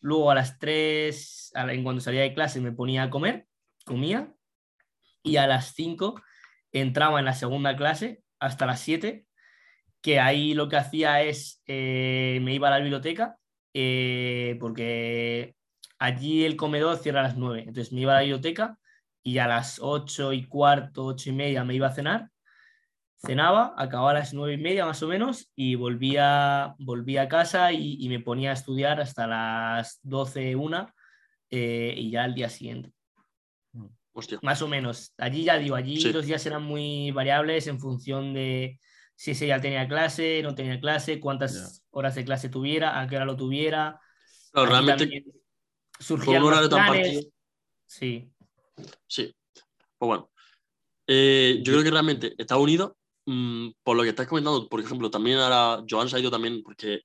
Luego 0.00 0.30
a 0.30 0.34
las 0.36 0.58
tres, 0.58 1.50
a 1.54 1.66
la- 1.66 1.72
en 1.74 1.82
cuando 1.84 2.00
salía 2.00 2.22
de 2.22 2.34
clase, 2.34 2.60
me 2.60 2.72
ponía 2.72 3.04
a 3.04 3.10
comer, 3.10 3.46
comía, 3.84 4.32
y 5.22 5.36
a 5.36 5.46
las 5.46 5.74
cinco 5.74 6.20
entraba 6.72 7.18
en 7.18 7.24
la 7.24 7.34
segunda 7.34 7.76
clase 7.76 8.22
hasta 8.38 8.66
las 8.66 8.80
7, 8.80 9.26
que 10.00 10.20
ahí 10.20 10.54
lo 10.54 10.68
que 10.68 10.76
hacía 10.76 11.22
es, 11.22 11.62
eh, 11.66 12.38
me 12.42 12.54
iba 12.54 12.68
a 12.68 12.72
la 12.72 12.78
biblioteca, 12.78 13.36
eh, 13.74 14.56
porque 14.60 15.54
allí 15.98 16.44
el 16.44 16.56
comedor 16.56 16.96
cierra 16.96 17.20
a 17.20 17.24
las 17.24 17.36
9, 17.36 17.64
entonces 17.66 17.92
me 17.92 18.00
iba 18.00 18.12
a 18.12 18.16
la 18.16 18.22
biblioteca 18.22 18.78
y 19.22 19.38
a 19.38 19.46
las 19.46 19.78
8 19.80 20.32
y 20.32 20.46
cuarto, 20.46 21.04
8 21.04 21.30
y 21.30 21.32
media 21.32 21.64
me 21.64 21.74
iba 21.74 21.88
a 21.88 21.92
cenar, 21.92 22.30
cenaba, 23.18 23.74
acababa 23.76 24.12
a 24.12 24.14
las 24.14 24.32
9 24.32 24.54
y 24.54 24.58
media 24.58 24.86
más 24.86 25.02
o 25.02 25.08
menos 25.08 25.50
y 25.54 25.74
volvía, 25.74 26.74
volvía 26.78 27.22
a 27.22 27.28
casa 27.28 27.72
y, 27.72 27.96
y 28.00 28.08
me 28.08 28.20
ponía 28.20 28.50
a 28.50 28.54
estudiar 28.54 29.00
hasta 29.00 29.26
las 29.26 30.00
12, 30.02 30.56
1 30.56 30.94
eh, 31.50 31.94
y 31.96 32.10
ya 32.10 32.24
al 32.24 32.34
día 32.34 32.48
siguiente. 32.48 32.92
Hostia. 34.12 34.38
Más 34.42 34.60
o 34.62 34.68
menos. 34.68 35.12
Allí 35.18 35.44
ya 35.44 35.56
digo, 35.58 35.76
allí 35.76 36.00
Sí. 36.00 36.12
los 36.12 36.26
días 36.26 36.44
eran 36.46 36.62
muy 36.62 37.10
variables 37.12 37.66
en 37.66 37.78
función 37.78 38.34
de 38.34 38.78
si 39.14 39.32
ese 39.32 39.46
ya 39.46 39.60
tenía 39.60 39.86
clase, 39.86 40.40
no 40.42 40.54
tenía 40.54 40.80
clase, 40.80 41.20
cuántas 41.20 41.54
Ya. 41.54 41.84
horas 41.90 42.14
de 42.14 42.24
clase 42.24 42.48
tuviera, 42.48 43.00
a 43.00 43.06
qué 43.06 43.16
hora 43.16 43.24
lo 43.26 43.36
tuviera. 43.36 44.00
Aquí 44.52 44.66
realmente, 44.66 45.24
surgían 45.98 46.42
un 46.42 46.50
los 46.50 46.58
horario 46.58 46.68
tan 46.68 46.86
planes. 46.86 47.08
partido. 47.12 47.32
Sí, 47.86 48.30
Sí. 49.06 49.34
Pues 49.98 50.06
bueno. 50.08 50.30
Eh, 51.06 51.60
yo 51.62 51.72
creo 51.72 51.84
que 51.84 51.90
realmente 51.90 52.34
Estados 52.38 52.62
Unidos, 52.62 52.92
mm, 53.26 53.70
por 53.82 53.96
lo 53.96 54.02
que 54.02 54.08
estás 54.10 54.26
comentando, 54.26 54.68
por 54.68 54.80
ejemplo, 54.80 55.10
también 55.10 55.38
ahora 55.38 55.84
Joan 55.88 56.08
se 56.08 56.16
ha 56.16 56.20
ido 56.20 56.30
también, 56.30 56.62
porque, 56.62 57.02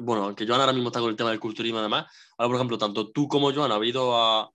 bueno, 0.00 0.24
aunque 0.24 0.46
Joan 0.46 0.60
ahora 0.60 0.72
mismo 0.72 0.88
está 0.88 1.00
con 1.00 1.10
el 1.10 1.16
tema 1.16 1.30
del 1.30 1.40
culturismo 1.40 1.80
y 1.80 1.82
demás, 1.82 2.06
ahora, 2.38 2.48
por 2.48 2.56
ejemplo, 2.56 2.78
tanto 2.78 3.10
tú 3.10 3.28
como 3.28 3.52
Joan 3.52 3.72
habéis 3.72 3.92
ido 3.92 4.16
a, 4.16 4.50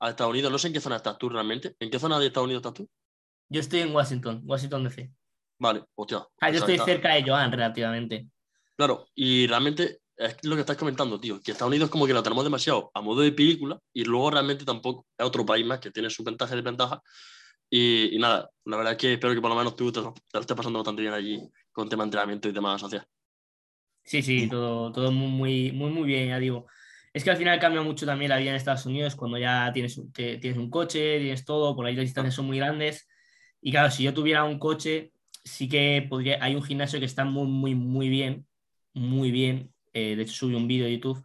a 0.00 0.10
Estados 0.10 0.30
Unidos, 0.30 0.50
no 0.52 0.58
sé 0.58 0.68
en 0.68 0.72
qué 0.74 0.80
zona 0.80 0.96
estás 0.96 1.18
tú 1.18 1.28
realmente, 1.28 1.74
¿en 1.80 1.90
qué 1.90 1.98
zona 1.98 2.18
de 2.18 2.26
Estados 2.26 2.46
Unidos 2.46 2.60
estás 2.60 2.74
tú? 2.74 2.88
yo 3.50 3.60
estoy 3.60 3.80
en 3.80 3.94
Washington, 3.94 4.42
Washington 4.44 4.84
DC. 4.84 5.10
Vale, 5.58 5.82
hostia. 5.94 6.18
Ah, 6.40 6.50
yo 6.50 6.58
sea, 6.58 6.58
estoy 6.60 6.74
está- 6.74 6.84
cerca 6.84 7.14
de 7.14 7.22
Joan 7.26 7.50
relativamente. 7.50 8.28
Claro, 8.76 9.08
y 9.14 9.46
realmente 9.46 10.00
es 10.16 10.36
lo 10.44 10.54
que 10.54 10.60
estás 10.60 10.76
comentando, 10.76 11.18
tío, 11.18 11.40
que 11.40 11.52
Estados 11.52 11.70
Unidos 11.70 11.88
como 11.90 12.06
que 12.06 12.12
lo 12.12 12.22
tenemos 12.22 12.44
demasiado 12.44 12.90
a 12.94 13.00
modo 13.00 13.22
de 13.22 13.32
película 13.32 13.78
y 13.92 14.04
luego 14.04 14.30
realmente 14.30 14.64
tampoco 14.64 15.06
es 15.16 15.24
otro 15.26 15.46
país 15.46 15.64
más 15.66 15.78
que 15.80 15.90
tiene 15.90 16.10
sus 16.10 16.24
ventajas 16.24 16.52
y 16.52 16.56
desventajas. 16.56 17.00
Y, 17.70 18.14
y 18.16 18.18
nada, 18.18 18.50
la 18.66 18.76
verdad 18.76 18.92
es 18.92 18.98
que 18.98 19.12
espero 19.14 19.34
que 19.34 19.40
por 19.40 19.50
lo 19.50 19.56
menos 19.56 19.74
tú 19.76 19.90
te, 19.90 20.00
te 20.00 20.06
lo 20.06 20.40
estés 20.40 20.56
pasando 20.56 20.78
bastante 20.78 21.02
bien 21.02 21.14
allí 21.14 21.40
con 21.72 21.88
tema 21.88 22.02
de 22.04 22.08
entrenamiento 22.08 22.48
y 22.48 22.52
demás 22.52 22.80
social. 22.80 23.06
Sí, 24.04 24.22
sí, 24.22 24.48
todo, 24.48 24.92
todo 24.92 25.10
muy, 25.12 25.28
muy, 25.30 25.72
muy, 25.72 25.90
muy 25.90 26.06
bien, 26.06 26.28
ya 26.28 26.38
digo. 26.38 26.66
Es 27.18 27.24
que 27.24 27.30
al 27.30 27.36
final 27.36 27.58
cambia 27.58 27.82
mucho 27.82 28.06
también 28.06 28.28
la 28.28 28.36
vida 28.36 28.50
en 28.50 28.56
Estados 28.56 28.86
Unidos 28.86 29.16
cuando 29.16 29.38
ya 29.38 29.72
tienes, 29.72 29.98
un- 29.98 30.12
te- 30.12 30.38
tienes 30.38 30.56
un 30.56 30.70
coche, 30.70 31.18
tienes 31.18 31.44
todo, 31.44 31.74
por 31.74 31.84
ahí 31.84 31.96
las 31.96 32.04
distancias 32.04 32.32
son 32.34 32.46
muy 32.46 32.58
grandes. 32.58 33.08
Y 33.60 33.72
claro, 33.72 33.90
si 33.90 34.04
yo 34.04 34.14
tuviera 34.14 34.44
un 34.44 34.58
coche, 34.60 35.12
sí 35.44 35.68
que 35.68 36.06
podría, 36.08 36.38
hay 36.40 36.54
un 36.54 36.62
gimnasio 36.62 37.00
que 37.00 37.06
está 37.06 37.24
muy, 37.24 37.48
muy, 37.48 37.74
muy 37.74 38.08
bien, 38.08 38.46
muy 38.94 39.32
bien. 39.32 39.72
Eh, 39.92 40.14
de 40.14 40.22
hecho, 40.22 40.32
subí 40.34 40.54
un 40.54 40.68
vídeo 40.68 40.84
de 40.84 40.92
YouTube, 40.92 41.24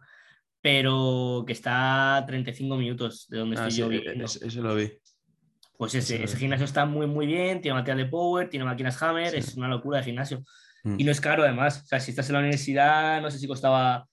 pero 0.60 1.44
que 1.46 1.52
está 1.52 2.16
a 2.16 2.26
35 2.26 2.76
minutos 2.76 3.28
de 3.28 3.38
donde 3.38 3.56
Ah, 3.56 3.68
estoy 3.68 3.70
sí, 3.72 3.78
yo 3.80 3.86
e- 3.86 3.98
viviendo. 3.98 4.24
ese, 4.24 4.46
ese 4.46 4.60
lo 4.60 4.74
vi. 4.74 4.90
Pues 5.76 5.94
ese, 5.94 6.26
gimnasio 6.36 6.64
está 6.64 6.86
muy, 6.86 7.06
muy 7.06 7.26
bien, 7.26 7.60
tiene 7.60 7.74
material 7.74 7.98
de 8.06 8.10
power, 8.10 8.48
tiene 8.48 8.64
máquinas 8.64 9.00
Hammer, 9.02 9.30
Sí. 9.30 9.36
es 9.38 9.54
una 9.54 9.68
locura 9.68 9.98
de 9.98 10.04
gimnasio. 10.04 10.42
Mm. 10.84 10.96
Y 11.00 11.04
no 11.04 11.12
es 11.12 11.20
caro 11.20 11.42
además. 11.42 11.82
O 11.84 11.86
sea, 11.86 12.00
si 12.00 12.10
estás 12.10 12.28
en 12.28 12.34
la 12.34 12.38
universidad, 12.40 13.20
no 13.20 13.30
sé 13.30 13.38
si 13.38 13.46
costaba 13.46 14.08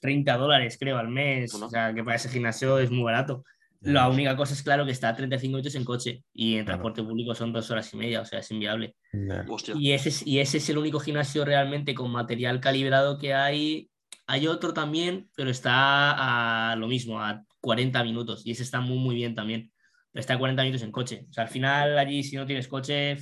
30 0.00 0.36
dólares, 0.36 0.76
creo, 0.78 0.98
al 0.98 1.08
mes. 1.08 1.52
Bueno. 1.52 1.66
O 1.66 1.70
sea, 1.70 1.92
que 1.94 2.02
para 2.04 2.16
ese 2.16 2.28
gimnasio 2.28 2.78
es 2.78 2.90
muy 2.90 3.02
barato. 3.04 3.44
Ya 3.80 3.92
La 3.92 4.06
ves. 4.06 4.14
única 4.14 4.36
cosa 4.36 4.54
es, 4.54 4.62
claro, 4.62 4.84
que 4.86 4.92
está 4.92 5.08
a 5.08 5.16
35 5.16 5.50
minutos 5.56 5.74
en 5.74 5.84
coche 5.84 6.22
y 6.32 6.52
en 6.54 6.64
Claro. 6.64 6.78
transporte 6.82 7.02
público 7.02 7.34
son 7.34 7.52
dos 7.52 7.68
horas 7.70 7.92
y 7.92 7.96
media, 7.96 8.20
o 8.20 8.24
sea, 8.24 8.38
es 8.38 8.50
inviable. 8.50 8.94
Ya. 9.12 9.44
Y 9.74 9.90
ese, 9.92 10.08
es, 10.10 10.26
y 10.26 10.38
ese 10.38 10.58
es 10.58 10.68
el 10.70 10.78
único 10.78 11.00
gimnasio 11.00 11.44
realmente 11.44 11.94
con 11.94 12.10
material 12.12 12.60
calibrado 12.60 13.18
que 13.18 13.34
hay. 13.34 13.88
Hay 14.28 14.46
otro 14.46 14.72
también, 14.72 15.28
pero 15.36 15.50
está 15.50 16.70
a 16.72 16.76
lo 16.76 16.86
mismo, 16.86 17.20
a 17.20 17.42
40 17.60 18.04
minutos. 18.04 18.46
Y 18.46 18.52
ese 18.52 18.62
está 18.62 18.80
muy, 18.80 18.98
muy 18.98 19.14
bien 19.16 19.34
también. 19.34 19.72
Pero 20.12 20.20
está 20.20 20.34
a 20.34 20.38
40 20.38 20.62
minutos 20.62 20.82
en 20.82 20.92
coche. 20.92 21.26
O 21.28 21.32
sea, 21.32 21.44
al 21.44 21.50
final 21.50 21.98
allí, 21.98 22.22
si 22.22 22.36
no 22.36 22.46
tienes 22.46 22.68
coche, 22.68 23.16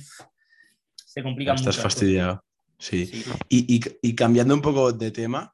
se 0.95 1.23
complica 1.23 1.53
mucho. 1.53 1.61
Estás 1.61 1.77
las 1.77 1.85
cosas. 1.85 1.93
fastidiado. 1.93 2.43
Sí. 2.77 3.05
Sí. 3.05 3.23
Y, 3.49 3.75
y- 3.77 3.81
y 4.01 4.15
cambiando 4.15 4.53
un 4.53 4.61
poco 4.61 4.91
de 4.91 5.11
tema, 5.11 5.53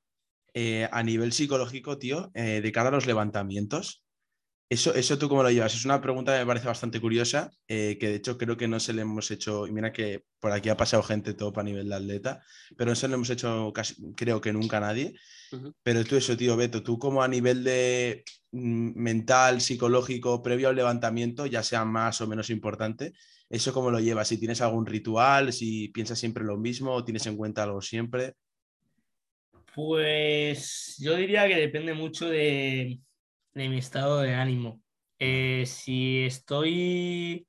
eh, 0.60 0.90
a 0.92 1.04
nivel 1.04 1.34
psicológico, 1.34 2.00
tío, 2.00 2.32
eh, 2.34 2.62
de 2.62 2.72
cara 2.72 2.90
a 2.90 2.92
los 2.92 3.06
levantamientos, 3.06 4.04
eso, 4.68 4.92
¿eso 4.96 5.20
tú 5.20 5.30
cómo 5.30 5.44
lo 5.44 5.52
llevas? 5.52 5.76
Es 5.76 5.86
una 5.86 6.02
pregunta 6.02 6.34
que 6.34 6.40
me 6.40 6.48
parece 6.48 6.66
bastante 6.66 7.00
curiosa, 7.00 7.52
eh, 7.68 7.96
que 8.00 8.10
de 8.10 8.16
hecho 8.16 8.40
creo 8.40 8.58
que 8.58 8.68
no 8.68 8.80
se 8.80 8.92
le 8.94 9.04
hemos 9.04 9.30
hecho, 9.30 9.68
y 9.68 9.72
mira 9.72 9.94
que 9.94 10.24
por 10.40 10.52
aquí 10.52 10.70
ha 10.70 10.76
pasado 10.76 11.04
gente 11.04 11.36
top 11.36 11.60
a 11.60 11.64
nivel 11.64 11.88
de 11.90 11.96
atleta, 11.96 12.44
pero 12.76 12.90
no 12.90 12.96
se 12.96 13.08
le 13.08 13.14
hemos 13.14 13.30
hecho 13.30 13.72
casi, 13.72 14.16
creo 14.16 14.42
que 14.42 14.52
nunca 14.52 14.78
a 14.78 14.80
nadie. 14.80 15.14
Pero 15.84 16.04
tú 16.04 16.16
eso, 16.16 16.36
tío, 16.36 16.58
Beto, 16.58 16.82
tú 16.82 16.98
como 16.98 17.22
a 17.22 17.28
nivel 17.28 17.64
de 17.64 18.24
mm, 18.52 19.00
mental, 19.00 19.62
psicológico, 19.62 20.42
previo 20.42 20.70
al 20.70 20.76
levantamiento, 20.76 21.46
ya 21.46 21.62
sea 21.62 21.86
más 21.86 22.20
o 22.22 22.28
menos 22.28 22.50
importante, 22.50 23.14
¿eso 23.48 23.72
cómo 23.74 23.92
lo 23.92 24.00
llevas? 24.00 24.28
Si 24.28 24.40
tienes 24.40 24.62
algún 24.62 24.88
ritual, 24.88 25.54
si 25.54 25.90
piensas 25.90 26.18
siempre 26.18 26.44
lo 26.44 26.58
mismo 26.58 26.94
o 26.94 27.06
tienes 27.06 27.28
en 27.28 27.38
cuenta 27.38 27.62
algo 27.62 27.80
siempre. 27.80 28.34
Pues 29.78 30.96
yo 31.00 31.16
diría 31.16 31.48
que 31.48 31.56
depende 31.56 31.94
mucho 31.94 32.28
de, 32.28 33.00
de 33.54 33.70
mi 33.70 33.78
estado 33.78 34.22
de 34.22 34.34
ánimo. 34.34 34.82
Eh, 35.20 35.66
si 35.68 36.24
estoy, 36.24 37.48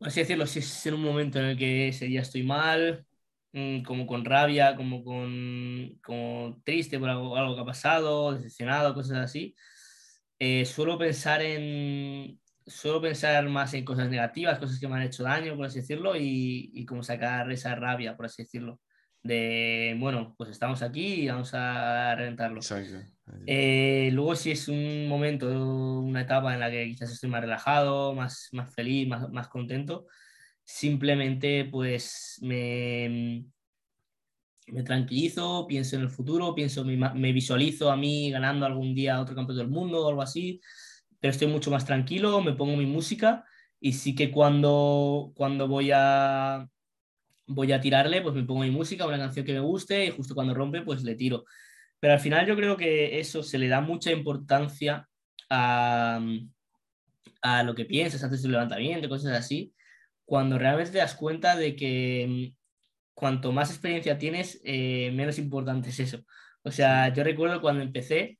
así 0.00 0.20
decirlo, 0.20 0.46
si 0.46 0.58
es 0.58 0.86
en 0.86 0.94
un 0.94 1.02
momento 1.02 1.38
en 1.38 1.46
el 1.46 1.56
que 1.58 1.88
ese 1.88 2.04
día 2.04 2.20
estoy 2.20 2.42
mal, 2.42 3.06
mm, 3.52 3.84
como 3.84 4.06
con 4.06 4.22
rabia, 4.22 4.76
como 4.76 5.02
con 5.02 6.62
triste 6.62 6.98
por 6.98 7.08
algo, 7.08 7.36
algo 7.36 7.54
que 7.54 7.62
ha 7.62 7.64
pasado, 7.64 8.34
decepcionado, 8.34 8.92
cosas 8.92 9.18
así, 9.18 9.54
eh, 10.38 10.66
suelo 10.66 10.98
pensar 10.98 11.40
en, 11.42 12.38
suelo 12.66 13.00
pensar 13.00 13.48
más 13.48 13.72
en 13.74 13.84
cosas 13.86 14.10
negativas, 14.10 14.58
cosas 14.58 14.78
que 14.78 14.88
me 14.88 14.96
han 14.96 15.02
hecho 15.04 15.22
daño, 15.22 15.56
por 15.56 15.66
así 15.66 15.80
decirlo, 15.80 16.16
y, 16.16 16.70
y 16.74 16.84
como 16.86 17.02
sacar 17.02 17.50
esa 17.50 17.74
rabia, 17.76 18.14
por 18.16 18.26
así 18.26 18.42
decirlo 18.42 18.80
de, 19.22 19.96
bueno, 19.98 20.34
pues 20.36 20.50
estamos 20.50 20.82
aquí 20.82 21.22
y 21.22 21.28
vamos 21.28 21.52
a 21.54 22.14
reventarlo. 22.14 22.58
Exacto. 22.58 22.98
Eh, 23.46 24.10
luego 24.12 24.34
si 24.34 24.50
es 24.50 24.68
un 24.68 25.06
momento, 25.08 25.46
una 26.00 26.22
etapa 26.22 26.54
en 26.54 26.60
la 26.60 26.70
que 26.70 26.86
quizás 26.86 27.10
estoy 27.10 27.28
más 27.28 27.42
relajado, 27.42 28.14
más, 28.14 28.48
más 28.52 28.74
feliz, 28.74 29.06
más, 29.08 29.28
más 29.30 29.48
contento, 29.48 30.06
simplemente 30.64 31.66
pues 31.66 32.38
me, 32.42 33.44
me 34.68 34.82
tranquilizo, 34.82 35.66
pienso 35.66 35.96
en 35.96 36.02
el 36.02 36.10
futuro, 36.10 36.54
pienso, 36.54 36.84
me, 36.84 36.96
me 36.96 37.32
visualizo 37.32 37.90
a 37.90 37.96
mí 37.96 38.30
ganando 38.30 38.66
algún 38.66 38.94
día 38.94 39.20
otro 39.20 39.34
campeonato 39.34 39.64
del 39.64 39.72
mundo 39.72 40.06
o 40.06 40.08
algo 40.08 40.22
así, 40.22 40.60
pero 41.20 41.32
estoy 41.32 41.48
mucho 41.48 41.70
más 41.70 41.84
tranquilo, 41.84 42.40
me 42.40 42.54
pongo 42.54 42.76
mi 42.76 42.86
música 42.86 43.44
y 43.80 43.92
sí 43.92 44.14
que 44.14 44.30
cuando, 44.30 45.32
cuando 45.36 45.68
voy 45.68 45.90
a, 45.94 46.68
voy 47.48 47.72
a 47.72 47.80
tirarle, 47.80 48.22
pues 48.22 48.34
me 48.34 48.44
pongo 48.44 48.62
mi 48.62 48.70
música, 48.70 49.06
una 49.06 49.18
canción 49.18 49.44
que 49.44 49.54
me 49.54 49.60
guste 49.60 50.06
y 50.06 50.10
justo 50.10 50.34
cuando 50.34 50.54
rompe, 50.54 50.82
pues 50.82 51.02
le 51.02 51.14
tiro. 51.14 51.44
Pero 52.00 52.14
al 52.14 52.20
final 52.20 52.46
yo 52.46 52.54
creo 52.56 52.76
que 52.76 53.18
eso 53.18 53.42
se 53.42 53.58
le 53.58 53.68
da 53.68 53.80
mucha 53.80 54.12
importancia 54.12 55.08
a, 55.50 56.20
a 57.42 57.62
lo 57.62 57.74
que 57.74 57.84
piensas 57.84 58.22
antes 58.22 58.42
del 58.42 58.52
levantamiento, 58.52 59.08
cosas 59.08 59.36
así, 59.36 59.74
cuando 60.24 60.58
realmente 60.58 60.92
te 60.92 60.98
das 60.98 61.14
cuenta 61.14 61.56
de 61.56 61.74
que 61.74 62.52
mm, 62.52 62.56
cuanto 63.14 63.52
más 63.52 63.70
experiencia 63.70 64.18
tienes, 64.18 64.60
eh, 64.64 65.10
menos 65.12 65.38
importante 65.38 65.90
es 65.90 66.00
eso. 66.00 66.24
O 66.62 66.70
sea, 66.70 67.12
yo 67.12 67.24
recuerdo 67.24 67.60
cuando 67.60 67.82
empecé, 67.82 68.37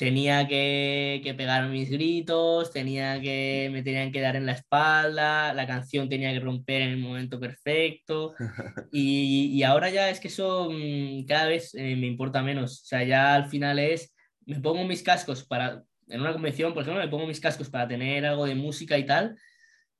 tenía 0.00 0.48
que, 0.48 1.20
que 1.22 1.34
pegar 1.34 1.68
mis 1.68 1.90
gritos, 1.90 2.70
tenía 2.70 3.20
que, 3.20 3.68
me 3.70 3.82
tenían 3.82 4.10
que 4.10 4.22
dar 4.22 4.34
en 4.34 4.46
la 4.46 4.52
espalda, 4.52 5.52
la 5.52 5.66
canción 5.66 6.08
tenía 6.08 6.32
que 6.32 6.40
romper 6.40 6.80
en 6.80 6.92
el 6.92 6.98
momento 6.98 7.38
perfecto. 7.38 8.34
Y, 8.92 9.50
y 9.52 9.62
ahora 9.62 9.90
ya 9.90 10.08
es 10.08 10.18
que 10.18 10.28
eso 10.28 10.70
mm, 10.72 11.26
cada 11.26 11.48
vez 11.48 11.74
eh, 11.74 11.96
me 11.96 12.06
importa 12.06 12.42
menos. 12.42 12.80
O 12.80 12.86
sea, 12.86 13.04
ya 13.04 13.34
al 13.34 13.50
final 13.50 13.78
es, 13.78 14.14
me 14.46 14.58
pongo 14.60 14.84
mis 14.84 15.02
cascos 15.02 15.44
para, 15.44 15.82
en 16.08 16.20
una 16.22 16.32
convención, 16.32 16.72
por 16.72 16.82
ejemplo, 16.82 17.02
me 17.02 17.10
pongo 17.10 17.26
mis 17.26 17.40
cascos 17.40 17.68
para 17.68 17.86
tener 17.86 18.24
algo 18.24 18.46
de 18.46 18.54
música 18.54 18.96
y 18.96 19.04
tal, 19.04 19.36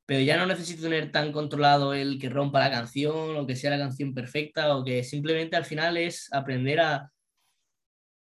pero 0.06 0.22
ya 0.22 0.38
no 0.38 0.46
necesito 0.46 0.82
tener 0.82 1.12
tan 1.12 1.30
controlado 1.30 1.92
el 1.92 2.18
que 2.18 2.30
rompa 2.30 2.60
la 2.60 2.70
canción 2.70 3.36
o 3.36 3.46
que 3.46 3.54
sea 3.54 3.70
la 3.72 3.78
canción 3.78 4.14
perfecta 4.14 4.74
o 4.76 4.82
que 4.82 5.04
simplemente 5.04 5.56
al 5.56 5.66
final 5.66 5.98
es 5.98 6.32
aprender 6.32 6.80
a... 6.80 7.10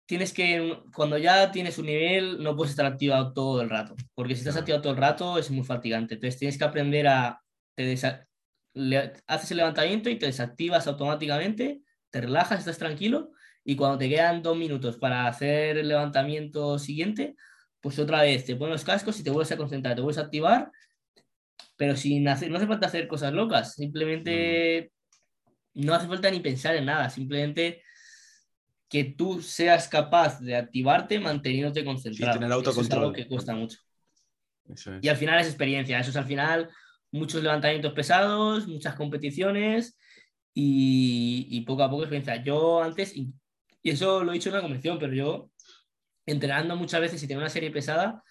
Tienes 0.06 0.32
que, 0.32 0.78
cuando 0.94 1.18
ya 1.18 1.50
tienes 1.50 1.78
un 1.78 1.86
nivel, 1.86 2.42
no 2.42 2.54
puedes 2.54 2.70
estar 2.70 2.86
activado 2.86 3.32
todo 3.32 3.60
el 3.60 3.68
rato, 3.68 3.96
porque 4.14 4.34
si 4.34 4.40
estás 4.40 4.56
activado 4.56 4.82
todo 4.82 4.92
el 4.92 4.98
rato 5.00 5.36
es 5.38 5.50
muy 5.50 5.64
fatigante. 5.64 6.14
Entonces 6.14 6.38
tienes 6.38 6.56
que 6.58 6.64
aprender 6.64 7.08
a... 7.08 7.42
Te 7.74 7.92
desa- 7.92 8.26
le- 8.74 9.12
haces 9.26 9.50
el 9.50 9.56
levantamiento 9.58 10.08
y 10.08 10.16
te 10.18 10.26
desactivas 10.26 10.86
automáticamente, 10.86 11.82
te 12.10 12.20
relajas, 12.20 12.60
estás 12.60 12.78
tranquilo 12.78 13.30
y 13.64 13.74
cuando 13.74 13.98
te 13.98 14.08
quedan 14.08 14.42
dos 14.42 14.56
minutos 14.56 14.96
para 14.96 15.26
hacer 15.26 15.76
el 15.78 15.88
levantamiento 15.88 16.78
siguiente, 16.78 17.34
pues 17.80 17.98
otra 17.98 18.22
vez 18.22 18.44
te 18.44 18.54
pones 18.54 18.72
los 18.72 18.84
cascos 18.84 19.18
y 19.18 19.24
te 19.24 19.30
vuelves 19.30 19.50
a 19.52 19.56
concentrar, 19.56 19.94
te 19.96 20.02
vuelves 20.02 20.18
a 20.18 20.26
activar, 20.26 20.70
pero 21.76 21.96
sin 21.96 22.28
hacer, 22.28 22.50
no 22.50 22.56
hace 22.58 22.66
falta 22.66 22.86
hacer 22.86 23.08
cosas 23.08 23.32
locas, 23.32 23.74
simplemente 23.74 24.92
no 25.74 25.94
hace 25.94 26.06
falta 26.06 26.30
ni 26.30 26.40
pensar 26.40 26.76
en 26.76 26.86
nada, 26.86 27.10
simplemente 27.10 27.82
que 28.88 29.04
tú 29.04 29.42
seas 29.42 29.88
capaz 29.88 30.40
de 30.40 30.56
activarte 30.56 31.18
manteniéndote 31.20 31.84
concentrado. 31.84 32.38
tener 32.38 32.50
Eso 32.50 32.80
es 32.80 32.90
algo 32.90 33.08
autocontrol. 33.08 33.12
que 33.12 33.26
cuesta 33.28 33.54
mucho. 33.54 33.78
Eso 34.68 34.94
es. 34.94 35.04
Y 35.04 35.08
al 35.08 35.16
final 35.16 35.40
es 35.40 35.46
experiencia, 35.46 35.98
eso 35.98 36.10
es 36.10 36.16
al 36.16 36.26
final 36.26 36.70
muchos 37.10 37.42
levantamientos 37.42 37.92
pesados, 37.94 38.66
muchas 38.68 38.94
competiciones 38.94 39.98
y, 40.54 41.46
y 41.50 41.60
poco 41.62 41.82
a 41.82 41.90
poco 41.90 42.02
experiencia. 42.02 42.42
Yo 42.42 42.82
antes, 42.82 43.16
y, 43.16 43.32
y 43.82 43.90
eso 43.90 44.22
lo 44.24 44.30
he 44.32 44.34
dicho 44.34 44.48
en 44.48 44.56
una 44.56 44.62
convención, 44.62 44.98
pero 44.98 45.12
yo 45.14 45.50
entrenando 46.26 46.76
muchas 46.76 47.00
veces 47.00 47.22
y 47.22 47.26
tenía 47.28 47.40
una 47.40 47.50
serie 47.50 47.70
pesada, 47.70 48.22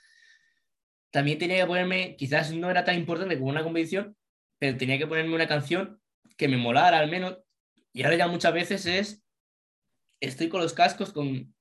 también 1.12 1.38
tenía 1.38 1.58
que 1.58 1.66
ponerme, 1.66 2.16
quizás 2.18 2.52
no 2.52 2.70
era 2.70 2.84
tan 2.84 2.96
importante 2.96 3.38
como 3.38 3.50
una 3.50 3.64
competición, 3.64 4.18
pero 4.60 4.78
tenía 4.78 4.98
que 4.98 5.08
ponerme 5.08 5.34
una 5.34 5.48
canción 5.48 6.02
que 6.38 6.48
me 6.48 6.58
molara 6.58 7.00
al 7.00 7.10
menos. 7.10 7.38
Y 7.94 8.04
ahora 8.04 8.18
ya 8.18 8.28
muchas 8.28 8.54
veces 8.54 8.86
es, 8.86 9.25
estoy 10.20 10.50
con 10.50 10.62
los 10.62 10.74
cascos 10.74 11.12
con 11.12 11.54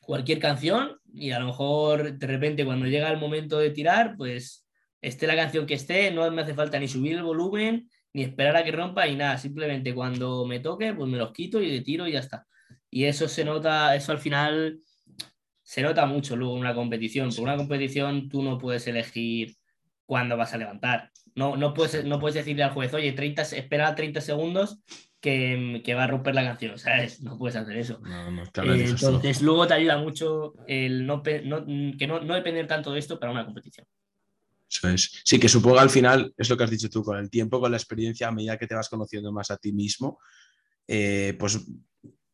cualquier 0.00 0.38
canción 0.38 0.98
y 1.12 1.32
a 1.32 1.38
lo 1.38 1.46
mejor 1.46 2.18
de 2.18 2.26
repente 2.26 2.64
cuando 2.64 2.86
llega 2.86 3.10
el 3.10 3.18
momento 3.18 3.58
de 3.58 3.70
tirar, 3.70 4.16
pues 4.16 4.66
esté 5.02 5.26
la 5.26 5.36
canción 5.36 5.66
que 5.66 5.74
esté, 5.74 6.10
no 6.10 6.30
me 6.30 6.42
hace 6.42 6.54
falta 6.54 6.78
ni 6.78 6.88
subir 6.88 7.16
el 7.16 7.22
volumen, 7.22 7.88
ni 8.12 8.22
esperar 8.22 8.56
a 8.56 8.64
que 8.64 8.72
rompa, 8.72 9.06
ni 9.06 9.16
nada. 9.16 9.38
Simplemente 9.38 9.94
cuando 9.94 10.46
me 10.46 10.60
toque, 10.60 10.94
pues 10.94 11.08
me 11.08 11.18
los 11.18 11.32
quito 11.32 11.60
y 11.60 11.68
le 11.68 11.80
tiro 11.82 12.06
y 12.08 12.12
ya 12.12 12.20
está. 12.20 12.46
Y 12.90 13.04
eso 13.04 13.28
se 13.28 13.44
nota, 13.44 13.94
eso 13.94 14.12
al 14.12 14.18
final 14.18 14.80
se 15.62 15.82
nota 15.82 16.06
mucho 16.06 16.36
luego 16.36 16.54
en 16.54 16.60
una 16.60 16.74
competición. 16.74 17.28
Por 17.28 17.44
una 17.44 17.56
competición 17.56 18.28
tú 18.28 18.42
no 18.42 18.56
puedes 18.56 18.86
elegir 18.86 19.56
cuándo 20.06 20.36
vas 20.36 20.54
a 20.54 20.58
levantar. 20.58 21.10
No, 21.34 21.56
no, 21.56 21.74
puedes, 21.74 22.04
no 22.04 22.18
puedes 22.18 22.34
decirle 22.34 22.62
al 22.62 22.70
juez, 22.70 22.94
oye, 22.94 23.12
30, 23.12 23.42
espera 23.42 23.94
30 23.94 24.22
segundos 24.22 24.80
que, 25.20 25.82
que 25.84 25.94
va 25.94 26.04
a 26.04 26.06
romper 26.06 26.34
la 26.34 26.44
canción. 26.44 26.78
¿sabes? 26.78 27.20
No 27.22 27.36
puedes 27.38 27.56
hacer 27.56 27.76
eso. 27.76 27.98
No, 28.00 28.30
no, 28.30 28.42
de 28.44 28.80
Eh, 28.80 28.84
eso. 28.84 29.06
entonces, 29.08 29.42
luego 29.42 29.66
te 29.66 29.74
ayuda 29.74 29.98
mucho 29.98 30.54
el 30.66 31.06
no, 31.06 31.22
que 31.22 31.42
no, 31.42 32.20
no 32.20 32.34
depender 32.34 32.66
tanto 32.66 32.92
de 32.92 32.98
esto 33.00 33.18
para 33.18 33.32
una 33.32 33.44
competición. 33.44 33.86
Eso 34.70 34.88
es. 34.90 35.22
Sí, 35.24 35.38
que 35.40 35.48
supongo 35.48 35.78
al 35.78 35.90
final, 35.90 36.32
es 36.36 36.50
lo 36.50 36.56
que 36.56 36.64
has 36.64 36.70
dicho 36.70 36.90
tú, 36.90 37.02
con 37.02 37.16
el 37.18 37.30
tiempo, 37.30 37.58
con 37.60 37.70
la 37.70 37.78
experiencia, 37.78 38.28
a 38.28 38.32
medida 38.32 38.58
que 38.58 38.66
te 38.66 38.74
vas 38.74 38.88
conociendo 38.88 39.32
más 39.32 39.50
a 39.50 39.56
ti 39.56 39.72
mismo, 39.72 40.18
eh, 40.86 41.34
pues, 41.38 41.66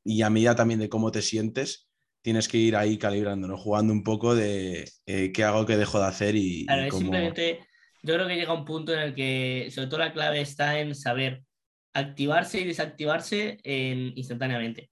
y 0.03 0.22
a 0.22 0.30
medida 0.30 0.55
también 0.57 0.80
de 0.80 0.89
cómo 0.89 1.11
te 1.12 1.22
sientes, 1.22 1.89
tienes 2.22 2.49
que 2.49 2.59
ir 2.59 2.74
ahí 2.74 2.99
calibrando, 2.99 3.47
¿no? 3.47 3.57
Jugando 3.57 3.93
un 3.93 4.03
poco 4.03 4.35
de 4.35 4.91
eh, 5.07 5.30
qué 5.32 5.45
hago, 5.45 5.64
qué 5.64 5.76
dejo 5.76 6.01
de 6.01 6.07
hacer 6.07 6.35
y, 6.35 6.62
y 6.62 6.66
Claro, 6.66 6.89
cómo- 6.89 7.01
simplemente, 7.03 7.61
yo 8.03 8.14
creo 8.14 8.26
que 8.26 8.35
llega 8.35 8.53
un 8.53 8.64
punto 8.64 8.93
en 8.93 8.99
el 9.01 9.14
que, 9.14 9.68
sobre 9.72 9.87
todo 9.89 9.99
la 10.01 10.12
clave 10.12 10.41
está 10.41 10.80
en 10.80 10.95
saber 10.95 11.45
activarse 11.95 12.61
y 12.61 12.64
desactivarse 12.64 13.59
en, 13.62 14.12
instantáneamente. 14.16 14.90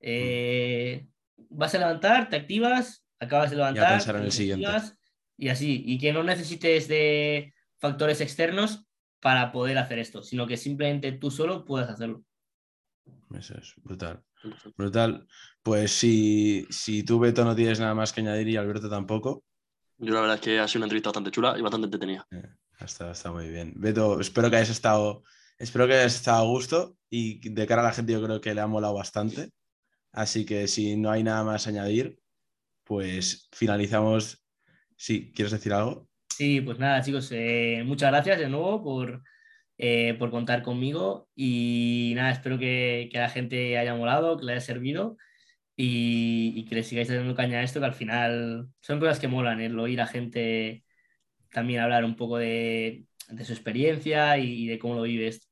Eh, 0.00 1.06
vas 1.50 1.74
a 1.74 1.78
levantar, 1.78 2.28
te 2.28 2.36
activas, 2.36 3.04
acabas 3.18 3.50
de 3.50 3.56
levantar. 3.56 3.90
pensar 3.92 4.16
en 4.16 4.22
el 4.22 4.28
te 4.28 4.36
siguiente. 4.36 4.66
activas, 4.66 4.98
Y 5.36 5.48
así, 5.48 5.82
y 5.84 5.98
que 5.98 6.12
no 6.12 6.22
necesites 6.22 6.88
de 6.88 7.52
factores 7.78 8.20
externos 8.20 8.86
para 9.20 9.52
poder 9.52 9.78
hacer 9.78 9.98
esto, 9.98 10.22
sino 10.22 10.46
que 10.46 10.56
simplemente 10.56 11.12
tú 11.12 11.30
solo 11.30 11.64
puedes 11.64 11.88
hacerlo. 11.88 12.24
Eso 13.36 13.54
es, 13.58 13.74
brutal. 13.82 14.22
Brutal. 14.76 15.26
Pues 15.62 15.90
si, 15.90 16.66
si 16.70 17.02
tú, 17.02 17.18
Beto, 17.18 17.44
no 17.44 17.56
tienes 17.56 17.80
nada 17.80 17.94
más 17.94 18.12
que 18.12 18.20
añadir 18.20 18.48
y 18.48 18.56
Alberto 18.56 18.88
tampoco, 18.88 19.42
Yo 19.96 20.12
la 20.12 20.20
verdad 20.20 20.36
es 20.36 20.42
que 20.42 20.58
ha 20.60 20.68
sido 20.68 20.80
una 20.80 20.86
entrevista 20.86 21.08
bastante 21.08 21.30
chula 21.30 21.56
y 21.58 21.62
bastante 21.62 21.86
entretenida. 21.86 22.26
está, 22.78 23.10
está 23.10 23.32
muy 23.32 23.48
bien. 23.48 23.72
Beto, 23.76 24.20
espero 24.20 24.50
que 24.50 24.56
hayas 24.56 24.70
estado, 24.70 25.24
espero 25.64 25.86
que 25.86 25.94
hayas 25.94 26.14
estado 26.14 26.42
a 26.42 26.46
gusto 26.46 26.96
y 27.10 27.48
de 27.48 27.66
cara 27.66 27.82
a 27.82 27.86
la 27.86 27.92
gente 27.92 28.12
yo 28.12 28.22
creo 28.22 28.40
que 28.40 28.54
le 28.54 28.60
ha 28.60 28.66
molado 28.66 28.94
bastante. 28.94 29.50
Así 30.12 30.44
que 30.46 30.68
si 30.68 30.96
no 30.96 31.10
hay 31.10 31.24
nada 31.24 31.42
más 31.42 31.66
a 31.66 31.70
añadir, 31.70 32.18
pues 32.84 33.48
finalizamos. 33.52 34.44
Sí, 34.96 35.32
¿quieres 35.34 35.52
decir 35.52 35.72
algo? 35.72 36.08
Sí, 36.28 36.60
pues 36.60 36.78
nada, 36.78 37.02
chicos, 37.02 37.30
eh, 37.32 37.82
muchas 37.84 38.10
gracias 38.10 38.38
de 38.40 38.48
nuevo 38.48 38.82
por, 38.82 39.22
eh, 39.78 40.14
por 40.18 40.30
contar 40.30 40.62
conmigo 40.62 41.28
y 41.34 42.12
nada, 42.16 42.32
espero 42.32 42.58
que, 42.58 43.08
que 43.10 43.18
la 43.18 43.30
gente 43.30 43.78
haya 43.78 43.94
molado, 43.94 44.36
que 44.36 44.44
le 44.44 44.52
haya 44.52 44.60
servido 44.60 45.16
y, 45.76 46.52
y 46.56 46.64
que 46.66 46.76
le 46.76 46.82
sigáis 46.84 47.08
dando 47.08 47.34
caña 47.34 47.58
a 47.58 47.62
esto, 47.62 47.80
que 47.80 47.86
al 47.86 47.94
final 47.94 48.68
son 48.80 49.00
cosas 49.00 49.20
que 49.20 49.28
molan, 49.28 49.60
el 49.60 49.78
oír 49.78 50.00
a 50.00 50.06
gente 50.06 50.84
también 51.50 51.80
hablar 51.80 52.04
un 52.04 52.16
poco 52.16 52.38
de, 52.38 53.06
de 53.28 53.44
su 53.44 53.52
experiencia 53.52 54.38
y, 54.38 54.66
de 54.66 54.78
cómo 54.78 54.94
lo 54.94 55.02
vives. 55.02 55.50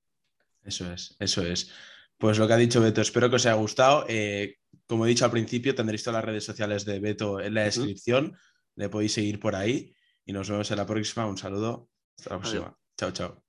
Eso 0.64 0.92
es, 0.92 1.16
eso 1.18 1.42
es. 1.42 1.70
Pues 2.18 2.38
lo 2.38 2.46
que 2.46 2.52
ha 2.52 2.56
dicho 2.56 2.80
Beto, 2.80 3.00
espero 3.00 3.28
que 3.28 3.36
os 3.36 3.46
haya 3.46 3.54
gustado. 3.54 4.04
Eh, 4.08 4.56
como 4.86 5.06
he 5.06 5.08
dicho 5.08 5.24
al 5.24 5.30
principio, 5.30 5.74
tendréis 5.74 6.04
todas 6.04 6.18
las 6.18 6.24
redes 6.24 6.44
sociales 6.44 6.84
de 6.84 7.00
Beto 7.00 7.40
en 7.40 7.54
la 7.54 7.64
descripción. 7.64 8.36
Le 8.76 8.88
podéis 8.88 9.12
seguir 9.12 9.40
por 9.40 9.54
ahí 9.54 9.94
y 10.24 10.32
nos 10.32 10.48
vemos 10.48 10.70
en 10.70 10.76
la 10.76 10.86
próxima. 10.86 11.26
Un 11.26 11.36
saludo. 11.36 11.90
Hasta 12.18 12.34
la 12.34 12.40
próxima. 12.40 12.78
Chao, 12.96 13.10
chao. 13.10 13.44